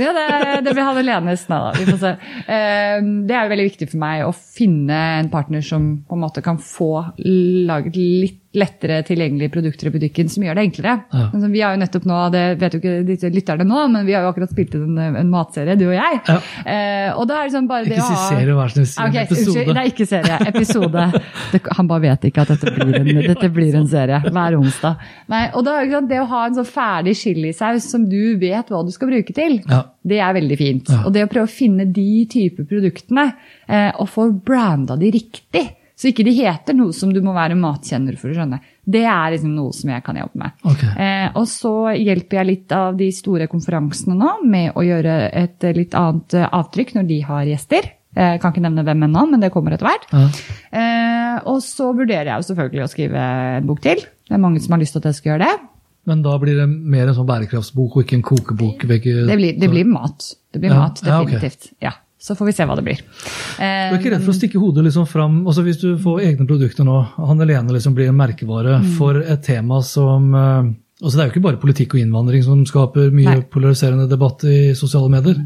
Ja, 0.00 0.10
det, 0.16 0.26
det 0.66 0.74
blir 0.74 0.86
han 0.88 1.00
Lenes. 1.04 1.46
Nei 1.50 1.60
da, 1.62 1.70
vi 1.78 1.86
får 1.92 2.02
se. 2.02 2.14
Eh, 2.50 2.98
Det 3.30 3.36
er 3.36 3.46
jo 3.46 3.52
veldig 3.54 3.68
viktig 3.70 3.90
for 3.92 4.02
meg 4.02 4.26
å 4.26 4.34
finne 4.34 5.00
en 5.20 5.30
partner 5.32 5.62
som 5.64 5.90
på 6.08 6.16
en 6.18 6.24
måte 6.24 6.42
kan 6.44 6.58
få 6.60 6.90
laget 7.20 7.96
litt 7.96 8.36
lettere 8.50 8.96
tilgjengelige 9.06 9.52
produkter 9.54 9.86
i 9.86 9.92
butikken, 9.94 10.26
som 10.32 10.42
gjør 10.42 10.56
det 10.58 10.62
enklere. 10.66 10.94
Ja. 11.14 11.26
Altså, 11.30 11.48
Vi 11.52 11.60
har 11.62 11.76
jo 11.76 11.80
nettopp 11.84 12.06
nå, 12.10 12.16
det 12.34 12.40
vet 12.58 12.74
jo 12.74 12.80
ikke 12.82 13.30
lytterne 13.30 13.66
nå, 13.68 13.84
men 13.92 14.06
vi 14.08 14.16
har 14.16 14.24
jo 14.26 14.32
akkurat 14.32 14.50
spilt 14.50 14.74
inn 14.74 14.98
en, 14.98 15.18
en 15.20 15.30
matserie, 15.30 15.76
du 15.78 15.84
og 15.86 15.94
jeg. 15.94 16.18
Ja. 16.26 16.36
Eh, 16.66 17.10
og 17.14 17.28
da 17.30 17.36
er 17.38 17.46
det 17.46 17.54
sånn 17.54 17.68
bare 17.70 17.86
det 17.86 17.94
Ikke 17.94 18.02
å 18.02 18.10
si 18.10 18.18
ha 18.18 18.26
serie, 18.32 18.56
vær 18.58 18.74
så 18.74 18.82
snill. 18.82 18.90
Si 18.90 19.00
Ok, 19.04 19.14
en 19.14 19.22
episode. 19.22 19.46
Unnskyld, 19.54 19.70
det 19.76 19.84
er 19.84 19.92
ikke 19.92 20.08
serie. 20.10 20.40
Episode. 20.50 21.06
Det, 21.54 21.62
han 21.78 21.90
bare 21.94 22.04
vet 22.08 22.28
ikke 22.30 22.42
at 22.46 22.52
dette 22.56 22.74
blir 22.74 22.98
en, 23.00 23.22
dette 23.30 23.52
blir 23.54 23.78
en 23.78 23.88
serie 23.94 24.20
hver 24.26 24.58
onsdag. 24.58 25.08
Nei, 25.30 25.44
og 25.54 25.64
da, 25.70 25.78
ikke 25.86 25.98
sant, 26.00 26.10
Det 26.10 26.20
å 26.24 26.28
ha 26.34 26.44
en 26.50 26.58
sånn 26.58 26.70
ferdig 26.74 27.16
chilisaus 27.22 27.86
som 27.94 28.08
du 28.10 28.20
vet 28.42 28.66
hva 28.74 28.82
du 28.86 28.90
skal 28.94 29.12
bruke 29.14 29.36
til, 29.36 29.60
Ja. 29.70 29.84
det 30.02 30.18
er 30.26 30.34
veldig 30.42 30.58
fint. 30.58 30.90
Og 31.04 31.12
det 31.14 31.22
å 31.26 31.30
prøve 31.30 31.46
å 31.46 31.54
finne 31.54 31.86
de 31.86 32.24
type 32.30 32.66
produktene 32.66 33.28
eh, 33.70 33.92
og 33.94 34.08
få 34.10 34.26
branda 34.42 34.98
de 34.98 35.12
riktig, 35.14 35.68
så 36.00 36.08
ikke 36.08 36.24
de 36.24 36.32
heter 36.38 36.76
noe 36.78 36.94
som 36.96 37.10
du 37.12 37.18
må 37.20 37.34
være 37.36 37.58
matkjenner 37.60 38.16
for 38.16 38.32
å 38.32 38.36
skjønne, 38.38 38.58
det 38.88 39.02
er 39.04 39.34
liksom 39.34 39.52
noe 39.52 39.74
som 39.76 39.90
jeg 39.92 40.02
kan 40.06 40.16
jobbe 40.16 40.40
med. 40.40 40.54
Okay. 40.72 40.92
Eh, 40.96 41.26
og 41.36 41.44
så 41.52 41.72
hjelper 41.92 42.40
jeg 42.40 42.48
litt 42.48 42.72
av 42.72 42.96
de 42.96 43.10
store 43.12 43.46
konferansene 43.52 44.16
nå 44.16 44.30
med 44.48 44.72
å 44.80 44.84
gjøre 44.86 45.16
et 45.36 45.66
eh, 45.68 45.76
litt 45.76 45.92
annet 46.00 46.38
eh, 46.40 46.48
avtrykk 46.56 46.94
når 46.96 47.10
de 47.10 47.18
har 47.28 47.44
gjester. 47.52 47.90
Eh, 48.16 48.32
Jeg 48.32 48.40
kan 48.42 48.54
ikke 48.54 48.64
nevne 48.64 48.86
hvem 48.88 49.04
ennå, 49.06 49.26
men 49.34 49.44
det 49.44 49.52
kommer 49.54 49.76
etter 49.76 49.86
hvert. 49.90 50.08
Ja. 50.16 50.24
Eh, 50.72 51.36
og 51.52 51.60
så 51.62 51.92
vurderer 51.92 52.32
jeg 52.32 52.40
jo 52.40 52.48
selvfølgelig 52.48 52.86
å 52.86 52.90
skrive 52.90 53.26
en 53.60 53.68
bok 53.68 53.84
til. 53.84 54.00
Det 54.00 54.34
er 54.38 54.42
mange 54.42 54.64
som 54.64 54.74
har 54.74 54.80
lyst 54.82 54.96
til 54.96 55.04
at 55.04 55.10
jeg 55.12 55.20
skal 55.20 55.34
gjøre 55.34 55.46
det. 55.50 55.68
Men 56.08 56.22
da 56.24 56.32
blir 56.40 56.56
det 56.56 56.64
mer 56.66 57.10
en 57.10 57.14
sånn 57.14 57.28
bærekraftsbok 57.28 57.98
og 58.00 58.06
ikke 58.06 58.16
en 58.18 58.24
kokebok? 58.24 58.86
Begge, 58.88 59.12
Det 59.28 59.36
blir, 59.36 59.58
det 59.60 59.68
blir 59.70 59.84
mat. 59.86 60.30
Det 60.50 60.62
blir 60.62 60.72
Ja, 60.72 60.78
mat, 60.88 61.02
definitivt. 61.04 61.74
Ja, 61.84 61.92
Så 62.20 62.34
får 62.36 62.50
vi 62.50 62.52
se 62.52 62.66
hva 62.68 62.74
det 62.76 62.84
blir. 62.84 62.98
Du 63.00 63.62
er 63.64 63.94
ikke 63.96 64.10
redd 64.12 64.24
for 64.26 64.34
å 64.34 64.36
stikke 64.36 64.60
hodet 64.60 64.84
liksom 64.84 65.06
fram 65.08 65.38
altså 65.48 65.62
Hvis 65.64 65.78
du 65.80 65.94
får 66.02 66.20
egne 66.26 66.44
produkter 66.46 66.84
nå, 66.84 66.98
han 67.16 67.40
alene 67.40 67.72
liksom 67.72 67.94
blir 67.96 68.10
en 68.12 68.18
merkevare 68.18 68.78
Mm. 68.82 68.90
for 68.98 69.16
et 69.24 69.42
tema 69.46 69.78
som 69.82 70.34
eh, 70.34 70.68
altså 71.02 71.16
Det 71.16 71.22
er 71.24 71.30
jo 71.30 71.32
ikke 71.34 71.46
bare 71.48 71.60
politikk 71.62 71.94
og 71.96 72.00
innvandring 72.02 72.44
som 72.44 72.60
skaper 72.68 73.08
mye 73.10 73.38
Nei. 73.38 73.40
polariserende 73.48 74.06
debatt 74.08 74.44
i 74.44 74.74
sosiale 74.76 75.08
medier. 75.08 75.40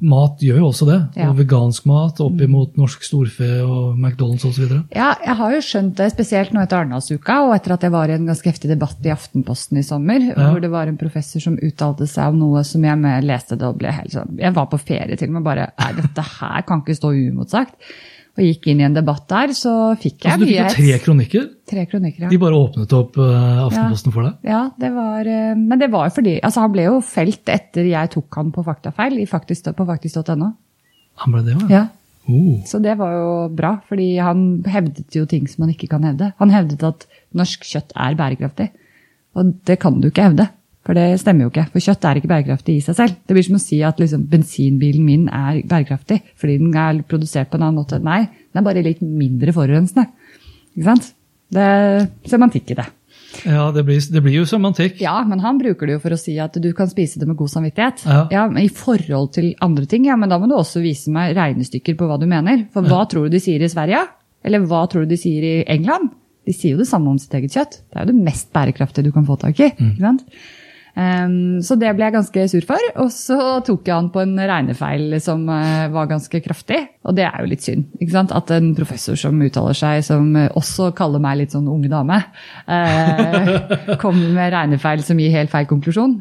Mat 0.00 0.38
gjør 0.44 0.60
jo 0.60 0.66
også 0.68 0.86
det. 0.86 0.96
Ja. 1.18 1.28
Og 1.32 1.38
vegansk 1.40 1.86
mat 1.90 2.20
opp 2.22 2.38
imot 2.44 2.76
norsk 2.78 3.02
storfe 3.02 3.48
og 3.64 3.96
McDonald's 3.98 4.44
osv. 4.46 4.68
Ja, 4.94 5.08
jeg 5.24 5.34
har 5.40 5.54
jo 5.56 5.62
skjønt 5.64 5.96
det, 5.98 6.06
spesielt 6.14 6.52
nå 6.54 6.62
etter 6.62 6.78
Arendalsuka, 6.84 7.40
og 7.48 7.54
etter 7.56 7.74
at 7.74 7.82
jeg 7.82 7.94
var 7.96 8.08
i 8.12 8.14
en 8.14 8.28
ganske 8.30 8.46
heftig 8.52 8.70
debatt 8.70 9.02
i 9.08 9.10
Aftenposten 9.14 9.80
i 9.80 9.82
sommer, 9.82 10.20
Ja. 10.28 10.50
hvor 10.52 10.60
det 10.62 10.70
var 10.70 10.86
en 10.86 10.96
professor 11.00 11.40
som 11.42 11.56
uttalte 11.58 12.06
seg 12.06 12.28
om 12.30 12.38
noe 12.38 12.62
som 12.64 12.84
jeg 12.86 12.98
med 12.98 13.24
leste 13.26 13.56
det 13.58 13.66
og 13.66 13.78
ble 13.78 13.90
helt 13.90 14.12
sånn 14.14 14.38
Jeg 14.38 14.54
var 14.54 14.66
på 14.70 14.78
ferie 14.78 15.16
til 15.16 15.28
og 15.32 15.34
med 15.40 15.42
bare 15.50 15.70
Nei, 15.78 15.92
dette 15.98 16.22
her 16.38 16.62
kan 16.62 16.80
ikke 16.84 16.94
stå 16.98 17.10
uimotsagt. 17.14 17.74
Og 18.38 18.44
gikk 18.46 18.68
inn 18.70 18.78
i 18.78 18.86
en 18.86 18.94
debatt 18.94 19.24
der, 19.32 19.50
så 19.56 19.72
fikk 19.98 20.22
jeg 20.22 20.30
Altså, 20.30 20.44
du 20.44 20.46
fikk 20.46 20.54
mye 20.54 20.68
jo 20.68 20.74
tre 20.76 20.98
kronikker. 21.02 21.46
Tre 21.68 21.84
kronikker, 21.90 22.24
ja. 22.24 22.30
De 22.30 22.38
bare 22.38 22.60
åpnet 22.62 22.94
opp 22.94 23.18
uh, 23.18 23.64
Aftenposten 23.64 24.14
for 24.14 24.28
deg. 24.28 24.36
Ja, 24.46 24.60
det 24.78 24.92
var, 24.94 25.26
uh, 25.26 25.58
men 25.58 25.82
det 25.82 25.90
var 25.90 26.12
fordi 26.14 26.36
altså 26.38 26.62
Han 26.62 26.74
ble 26.76 26.86
jo 26.86 27.00
felt 27.02 27.50
etter 27.50 27.88
jeg 27.90 28.12
tok 28.14 28.38
han 28.38 28.52
på 28.54 28.62
faktafeil 28.66 29.18
i 29.18 29.26
faktisk, 29.28 29.72
på 29.74 29.88
faktisk.no. 29.88 30.52
Han 31.24 31.34
ble 31.34 31.42
det, 31.48 31.56
jo. 31.58 31.70
Ja. 31.72 31.88
Oh. 32.28 32.60
Så 32.68 32.78
det 32.84 32.94
var 33.00 33.16
jo 33.16 33.28
bra, 33.58 33.72
fordi 33.88 34.12
han 34.20 34.62
hevdet 34.68 35.16
jo 35.16 35.24
ting 35.26 35.48
som 35.50 35.64
man 35.64 35.72
ikke 35.72 35.88
kan 35.90 36.04
hevde. 36.06 36.30
Han 36.38 36.52
hevdet 36.54 36.84
at 36.86 37.08
norsk 37.36 37.66
kjøtt 37.66 37.96
er 37.96 38.18
bærekraftig. 38.18 38.68
Og 39.38 39.54
det 39.66 39.78
kan 39.82 39.98
du 39.98 40.10
ikke 40.10 40.28
hevde, 40.28 40.46
for 40.88 40.96
det 40.96 41.18
stemmer 41.20 41.44
jo 41.44 41.50
ikke. 41.52 41.66
For 41.74 41.84
kjøtt 41.84 42.06
er 42.08 42.16
ikke 42.16 42.30
bærekraftig 42.30 42.78
i 42.78 42.84
seg 42.84 42.96
selv. 42.96 43.16
Det 43.28 43.34
blir 43.36 43.44
som 43.44 43.58
å 43.58 43.60
si 43.60 43.82
at 43.84 43.98
liksom, 44.00 44.22
bensinbilen 44.32 45.04
min 45.04 45.26
er 45.28 45.58
bærekraftig 45.68 46.22
fordi 46.40 46.54
den 46.62 46.72
er 46.72 47.02
produsert 47.04 47.50
på 47.52 47.58
en 47.58 47.66
annen 47.66 47.82
måte. 47.82 47.98
Nei, 48.00 48.22
den 48.24 48.62
er 48.62 48.64
bare 48.64 48.84
litt 48.86 49.02
mindre 49.04 49.52
forurensende. 49.52 50.06
Ikke 50.72 50.86
sant? 50.88 51.10
Det 51.52 51.64
er 51.64 52.06
semantikk 52.28 52.72
i 52.72 52.78
det. 52.78 52.86
Ja, 53.44 53.66
det 53.74 53.84
blir, 53.84 54.00
det 54.00 54.22
blir 54.24 54.38
jo 54.38 54.46
semantikk. 54.48 55.02
Ja, 55.04 55.18
men 55.28 55.42
han 55.44 55.58
bruker 55.60 55.88
det 55.88 55.98
jo 55.98 56.02
for 56.02 56.16
å 56.16 56.18
si 56.20 56.38
at 56.40 56.56
du 56.56 56.70
kan 56.76 56.88
spise 56.88 57.20
det 57.20 57.28
med 57.28 57.36
god 57.36 57.52
samvittighet. 57.52 58.04
Ja. 58.32 58.46
men 58.48 58.62
I 58.64 58.70
forhold 58.72 59.34
til 59.36 59.50
andre 59.64 59.84
ting, 59.90 60.06
ja, 60.08 60.16
men 60.16 60.32
da 60.32 60.38
må 60.40 60.48
du 60.48 60.56
også 60.56 60.80
vise 60.80 61.12
meg 61.12 61.36
regnestykker 61.36 61.98
på 61.98 62.08
hva 62.08 62.16
du 62.20 62.24
mener. 62.30 62.64
For 62.72 62.88
hva 62.88 63.04
tror 63.10 63.28
du 63.28 63.36
de 63.36 63.42
sier 63.44 63.60
i 63.60 63.68
Sverige? 63.70 64.06
Eller 64.46 64.64
hva 64.64 64.86
tror 64.88 65.04
du 65.04 65.12
de 65.12 65.20
sier 65.20 65.44
i 65.44 65.54
England? 65.68 66.14
De 66.48 66.54
sier 66.56 66.72
jo 66.72 66.80
det 66.80 66.88
samme 66.88 67.12
om 67.12 67.20
sitt 67.20 67.34
eget 67.36 67.52
kjøtt. 67.52 67.82
Det 67.84 67.98
er 67.98 68.06
jo 68.06 68.14
det 68.14 68.24
mest 68.30 68.48
bærekraftige 68.56 69.10
du 69.10 69.12
kan 69.12 69.28
få 69.28 69.36
tak 69.40 69.60
i. 69.60 69.68
ikke 69.76 70.00
sant? 70.00 70.24
Ehm, 70.98 71.60
så 71.62 71.76
det 71.78 71.92
ble 71.94 72.08
jeg 72.08 72.16
ganske 72.16 72.46
sur 72.50 72.64
for. 72.66 72.88
Og 73.04 73.12
så 73.14 73.38
tok 73.66 73.86
jeg 73.86 73.94
han 73.94 74.10
på 74.14 74.22
en 74.24 74.34
regnefeil 74.38 75.14
som 75.22 75.44
eh, 75.52 75.86
var 75.94 76.10
ganske 76.10 76.40
kraftig. 76.44 76.80
Og 77.06 77.14
det 77.18 77.28
er 77.28 77.38
jo 77.42 77.52
litt 77.52 77.66
synd. 77.66 77.86
ikke 78.00 78.16
sant? 78.16 78.34
At 78.34 78.50
en 78.54 78.72
professor 78.78 79.18
som 79.20 79.38
uttaler 79.44 79.78
seg, 79.78 80.02
som 80.06 80.34
eh, 80.38 80.50
også 80.58 80.90
kaller 80.98 81.22
meg 81.22 81.42
litt 81.42 81.54
sånn 81.54 81.70
unge 81.70 81.92
dame, 81.92 82.18
eh, 82.66 83.54
kommer 84.02 84.34
med 84.34 84.52
regnefeil 84.56 85.06
som 85.06 85.22
gir 85.22 85.34
helt 85.36 85.54
feil 85.54 85.70
konklusjon. 85.70 86.18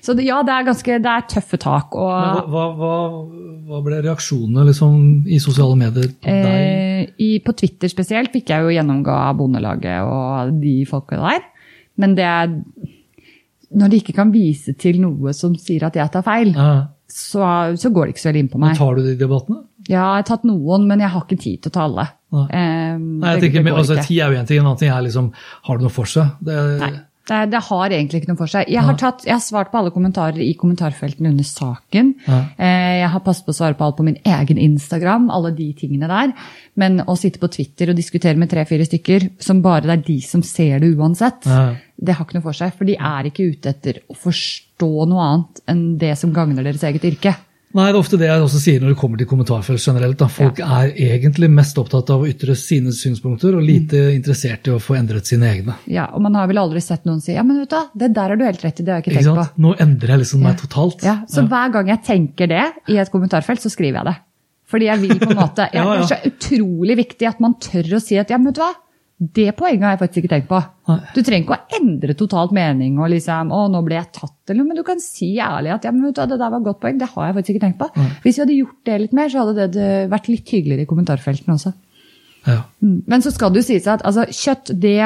Så 0.00 0.14
det, 0.16 0.24
ja, 0.24 0.40
det 0.46 0.54
er 0.54 0.64
ganske, 0.70 0.96
det 1.04 1.12
er 1.12 1.26
tøffe 1.28 1.58
tak. 1.60 1.92
Og 2.00 2.08
hva, 2.08 2.46
hva, 2.48 2.64
hva, 2.78 2.94
hva 3.68 3.80
ble 3.84 4.00
reaksjonene 4.06 4.64
liksom, 4.70 5.26
i 5.28 5.36
sosiale 5.42 5.76
medier 5.76 6.08
på 6.16 6.32
deg? 6.32 6.56
eh, 6.56 7.02
i, 7.20 7.30
på 7.44 7.52
Twitter 7.60 7.92
spesielt 7.92 8.32
fikk 8.32 8.54
jeg 8.54 8.64
jo 8.64 8.72
gjennomgå 8.72 9.12
av 9.12 9.36
Bondelaget 9.36 10.08
og 10.08 10.56
de 10.62 10.78
folka 10.88 11.20
der. 11.20 11.44
Men 12.00 12.16
det 12.16 12.24
er 12.24 12.56
Når 13.74 13.90
de 13.90 13.96
ikke 14.00 14.14
kan 14.14 14.30
vise 14.32 14.74
til 14.78 15.00
noe 15.00 15.32
som 15.34 15.54
sier 15.58 15.82
at 15.88 15.94
jeg 15.98 16.10
tar 16.12 16.22
feil, 16.22 16.52
Ja. 16.54 16.86
så, 17.08 17.74
så 17.76 17.90
går 17.90 18.06
det 18.06 18.14
ikke 18.14 18.20
så 18.22 18.28
veldig 18.30 18.42
inn 18.44 18.48
på 18.52 18.58
Men 18.60 18.68
meg. 18.70 18.76
tar 18.78 18.94
du 18.94 19.02
de 19.02 19.16
debattene? 19.16 19.64
Ja, 19.88 20.16
jeg 20.16 20.22
har 20.22 20.22
tatt 20.22 20.44
noen, 20.44 20.86
men 20.86 20.98
jeg 21.00 21.08
har 21.10 21.22
ikke 21.22 21.38
tid 21.38 21.62
til 21.62 21.70
å 21.70 21.74
ta 21.74 21.82
alle. 21.86 22.06
Nei. 22.32 22.46
Um, 22.46 23.20
Nei, 23.20 23.32
jeg 23.34 23.40
det- 23.40 23.42
tenker, 23.46 23.58
det 23.58 23.64
men, 23.64 23.74
altså, 23.74 23.96
Tid 24.02 24.18
er 24.20 24.32
jo 24.32 24.38
én 24.42 24.46
ting, 24.46 24.58
en 24.58 24.66
annen 24.66 24.78
ting 24.78 24.90
er 24.90 25.02
liksom 25.02 25.32
Har 25.64 25.76
det 25.78 25.82
noe 25.86 25.90
for 25.94 26.04
seg? 26.10 26.26
Det, 26.42 26.56
Nei. 26.80 26.90
Det, 27.26 27.38
det 27.50 27.60
har 27.68 27.90
egentlig 27.90 28.20
ikke 28.22 28.28
noe 28.30 28.38
for 28.38 28.46
seg. 28.52 28.68
Jeg 28.70 28.84
har, 28.86 28.94
tatt, 29.00 29.24
jeg 29.26 29.34
har 29.34 29.42
svart 29.42 29.72
på 29.72 29.80
alle 29.80 29.90
kommentarer 29.90 30.38
i 30.44 30.52
kommentarfeltene 30.58 31.32
under 31.32 31.46
saken. 31.48 32.12
Ja. 32.28 32.38
Eh, 32.56 32.92
Jeg 33.00 33.08
har 33.10 33.20
passet 33.26 33.44
på 33.46 33.50
å 33.50 33.56
svare 33.58 33.74
på 33.74 33.84
alt 33.84 33.96
på 33.98 34.04
min 34.06 34.18
egen 34.24 34.58
Instagram, 34.62 35.26
alle 35.34 35.50
de 35.56 35.66
tingene 35.74 36.06
der. 36.10 36.32
Men 36.78 37.00
å 37.06 37.16
sitte 37.18 37.40
på 37.42 37.50
Twitter 37.50 37.90
og 37.90 37.96
diskutere 37.98 38.38
med 38.38 38.50
tre-fire 38.52 38.86
stykker, 38.86 39.28
som 39.42 39.60
bare 39.64 39.82
det 39.88 39.96
er 39.98 40.04
de 40.06 40.20
som 40.22 40.42
ser 40.46 40.78
det 40.80 40.92
uansett, 40.96 41.46
Ja. 41.50 41.74
det 41.98 42.14
har 42.14 42.24
ikke 42.26 42.38
noe 42.38 42.46
for 42.46 42.52
seg. 42.52 42.72
For 42.78 42.84
de 42.84 42.94
er 42.94 43.24
ikke 43.30 43.50
ute 43.52 43.70
etter 43.74 44.00
å 44.08 44.14
forstå 44.14 44.92
noe 45.08 45.26
annet 45.26 45.60
enn 45.68 45.84
det 45.98 46.14
som 46.18 46.32
gagner 46.32 46.62
deres 46.62 46.82
eget 46.84 47.04
yrke. 47.04 47.34
Nei, 47.76 47.86
det 47.90 47.94
er 47.94 47.98
ofte 48.00 48.16
det 48.20 48.28
jeg 48.30 48.40
også 48.40 48.60
sier 48.62 48.80
når 48.80 48.94
det 48.94 48.98
kommer 49.00 49.20
til 49.20 49.28
kommentarfelt 49.28 49.82
generelt. 49.82 50.16
Da. 50.20 50.28
Folk 50.32 50.60
er 50.64 50.92
egentlig 50.94 51.50
mest 51.52 51.76
opptatt 51.80 52.08
av 52.14 52.22
å 52.24 52.28
ytre 52.30 52.54
sine 52.56 52.94
synspunkter, 52.96 53.52
og 53.58 53.66
lite 53.66 54.00
interessert 54.14 54.70
i 54.70 54.72
å 54.72 54.78
få 54.80 54.96
endret 54.96 55.28
sine 55.28 55.50
egne. 55.50 55.74
Ja, 55.92 56.06
Og 56.16 56.22
man 56.24 56.38
har 56.38 56.48
vel 56.48 56.60
aldri 56.62 56.80
sett 56.80 57.04
noen 57.04 57.20
si 57.20 57.34
ja, 57.36 57.44
men 57.44 57.60
vet 57.60 57.74
du 57.74 58.00
det 58.00 58.08
der 58.16 58.32
har 58.32 58.40
du 58.40 58.46
helt 58.46 58.64
rett 58.64 58.80
i, 58.80 58.86
det 58.86 58.94
har 58.94 59.02
jeg 59.02 59.06
ikke 59.06 59.12
Ikke 59.12 59.24
tenkt 59.26 59.36
på. 59.36 59.44
sant? 59.44 59.60
Nå 59.66 59.74
endrer 59.84 60.14
jeg 60.14 60.22
liksom 60.24 60.46
meg 60.46 60.56
totalt. 60.62 61.04
Ja, 61.04 61.18
så 61.28 61.44
hver 61.50 61.74
gang 61.76 61.92
jeg 61.92 62.02
tenker 62.06 62.48
det 62.54 62.64
i 62.88 62.96
et 63.02 63.12
kommentarfelt, 63.12 63.60
så 63.60 63.68
skriver 63.72 64.00
jeg 64.00 64.08
det. 64.12 64.16
Fordi 64.72 64.88
jeg 64.88 65.02
vil 65.04 65.18
på 65.20 65.30
en 65.30 65.38
måte, 65.38 65.68
ja, 65.76 65.84
Ja, 65.84 65.84
ja. 65.84 66.00
Det 66.00 66.06
er 66.06 66.10
så 66.16 66.32
utrolig 66.32 66.96
viktig 67.04 67.28
at 67.28 67.44
man 67.44 67.58
tør 67.62 67.98
å 67.98 68.02
si 68.02 68.16
at 68.18 68.32
ja, 68.32 68.40
men 68.40 68.50
vet 68.50 68.58
du 68.58 68.64
hva, 68.64 68.72
det 69.16 69.54
poenget 69.56 69.84
har 69.86 69.94
jeg 69.94 70.00
faktisk 70.02 70.18
ikke 70.20 70.32
tenkt 70.34 70.48
på. 70.50 70.58
Du 71.16 71.22
trenger 71.24 71.46
ikke 71.46 71.56
å 71.56 71.78
endre 71.78 72.14
totalt 72.18 72.52
mening 72.52 72.98
og 73.00 73.08
liksom, 73.14 73.48
å, 73.54 73.62
nå 73.72 73.80
ble 73.86 73.96
jeg 73.96 74.10
tatt, 74.12 74.34
eller 74.50 74.60
noe, 74.60 74.68
men 74.68 74.76
du 74.76 74.82
kan 74.84 75.00
si 75.00 75.30
ærlig 75.40 75.72
at 75.72 75.86
ja, 75.88 75.92
men 75.94 76.04
vet 76.10 76.18
du 76.18 76.34
det 76.34 76.36
der 76.42 76.52
var 76.52 76.60
et 76.60 76.66
godt 76.66 76.82
poeng, 76.82 76.98
det 77.00 77.08
har 77.14 77.30
jeg 77.30 77.36
faktisk 77.38 77.54
ikke 77.54 77.64
tenkt 77.64 77.78
på. 77.80 77.88
Hvis 78.24 78.36
vi 78.36 78.42
hadde 78.44 78.58
gjort 78.58 78.90
det 78.90 78.98
litt 79.00 79.14
mer, 79.16 79.30
så 79.32 79.44
hadde 79.46 79.68
det- 79.72 80.10
vært 80.12 80.28
litt 80.28 80.52
hyggeligere 80.52 80.84
i 80.84 80.90
kommentarfeltene 80.90 81.56
også. 81.56 81.72
Ja. 82.46 82.58
Mm. 82.84 82.98
Men 83.06 83.24
så 83.24 83.32
skal 83.32 83.50
det 83.54 83.62
jo 83.62 83.68
sies 83.72 83.88
at 83.90 84.04
altså, 84.06 84.26
kjøtt, 84.28 84.74
det 84.78 85.00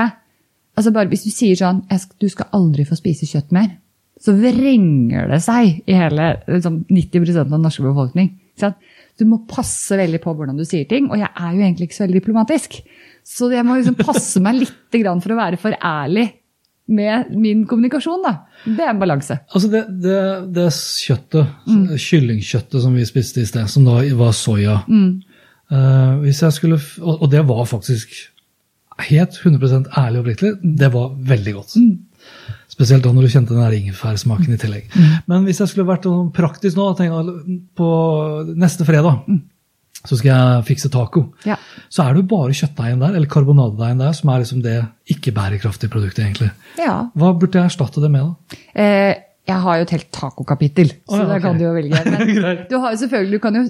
altså 0.76 0.92
bare 0.92 1.08
Hvis 1.08 1.24
du 1.24 1.30
sier 1.32 1.56
sånn 1.56 1.80
Du 2.20 2.28
skal 2.28 2.50
aldri 2.52 2.84
få 2.84 2.98
spise 2.98 3.24
kjøtt 3.24 3.52
mer. 3.52 3.78
Så 4.20 4.34
vrenger 4.36 5.30
det 5.30 5.40
seg 5.42 5.80
i 5.88 5.96
hele 5.96 6.42
liksom, 6.46 6.84
90 6.90 7.38
av 7.40 7.48
den 7.48 7.62
norske 7.62 7.82
befolkning. 7.86 8.34
Ikke? 8.58 8.74
Du 9.16 9.24
må 9.24 9.40
passe 9.48 9.96
veldig 9.96 10.20
på 10.20 10.34
hvordan 10.36 10.56
du 10.56 10.64
sier 10.68 10.84
ting, 10.88 11.08
og 11.10 11.16
jeg 11.16 11.28
er 11.28 11.54
jo 11.54 11.62
egentlig 11.62 11.88
ikke 11.88 11.96
så 11.96 12.04
veldig 12.04 12.20
diplomatisk. 12.20 12.80
Så 13.24 13.50
jeg 13.52 13.64
må 13.66 13.76
liksom 13.78 13.96
passe 14.00 14.40
meg 14.42 14.60
litt 14.62 15.22
for 15.22 15.32
å 15.34 15.38
være 15.38 15.58
for 15.60 15.72
ærlig 15.80 16.32
med 16.90 17.30
min 17.38 17.64
kommunikasjon. 17.66 18.22
da. 18.24 18.32
Det 18.66 18.80
er 18.82 18.90
en 18.90 18.98
balanse. 18.98 19.36
Altså 19.54 19.70
det, 19.70 19.84
det, 20.02 20.18
det 20.52 20.68
kjøttet, 20.74 21.46
Mm. 21.66 21.84
kyllingkjøttet 21.96 22.82
som 22.82 22.94
vi 22.94 23.04
spiste 23.06 23.40
i 23.40 23.46
sted, 23.46 23.68
som 23.70 23.84
da 23.84 24.00
var 24.18 24.32
soya 24.32 24.82
Mm. 24.88 25.22
uh, 25.70 26.18
hvis 26.24 26.40
jeg 26.42 26.52
skulle, 26.52 26.80
Og 27.00 27.22
og 27.22 27.30
det 27.30 27.46
var 27.46 27.64
faktisk 27.64 28.08
helt 28.98 29.30
100% 29.32 29.86
ærlig 29.96 30.18
og 30.18 30.24
oppriktig, 30.26 30.76
det 30.76 30.92
var 30.92 31.14
veldig 31.16 31.54
godt. 31.54 31.76
Mm. 31.76 31.98
Spesielt 32.68 33.02
da 33.04 33.12
når 33.12 33.22
du 33.22 33.28
kjente 33.28 33.54
den 33.54 33.72
ingefærsmaken 33.82 34.52
i 34.54 34.58
tillegg. 34.60 34.84
Mm. 34.94 35.22
Men 35.28 35.44
hvis 35.44 35.58
jeg 35.60 35.68
skulle 35.68 35.86
vært 35.88 36.04
praktisk 36.34 36.76
nå, 36.76 36.96
tenk, 36.96 37.12
på 37.76 37.88
neste 38.56 38.84
fredag 38.84 39.22
så 40.00 40.16
skal 40.16 40.30
jeg 40.30 40.66
fikse 40.70 40.90
taco. 40.92 41.26
Ja. 41.48 41.58
Så 41.92 42.04
er 42.04 42.14
det 42.14 42.22
jo 42.22 42.28
bare 42.30 42.56
kjøttdeigen 42.56 43.02
der, 43.02 43.16
eller 43.18 43.30
karbonadedeigen 43.30 44.00
der, 44.00 44.14
som 44.16 44.30
er 44.32 44.44
liksom 44.44 44.62
det 44.64 44.76
ikke-bærekraftige 45.12 45.92
produktet, 45.92 46.24
egentlig. 46.24 46.52
ja. 46.80 47.02
Hva 47.18 47.34
burde 47.36 47.60
jeg 47.60 47.72
erstatte 47.72 48.02
det 48.02 48.10
med, 48.12 48.30
da? 48.30 48.62
Eh, 48.80 49.26
jeg 49.50 49.58
har 49.64 49.78
jo 49.80 49.84
et 49.86 49.92
helt 49.94 50.08
tacokapittel, 50.14 50.90
så 51.08 51.16
Å 51.16 51.18
ja, 51.18 51.24
okay. 51.24 51.30
da 51.32 51.38
kan 51.42 51.58
du 51.58 51.64
jo 51.64 51.72
velge. 51.74 52.00
Men 52.12 52.64
du, 52.70 52.76
har 52.82 52.94
jo 52.94 53.00
selvfølgelig, 53.02 53.32
du 53.32 53.42
kan 53.42 53.58
jo 53.58 53.64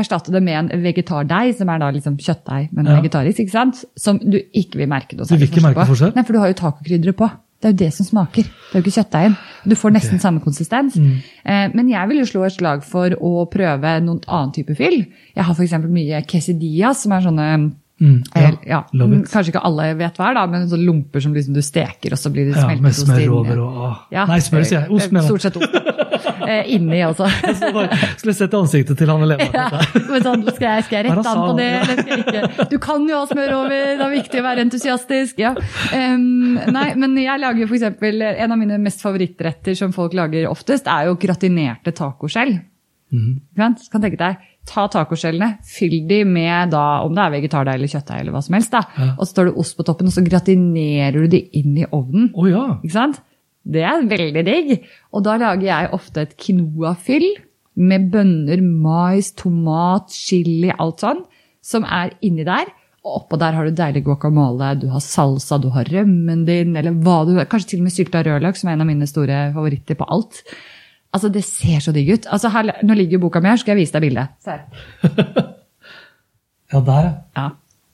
erstatte 0.00 0.34
det 0.34 0.42
med 0.44 0.58
en 0.58 0.84
vegetardeig, 0.84 1.54
som 1.58 1.70
er 1.72 1.82
da 1.82 1.90
liksom 1.94 2.16
kjøttdeig, 2.18 2.70
men 2.74 2.90
vegetarisk, 2.90 3.44
ikke 3.44 3.54
sant? 3.54 3.84
Som 4.00 4.18
du 4.22 4.38
ikke 4.40 4.80
vil 4.82 4.90
merke 4.90 5.18
noe 5.18 5.28
ikke 5.28 5.62
merke 5.62 5.84
på. 5.84 5.92
forskjell? 5.92 6.14
Nei, 6.16 6.24
for 6.26 6.36
du 6.36 6.42
har 6.42 6.50
jo 6.50 6.58
tacokrydderet 6.58 7.18
på. 7.20 7.28
Det 7.56 7.68
er 7.68 7.72
jo 7.72 7.78
det 7.80 7.92
som 7.96 8.06
smaker. 8.06 8.44
Det 8.44 8.74
er 8.74 8.82
jo 8.82 8.84
ikke 8.84 8.96
kjøttdeigen. 8.98 9.36
Du 9.64 9.74
får 9.78 9.94
nesten 9.94 10.20
samme 10.22 10.42
konsistens. 10.44 10.98
Mm. 11.00 11.14
Eh, 11.48 11.64
men 11.72 11.88
jeg 11.90 12.10
vil 12.10 12.20
jo 12.20 12.28
slå 12.28 12.44
et 12.46 12.56
slag 12.58 12.84
for 12.84 13.16
å 13.16 13.46
prøve 13.52 13.94
noen 14.04 14.20
annen 14.26 14.52
type 14.56 14.76
fyll. 14.76 15.00
Jeg 15.32 15.46
har 15.48 15.56
f.eks. 15.56 15.78
mye 15.88 16.20
quesadillas, 16.28 17.04
som 17.06 17.16
er 17.16 17.24
sånne 17.24 17.48
Mm, 17.96 18.16
ja, 18.34 18.40
eh, 18.42 18.56
ja. 18.68 18.78
Kanskje 18.92 19.54
ikke 19.54 19.62
alle 19.64 19.86
vet 19.96 20.18
hva 20.20 20.28
er, 20.28 20.36
da, 20.36 20.42
men 20.52 20.66
sånne 20.68 20.84
lumper 20.84 21.22
som 21.24 21.32
liksom 21.32 21.54
du 21.56 21.62
steker, 21.64 22.12
og 22.12 22.20
så 22.20 22.28
blir 22.32 22.50
det 22.50 22.58
smeltet 22.58 22.76
Ja, 22.76 22.84
med 22.84 22.96
smør 22.98 23.36
over 23.38 23.62
og. 23.64 23.78
Ja, 24.12 24.26
Nei, 24.28 24.36
smør, 24.44 24.66
sier 24.68 24.82
jeg. 24.82 24.90
Ost, 24.92 25.08
med. 25.08 25.22
mener. 25.22 25.30
Stort 25.30 25.46
sett 25.46 25.60
ost. 25.60 25.78
Eh, 26.46 26.68
inni, 26.76 27.00
altså. 27.02 27.26
Skulle 28.20 28.34
sett 28.36 28.52
ansiktet 28.54 28.98
til 29.00 29.10
han 29.10 29.22
eleven. 29.24 29.48
Ja, 29.50 29.80
men 29.96 30.22
sånn, 30.22 30.44
skal, 30.54 30.76
jeg, 30.76 30.84
skal 30.86 30.94
jeg 30.94 31.00
er 31.00 31.08
rette 31.08 31.22
an 31.32 31.40
han 31.40 31.40
på 31.42 31.56
det, 31.58 31.66
eller 31.80 31.98
skal 31.98 32.12
jeg 32.12 32.22
ikke? 32.22 32.66
Du 32.70 32.76
kan 32.82 33.08
jo 33.10 33.18
ha 33.18 33.26
smør 33.30 33.54
over, 33.56 33.74
det 33.74 34.04
er 34.04 34.12
viktig 34.12 34.42
å 34.42 34.44
være 34.46 34.64
entusiastisk. 34.66 35.40
Ja. 35.42 35.52
Um, 35.90 36.54
nei, 36.76 36.86
men 37.02 37.18
jeg 37.18 37.42
lager 37.42 37.64
jo 37.64 37.68
eksempel, 37.80 38.22
En 38.28 38.54
av 38.54 38.60
mine 38.60 38.78
mest 38.82 39.02
favorittretter 39.02 39.74
som 39.78 39.94
folk 39.96 40.14
lager 40.14 40.46
oftest, 40.50 40.86
er 40.86 41.10
jo 41.10 41.18
gratinerte 41.18 41.94
tacoskjell. 41.96 42.54
Mm. 43.16 43.32
Kan 43.90 44.02
tenke 44.02 44.18
deg, 44.20 44.46
Ta 44.66 44.88
tacoskjellene, 44.90 45.60
fyll 45.62 46.00
de 46.08 46.24
med 46.26 46.72
da, 46.74 46.84
om 47.06 47.14
det 47.14 47.22
er 47.22 47.34
vegetardeig 47.36 47.78
eller 47.78 47.92
kjøttdeig, 47.92 48.20
eller 48.24 48.34
hva 48.34 48.42
som 48.42 48.56
helst, 48.58 48.72
da. 48.74 48.82
Ja. 48.98 49.08
og 49.14 49.22
så 49.22 49.30
står 49.30 49.48
det 49.50 49.56
ost 49.62 49.76
på 49.78 49.86
toppen, 49.86 50.10
og 50.10 50.16
så 50.16 50.24
gratinerer 50.26 51.18
du 51.22 51.30
de 51.36 51.42
inn 51.60 51.76
i 51.78 51.86
ovnen. 51.86 52.32
Å 52.34 52.46
ja. 52.50 52.64
Ikke 52.80 52.96
sant? 52.96 53.20
Det 53.66 53.82
er 53.86 54.06
veldig 54.06 54.42
digg. 54.46 54.72
Og 55.14 55.24
da 55.26 55.36
lager 55.42 55.66
jeg 55.68 55.92
ofte 55.96 56.26
et 56.26 56.34
quinoa-fyll 56.38 57.28
med 57.76 58.10
bønner, 58.12 58.62
mais, 58.62 59.32
tomat, 59.36 60.10
chili, 60.14 60.70
alt 60.72 61.04
sånn, 61.04 61.22
som 61.64 61.86
er 61.86 62.14
inni 62.24 62.46
der. 62.46 62.70
Og 63.06 63.20
oppå 63.20 63.38
der 63.38 63.54
har 63.54 63.66
du 63.66 63.74
deilig 63.76 64.02
guacamole, 64.06 64.72
du 64.82 64.88
har 64.90 65.02
salsa, 65.04 65.60
du 65.62 65.68
har 65.74 65.86
rømmen 65.92 66.42
din, 66.48 66.74
eller 66.78 66.96
hva 67.04 67.20
du 67.26 67.36
Kanskje 67.46 67.74
til 67.74 67.82
og 67.82 67.86
med 67.86 67.94
sylta 67.94 68.22
rødløk, 68.26 68.58
som 68.58 68.70
er 68.70 68.78
en 68.78 68.86
av 68.86 68.90
mine 68.90 69.06
store 69.06 69.44
favoritter 69.54 69.98
på 69.98 70.08
alt. 70.16 70.42
Altså, 71.16 71.30
Det 71.32 71.42
ser 71.48 71.80
så 71.84 71.92
digg 71.96 72.12
ut. 72.12 72.26
Altså, 72.32 72.50
her, 72.52 72.74
Nå 72.84 72.94
ligger 72.98 73.16
jo 73.16 73.24
boka 73.26 73.40
mi 73.40 73.48
her, 73.48 73.60
skal 73.62 73.72
jeg 73.74 73.86
vise 73.86 73.96
deg 73.96 74.04
bildet. 74.08 74.34
Se 74.44 74.56
her. 74.56 75.46
Ja, 76.72 76.80
der, 76.82 77.04
ja. 77.06 77.10
Ja, 77.38 77.50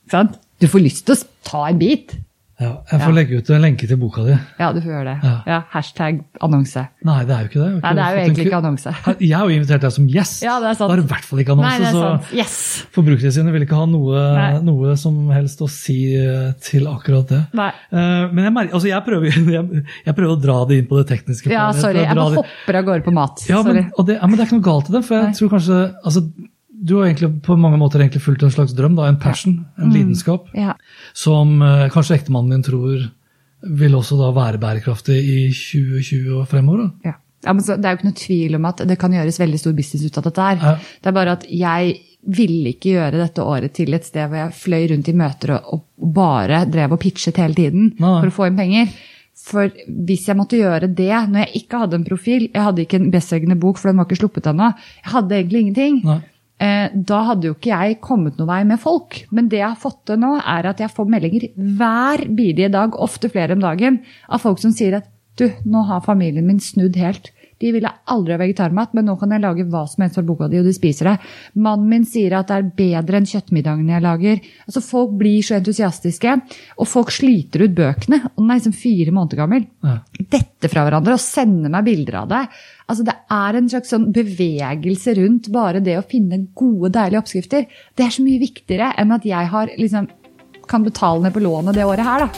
sant? 0.09 0.39
Du 0.57 0.65
får 0.67 0.81
lyst 0.81 1.03
til 1.05 1.13
å 1.13 1.25
ta 1.45 1.59
en 1.69 1.77
bit. 1.77 2.15
Ja. 2.61 2.69
Jeg 2.91 2.99
får 3.01 3.09
Ja. 3.09 3.15
legge 3.17 3.37
ut 3.41 3.49
en 3.49 3.61
lenke 3.63 3.87
til 3.89 3.97
boka 3.97 4.23
di. 4.23 4.35
Ja, 4.59 4.71
du 4.73 4.79
får 4.81 4.91
gjøre 4.93 5.05
det. 5.09 5.15
Ja. 5.23 5.33
Ja, 5.47 5.59
Hashtag 5.73 6.19
annonse. 6.41 6.83
Nei, 7.03 7.23
det 7.25 7.33
er 7.35 7.39
jo 7.41 7.49
ikke 7.49 7.61
det. 7.63 7.69
Ikke 7.73 7.81
Nei, 7.83 7.93
det 7.93 8.03
er 8.03 8.11
jo 8.13 8.21
egentlig 8.23 8.45
ikke 8.45 8.59
annonse. 8.59 8.93
Jeg 9.19 9.33
har 9.37 9.49
jo 9.49 9.55
invitert 9.57 9.81
deg 9.81 9.91
som 9.91 10.07
gjest. 10.07 10.43
Ja, 10.45 10.59
det 10.61 10.69
er 10.69 10.77
sant. 10.77 10.89
Da 10.89 10.93
er 10.93 11.01
det 11.01 11.05
i 11.05 11.11
hvert 11.13 11.25
fall 11.25 11.39
ikke 11.43 11.55
Nei, 11.57 11.65
annonse. 11.65 11.79
det 11.79 11.87
er 11.87 11.97
så 11.97 12.03
sant. 12.05 12.33
Yes! 12.37 12.85
Forbrukerne 12.93 13.51
vil 13.57 13.65
ikke 13.65 13.75
ha 13.81 13.85
noe, 13.89 14.61
noe 14.63 14.95
som 15.01 15.17
helst 15.33 15.61
å 15.65 15.69
si 15.69 15.97
eh, 16.15 16.53
til 16.61 16.87
akkurat 16.87 17.27
det. 17.33 17.41
Nei. 17.57 17.71
Uh, 17.91 18.29
Men 18.33 18.45
jeg, 18.45 18.53
merker, 18.53 18.73
altså 18.77 18.87
jeg, 18.87 19.03
prøver, 19.03 19.27
jeg, 19.57 19.83
jeg 20.05 20.15
prøver 20.15 20.33
å 20.37 20.41
dra 20.41 20.59
det 20.69 20.77
inn 20.83 20.87
på 20.87 21.01
det 21.01 21.07
tekniske. 21.09 21.49
Ja, 21.51 21.71
sorry. 21.73 22.03
Jeg 22.03 22.13
jeg 22.13 22.15
bare 22.21 22.35
hopper 22.43 22.75
av 22.79 22.85
gårde 22.85 23.03
på 23.03 23.13
mat. 23.13 23.43
Ja, 23.49 23.61
sorry. 23.63 23.81
men, 23.81 23.91
og 23.97 24.05
det, 24.07 24.19
ja, 24.21 24.27
men 24.27 24.37
det 24.37 24.45
er 24.45 24.49
ikke 24.51 24.59
noe 24.61 24.69
galt 24.69 24.89
i 24.89 24.93
det. 24.93 25.03
For 25.07 25.17
jeg 25.17 25.25
Nei. 25.31 25.37
tror 25.41 25.49
kanskje 25.57 25.79
altså, 26.05 26.23
Du 26.83 26.95
har 26.97 27.05
egentlig 27.07 27.29
på 27.45 27.55
mange 27.57 27.77
måter 27.79 28.01
egentlig 28.03 28.21
fulgt 28.25 28.43
en 28.43 28.51
slags 28.51 28.73
drøm, 28.75 28.95
da, 28.99 29.05
en 29.07 29.19
passion, 29.21 29.65
en 29.77 29.89
Mm. 29.89 29.93
lidenskap, 29.95 30.49
Ja. 30.53 30.73
som 31.13 31.61
eh, 31.61 31.87
kanskje 31.89 32.17
ektemannen 32.19 32.51
din 32.51 32.63
tror 32.63 33.09
vil 33.63 33.93
også 33.95 34.17
da 34.19 34.31
være 34.35 34.59
bærekraftig 34.59 35.15
i 35.23 35.37
2020 35.53 36.41
og 36.41 36.47
fremover. 36.51 36.91
Ja. 37.05 37.13
Ja, 37.45 37.51
men 37.53 37.63
så, 37.63 37.75
det 37.75 37.85
er 37.85 37.91
jo 37.95 37.97
ikke 37.99 38.07
noe 38.11 38.19
tvil 38.19 38.55
om 38.55 38.65
at 38.65 38.77
det 38.87 38.97
kan 38.99 39.11
gjøres 39.11 39.37
veldig 39.39 39.59
stor 39.59 39.73
business 39.75 40.05
ut 40.07 40.17
av 40.17 40.23
dette 40.23 40.41
her. 40.41 40.57
Ja. 40.63 40.75
Det 41.03 41.07
er 41.11 41.15
bare 41.17 41.31
at 41.35 41.45
jeg 41.51 41.97
ville 42.25 42.69
ikke 42.71 42.93
gjøre 42.95 43.19
dette 43.19 43.43
året 43.43 43.73
til 43.75 43.93
et 43.93 44.05
sted 44.07 44.29
hvor 44.31 44.37
jeg 44.39 44.53
fløy 44.55 44.85
rundt 44.93 45.09
i 45.11 45.15
møter 45.19 45.51
og, 45.57 45.73
og 45.99 46.13
bare 46.15 46.61
drev 46.71 46.93
og 46.95 47.01
pitchet 47.03 47.35
hele 47.43 47.53
tiden 47.57 47.89
Nei. 47.99 48.13
for 48.21 48.27
å 48.31 48.35
få 48.37 48.47
inn 48.47 48.55
penger. 48.61 48.93
For 49.43 49.67
hvis 50.07 50.27
jeg 50.29 50.37
måtte 50.39 50.55
gjøre 50.59 50.87
det 50.95 51.09
når 51.11 51.43
jeg 51.47 51.63
ikke 51.65 51.79
hadde 51.83 51.95
en 51.99 52.05
profil, 52.07 52.45
jeg 52.53 52.63
hadde 52.63 52.85
ikke 52.85 52.99
en 53.01 53.11
bestselgende 53.11 53.59
bok, 53.59 53.77
for 53.81 53.89
den 53.91 53.97
var 53.99 54.07
ikke 54.07 54.21
sluppet 54.21 54.47
ennå, 54.53 54.69
jeg 55.03 55.11
hadde 55.11 55.35
egentlig 55.41 55.61
ingenting. 55.65 55.99
Nei. 56.07 56.19
Eh, 56.63 56.91
da 56.93 57.19
hadde 57.27 57.49
jo 57.49 57.55
ikke 57.57 57.71
jeg 57.73 57.99
kommet 58.03 58.37
noen 58.39 58.51
vei 58.51 58.61
med 58.67 58.81
folk. 58.81 59.23
Men 59.35 59.49
det 59.51 59.59
jeg 59.59 59.71
har 59.73 59.79
fått 59.79 60.03
til 60.09 60.21
nå, 60.21 60.35
er 60.39 60.69
at 60.69 60.83
jeg 60.83 60.93
får 60.93 61.09
meldinger 61.11 61.47
hver 61.79 62.25
bidige 62.37 62.71
dag, 62.73 62.95
ofte 62.95 63.31
flere 63.33 63.57
om 63.57 63.63
dagen, 63.63 63.99
av 64.29 64.43
folk 64.43 64.61
som 64.61 64.75
sier 64.75 64.99
at 65.01 65.09
du, 65.41 65.47
nå 65.65 65.81
har 65.89 66.05
familien 66.05 66.45
min 66.47 66.61
snudd 66.61 66.99
helt. 67.01 67.31
De 67.63 67.71
ville 67.71 67.91
aldri 68.11 68.35
ha 68.35 68.39
vegetarmat, 68.41 68.91
men 68.97 69.07
nå 69.07 69.15
kan 69.21 69.31
jeg 69.31 69.41
lage 69.43 69.63
hva 69.71 69.85
som 69.87 70.03
helst 70.03 70.17
for 70.19 70.27
boka 70.27 70.49
di, 70.51 70.59
og 70.59 70.67
de 70.67 70.73
spiser 70.75 71.07
det. 71.13 71.15
Mannen 71.63 71.87
min 71.93 72.03
sier 72.09 72.35
at 72.35 72.51
det 72.51 72.57
er 72.59 72.71
bedre 72.83 73.21
enn 73.21 73.29
kjøttmiddagene 73.29 73.95
jeg 73.95 74.03
lager. 74.03 74.41
Altså, 74.67 74.83
Folk 74.83 75.13
blir 75.19 75.39
så 75.47 75.55
entusiastiske, 75.61 76.35
og 76.77 76.89
folk 76.91 77.11
sliter 77.15 77.63
ut 77.63 77.75
bøkene. 77.77 78.19
Og 78.33 78.43
den 78.43 78.51
er 78.51 78.59
liksom 78.59 78.75
fire 78.75 79.11
måneder 79.15 79.39
gammel 79.45 79.67
Ja. 79.83 79.97
dette 80.19 80.69
fra 80.69 80.83
hverandre 80.85 81.13
og 81.15 81.23
sender 81.23 81.71
meg 81.71 81.85
bilder 81.87 82.19
av 82.23 82.27
det. 82.33 82.41
Altså 82.89 83.03
Det 83.07 83.15
er 83.31 83.55
en 83.55 83.69
slags 83.69 83.89
sånn 83.93 84.09
bevegelse 84.13 85.15
rundt 85.17 85.49
bare 85.53 85.79
det 85.83 85.95
å 85.97 86.03
finne 86.07 86.41
gode, 86.53 86.91
deilige 86.91 87.21
oppskrifter. 87.23 87.65
Det 87.95 88.05
er 88.05 88.09
så 88.11 88.23
mye 88.25 88.41
viktigere 88.43 88.93
enn 88.99 89.11
at 89.15 89.23
jeg 89.25 89.47
har, 89.47 89.71
liksom, 89.79 90.07
kan 90.67 90.83
betale 90.83 91.23
ned 91.23 91.33
på 91.33 91.41
lånet 91.43 91.75
det 91.75 91.85
året 91.87 92.03
her. 92.03 92.19
da. 92.27 92.29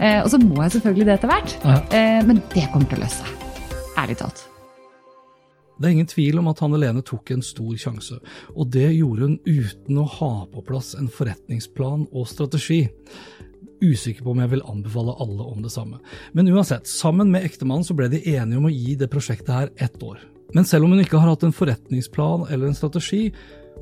Eh, 0.00 0.22
og 0.24 0.30
så 0.32 0.38
må 0.40 0.62
jeg 0.64 0.72
selvfølgelig 0.80 1.04
det 1.10 1.14
etter 1.18 1.28
hvert. 1.28 1.56
Ja. 1.64 1.76
Eh, 1.92 2.22
men 2.24 2.42
det 2.54 2.70
kommer 2.72 2.88
til 2.88 2.98
å 2.98 3.04
løse 3.04 3.20
seg. 3.20 3.36
Ærlig 4.00 4.16
talt. 4.16 4.46
Det 5.80 5.88
er 5.88 5.94
ingen 5.96 6.10
tvil 6.10 6.38
om 6.42 6.48
at 6.50 6.60
Hanne 6.60 6.76
Lene 6.76 7.00
tok 7.06 7.30
en 7.32 7.42
stor 7.44 7.72
sjanse, 7.80 8.18
og 8.52 8.68
det 8.74 8.90
gjorde 8.92 9.30
hun 9.30 9.38
uten 9.48 10.00
å 10.02 10.08
ha 10.18 10.32
på 10.52 10.64
plass 10.66 10.92
en 10.98 11.08
forretningsplan 11.08 12.04
og 12.12 12.28
strategi. 12.28 12.86
usikker 13.80 14.20
på 14.20 14.34
om 14.34 14.40
jeg 14.42 14.50
vil 14.52 14.66
anbefale 14.68 15.14
alle 15.24 15.40
om 15.40 15.62
det 15.64 15.70
samme. 15.72 16.02
Men 16.36 16.50
uansett, 16.52 16.84
sammen 16.84 17.30
med 17.32 17.46
ektemannen 17.48 17.86
så 17.86 17.94
ble 17.96 18.10
de 18.12 18.20
enige 18.28 18.58
om 18.58 18.66
å 18.68 18.72
gi 18.74 18.92
det 19.00 19.08
prosjektet 19.08 19.54
her 19.54 19.70
ett 19.76 20.02
år. 20.04 20.18
Men 20.52 20.66
selv 20.68 20.84
om 20.84 20.92
hun 20.92 21.00
ikke 21.00 21.16
har 21.16 21.32
hatt 21.32 21.46
en 21.46 21.54
forretningsplan 21.54 22.44
eller 22.50 22.68
en 22.68 22.76
strategi, 22.76 23.30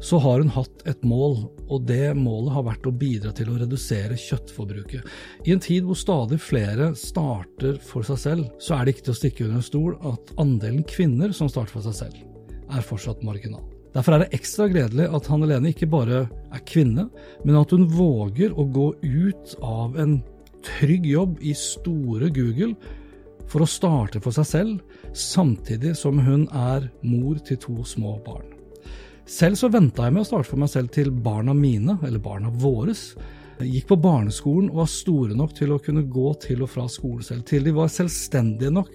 så 0.01 0.19
har 0.23 0.43
hun 0.43 0.53
hatt 0.55 0.85
et 0.89 1.03
mål, 1.07 1.41
og 1.69 1.87
det 1.89 2.13
målet 2.17 2.55
har 2.55 2.67
vært 2.69 2.87
å 2.87 2.95
bidra 2.95 3.33
til 3.35 3.51
å 3.51 3.57
redusere 3.59 4.19
kjøttforbruket. 4.19 5.07
I 5.47 5.55
en 5.55 5.63
tid 5.63 5.87
hvor 5.87 5.99
stadig 5.99 6.39
flere 6.43 6.93
starter 6.99 7.81
for 7.85 8.07
seg 8.07 8.21
selv, 8.23 8.53
så 8.63 8.77
er 8.77 8.87
det 8.87 8.95
ikke 8.95 9.09
til 9.09 9.17
å 9.17 9.21
stikke 9.23 9.49
under 9.49 9.61
en 9.61 9.67
stol 9.67 9.97
at 10.13 10.33
andelen 10.39 10.87
kvinner 10.89 11.35
som 11.37 11.51
starter 11.51 11.79
for 11.79 11.89
seg 11.89 11.99
selv, 12.05 12.23
er 12.69 12.87
fortsatt 12.87 13.25
marginal. 13.27 13.65
Derfor 13.97 14.15
er 14.15 14.25
det 14.25 14.37
ekstra 14.37 14.69
gledelig 14.71 15.09
at 15.17 15.29
Hanne 15.33 15.49
Lene 15.49 15.73
ikke 15.73 15.89
bare 15.91 16.27
er 16.29 16.65
kvinne, 16.69 17.09
men 17.43 17.59
at 17.59 17.73
hun 17.75 17.89
våger 17.91 18.53
å 18.55 18.67
gå 18.69 18.93
ut 19.03 19.57
av 19.65 19.99
en 19.99 20.21
trygg 20.67 21.07
jobb 21.09 21.39
i 21.41 21.55
store 21.57 22.31
Google 22.35 22.75
for 23.49 23.65
å 23.65 23.71
starte 23.71 24.21
for 24.21 24.37
seg 24.37 24.47
selv, 24.47 25.01
samtidig 25.17 25.95
som 25.97 26.21
hun 26.21 26.47
er 26.53 26.91
mor 27.01 27.41
til 27.49 27.61
to 27.65 27.81
små 27.89 28.19
barn. 28.27 28.58
Selv 29.29 29.59
så 29.61 29.69
venta 29.69 30.07
jeg 30.07 30.15
med 30.17 30.25
å 30.25 30.29
starte 30.29 30.49
for 30.49 30.61
meg 30.61 30.71
selv 30.73 30.89
til 30.95 31.11
barna 31.13 31.53
mine, 31.53 31.99
eller 32.07 32.23
barna 32.23 32.49
våres, 32.49 33.11
gikk 33.61 33.91
på 33.91 33.99
barneskolen 34.01 34.71
og 34.71 34.81
var 34.81 34.89
store 34.89 35.37
nok 35.37 35.53
til 35.59 35.75
å 35.75 35.81
kunne 35.83 36.07
gå 36.09 36.31
til 36.47 36.63
og 36.65 36.71
fra 36.73 36.87
skolen 36.89 37.27
selv, 37.27 37.45
til 37.45 37.67
de 37.67 37.75
var 37.77 37.91
selvstendige 37.93 38.73
nok 38.73 38.95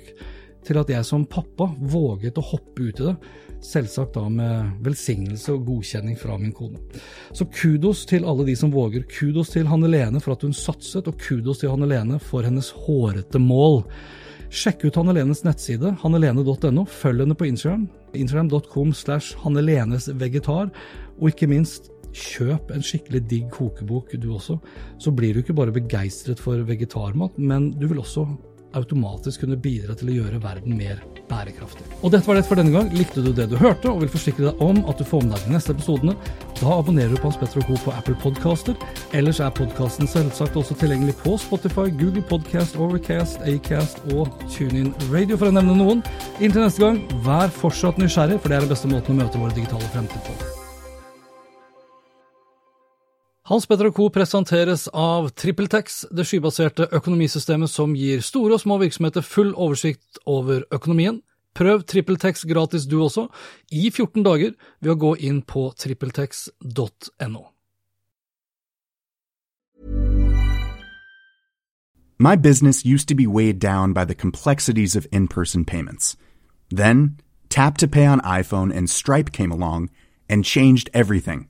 til 0.63 0.79
at 0.79 0.89
jeg 0.89 1.05
som 1.05 1.25
pappa 1.29 1.67
våget 1.77 2.39
å 2.39 2.45
hoppe 2.53 2.87
ut 2.87 3.01
i 3.01 3.09
det, 3.09 3.15
selvsagt 3.63 4.17
da 4.17 4.25
med 4.31 4.81
velsignelse 4.83 5.53
og 5.53 5.67
godkjenning 5.67 6.17
fra 6.19 6.39
min 6.39 6.55
kone. 6.55 6.81
Så 7.35 7.47
kudos 7.51 8.05
til 8.09 8.25
alle 8.27 8.47
de 8.47 8.55
som 8.59 8.71
våger, 8.73 9.05
kudos 9.11 9.53
til 9.53 9.67
Hanne 9.69 9.91
Lene 9.91 10.23
for 10.23 10.35
at 10.35 10.43
hun 10.47 10.55
satset, 10.55 11.07
og 11.07 11.19
kudos 11.21 11.61
til 11.61 11.71
Hanne 11.71 11.87
Lene 11.91 12.19
for 12.23 12.47
hennes 12.47 12.71
hårete 12.87 13.39
mål. 13.43 13.83
Sjekk 14.53 14.83
ut 14.85 14.97
Hannelenes 14.99 15.41
nettside, 15.41 15.95
hannelene.no. 16.03 16.83
Følg 16.85 17.23
henne 17.23 17.37
på 17.37 17.47
Instagram, 17.49 17.87
instagram.com 18.13 18.93
slash 18.93 19.39
hannelenesvegetar, 19.41 20.69
og 21.17 21.31
ikke 21.31 21.49
minst 21.49 21.89
Kjøp 22.13 22.69
en 22.69 22.83
skikkelig 22.85 23.23
digg 23.25 23.47
kokebok, 23.49 24.11
du 24.21 24.27
også. 24.35 24.59
Så 25.01 25.09
blir 25.17 25.33
du 25.33 25.41
ikke 25.41 25.55
bare 25.57 25.73
begeistret 25.73 26.37
for 26.41 26.61
vegetarmat, 26.67 27.39
men 27.41 27.71
du 27.73 27.87
vil 27.89 28.03
også 28.03 28.27
automatisk 28.77 29.43
kunne 29.43 29.57
bidra 29.59 29.95
til 29.97 30.11
å 30.11 30.15
gjøre 30.17 30.41
verden 30.43 30.77
mer 30.77 31.01
bærekraftig. 31.29 31.85
Og 32.01 32.13
dette 32.13 32.27
var 32.27 32.39
det 32.39 32.45
for 32.47 32.59
denne 32.59 32.73
gang. 32.73 32.89
Likte 32.95 33.23
du 33.23 33.31
det 33.35 33.47
du 33.51 33.57
hørte 33.59 33.91
og 33.91 34.01
vil 34.03 34.11
forsikre 34.11 34.49
deg 34.49 34.63
om 34.63 34.81
at 34.89 34.99
du 34.99 35.05
får 35.07 35.23
med 35.25 35.35
deg 35.35 35.45
de 35.47 35.55
neste 35.55 35.75
episodene, 35.75 36.15
da 36.59 36.77
abonnerer 36.77 37.13
du 37.13 37.19
på 37.19 37.29
Hans 37.29 37.39
Petter 37.41 37.61
og 37.61 37.69
Co. 37.69 37.77
på 37.85 37.95
Apple 37.95 38.17
Podcaster. 38.23 38.77
Ellers 39.13 39.41
er 39.43 39.53
podkasten 39.55 40.09
selvsagt 40.09 40.57
også 40.59 40.77
tilgjengelig 40.81 41.17
på 41.21 41.37
Spotify, 41.41 41.87
Google 42.01 42.25
Podcast, 42.29 42.79
Overcast, 42.79 43.41
Acast 43.49 44.03
og 44.13 44.33
TuneIn 44.47 44.93
Radio, 45.11 45.37
for 45.37 45.51
å 45.51 45.55
nevne 45.55 45.77
noen. 45.79 46.03
Inntil 46.39 46.65
neste 46.65 46.83
gang, 46.85 47.01
vær 47.25 47.53
fortsatt 47.53 48.01
nysgjerrig, 48.01 48.41
for 48.41 48.51
det 48.51 48.59
er 48.59 48.67
den 48.67 48.75
beste 48.75 48.91
måten 48.91 49.15
å 49.15 49.23
møte 49.23 49.41
våre 49.41 49.55
digitale 49.57 49.95
fremtid 49.95 50.27
på. 50.27 50.62
Hans 53.45 53.65
Petter 53.65 53.91
Co. 53.91 54.09
presenteres 54.09 54.87
av 54.87 55.25
TrippelTex, 55.35 56.05
det 56.15 56.23
skybaserte 56.23 56.85
økonomisystemet 56.95 57.67
som 57.67 57.91
gir 57.91 58.21
store 58.23 58.55
og 58.55 58.61
små 58.63 58.77
virksomheter 58.79 59.19
full 59.19 59.51
oversikt 59.59 60.21
over 60.23 60.63
økonomien. 60.71 61.19
Prøv 61.51 61.83
TrippelTex 61.83 62.45
gratis 62.47 62.87
du 62.87 63.01
også, 63.03 63.27
i 63.67 63.91
14 63.91 64.23
dager, 64.23 64.55
ved 64.79 64.93
å 64.93 64.95
gå 64.95 65.11
inn 65.19 65.41
på 65.43 65.65
trippeltex.no. 65.75 67.43
My 72.17 72.37
business 72.37 72.85
used 72.85 73.09
to 73.09 73.15
be 73.15 73.27
weighed 73.27 73.59
down 73.59 73.91
by 73.91 74.05
the 74.05 74.15
complexities 74.15 74.95
of 74.95 75.05
in 75.11 75.27
person 75.27 75.65
payments. 75.65 76.15
Then, 76.71 77.19
Tap 77.49 77.77
to 77.79 77.89
Pay 77.89 78.07
on 78.07 78.21
iPhone 78.21 78.71
and 78.71 78.89
Stripe 78.89 79.33
came 79.33 79.51
along 79.51 79.89
and 80.29 80.45
changed 80.45 80.89
everything. 80.93 81.49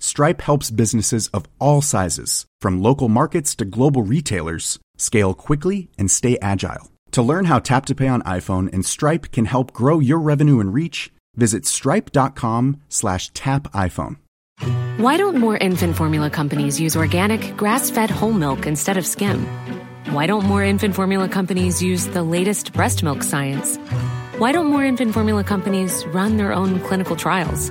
Stripe 0.00 0.40
helps 0.40 0.70
businesses 0.70 1.28
of 1.28 1.44
all 1.58 1.82
sizes, 1.82 2.46
from 2.60 2.82
local 2.82 3.10
markets 3.10 3.54
to 3.56 3.66
global 3.66 4.02
retailers, 4.02 4.78
scale 4.96 5.34
quickly 5.34 5.90
and 5.98 6.10
stay 6.10 6.38
agile. 6.40 6.90
To 7.12 7.22
learn 7.22 7.44
how 7.44 7.58
Tap 7.58 7.84
to 7.86 7.94
Pay 7.94 8.08
on 8.08 8.22
iPhone 8.22 8.72
and 8.72 8.82
Stripe 8.84 9.30
can 9.30 9.44
help 9.44 9.74
grow 9.74 10.00
your 10.00 10.18
revenue 10.18 10.58
and 10.58 10.72
reach, 10.72 11.12
visit 11.36 11.66
stripe.com/tapiphone. 11.66 14.16
Why 14.96 15.16
don't 15.16 15.36
more 15.36 15.56
infant 15.58 15.96
formula 15.96 16.30
companies 16.30 16.80
use 16.80 16.96
organic, 16.96 17.56
grass-fed 17.58 18.10
whole 18.10 18.32
milk 18.32 18.66
instead 18.66 18.96
of 18.96 19.06
skim? 19.06 19.46
Why 20.12 20.26
don't 20.26 20.46
more 20.46 20.64
infant 20.64 20.94
formula 20.94 21.28
companies 21.28 21.82
use 21.82 22.06
the 22.06 22.22
latest 22.22 22.72
breast 22.72 23.02
milk 23.02 23.22
science? 23.22 23.76
Why 24.38 24.52
don't 24.52 24.66
more 24.66 24.84
infant 24.84 25.12
formula 25.12 25.44
companies 25.44 26.06
run 26.06 26.38
their 26.38 26.54
own 26.54 26.80
clinical 26.80 27.16
trials? 27.16 27.70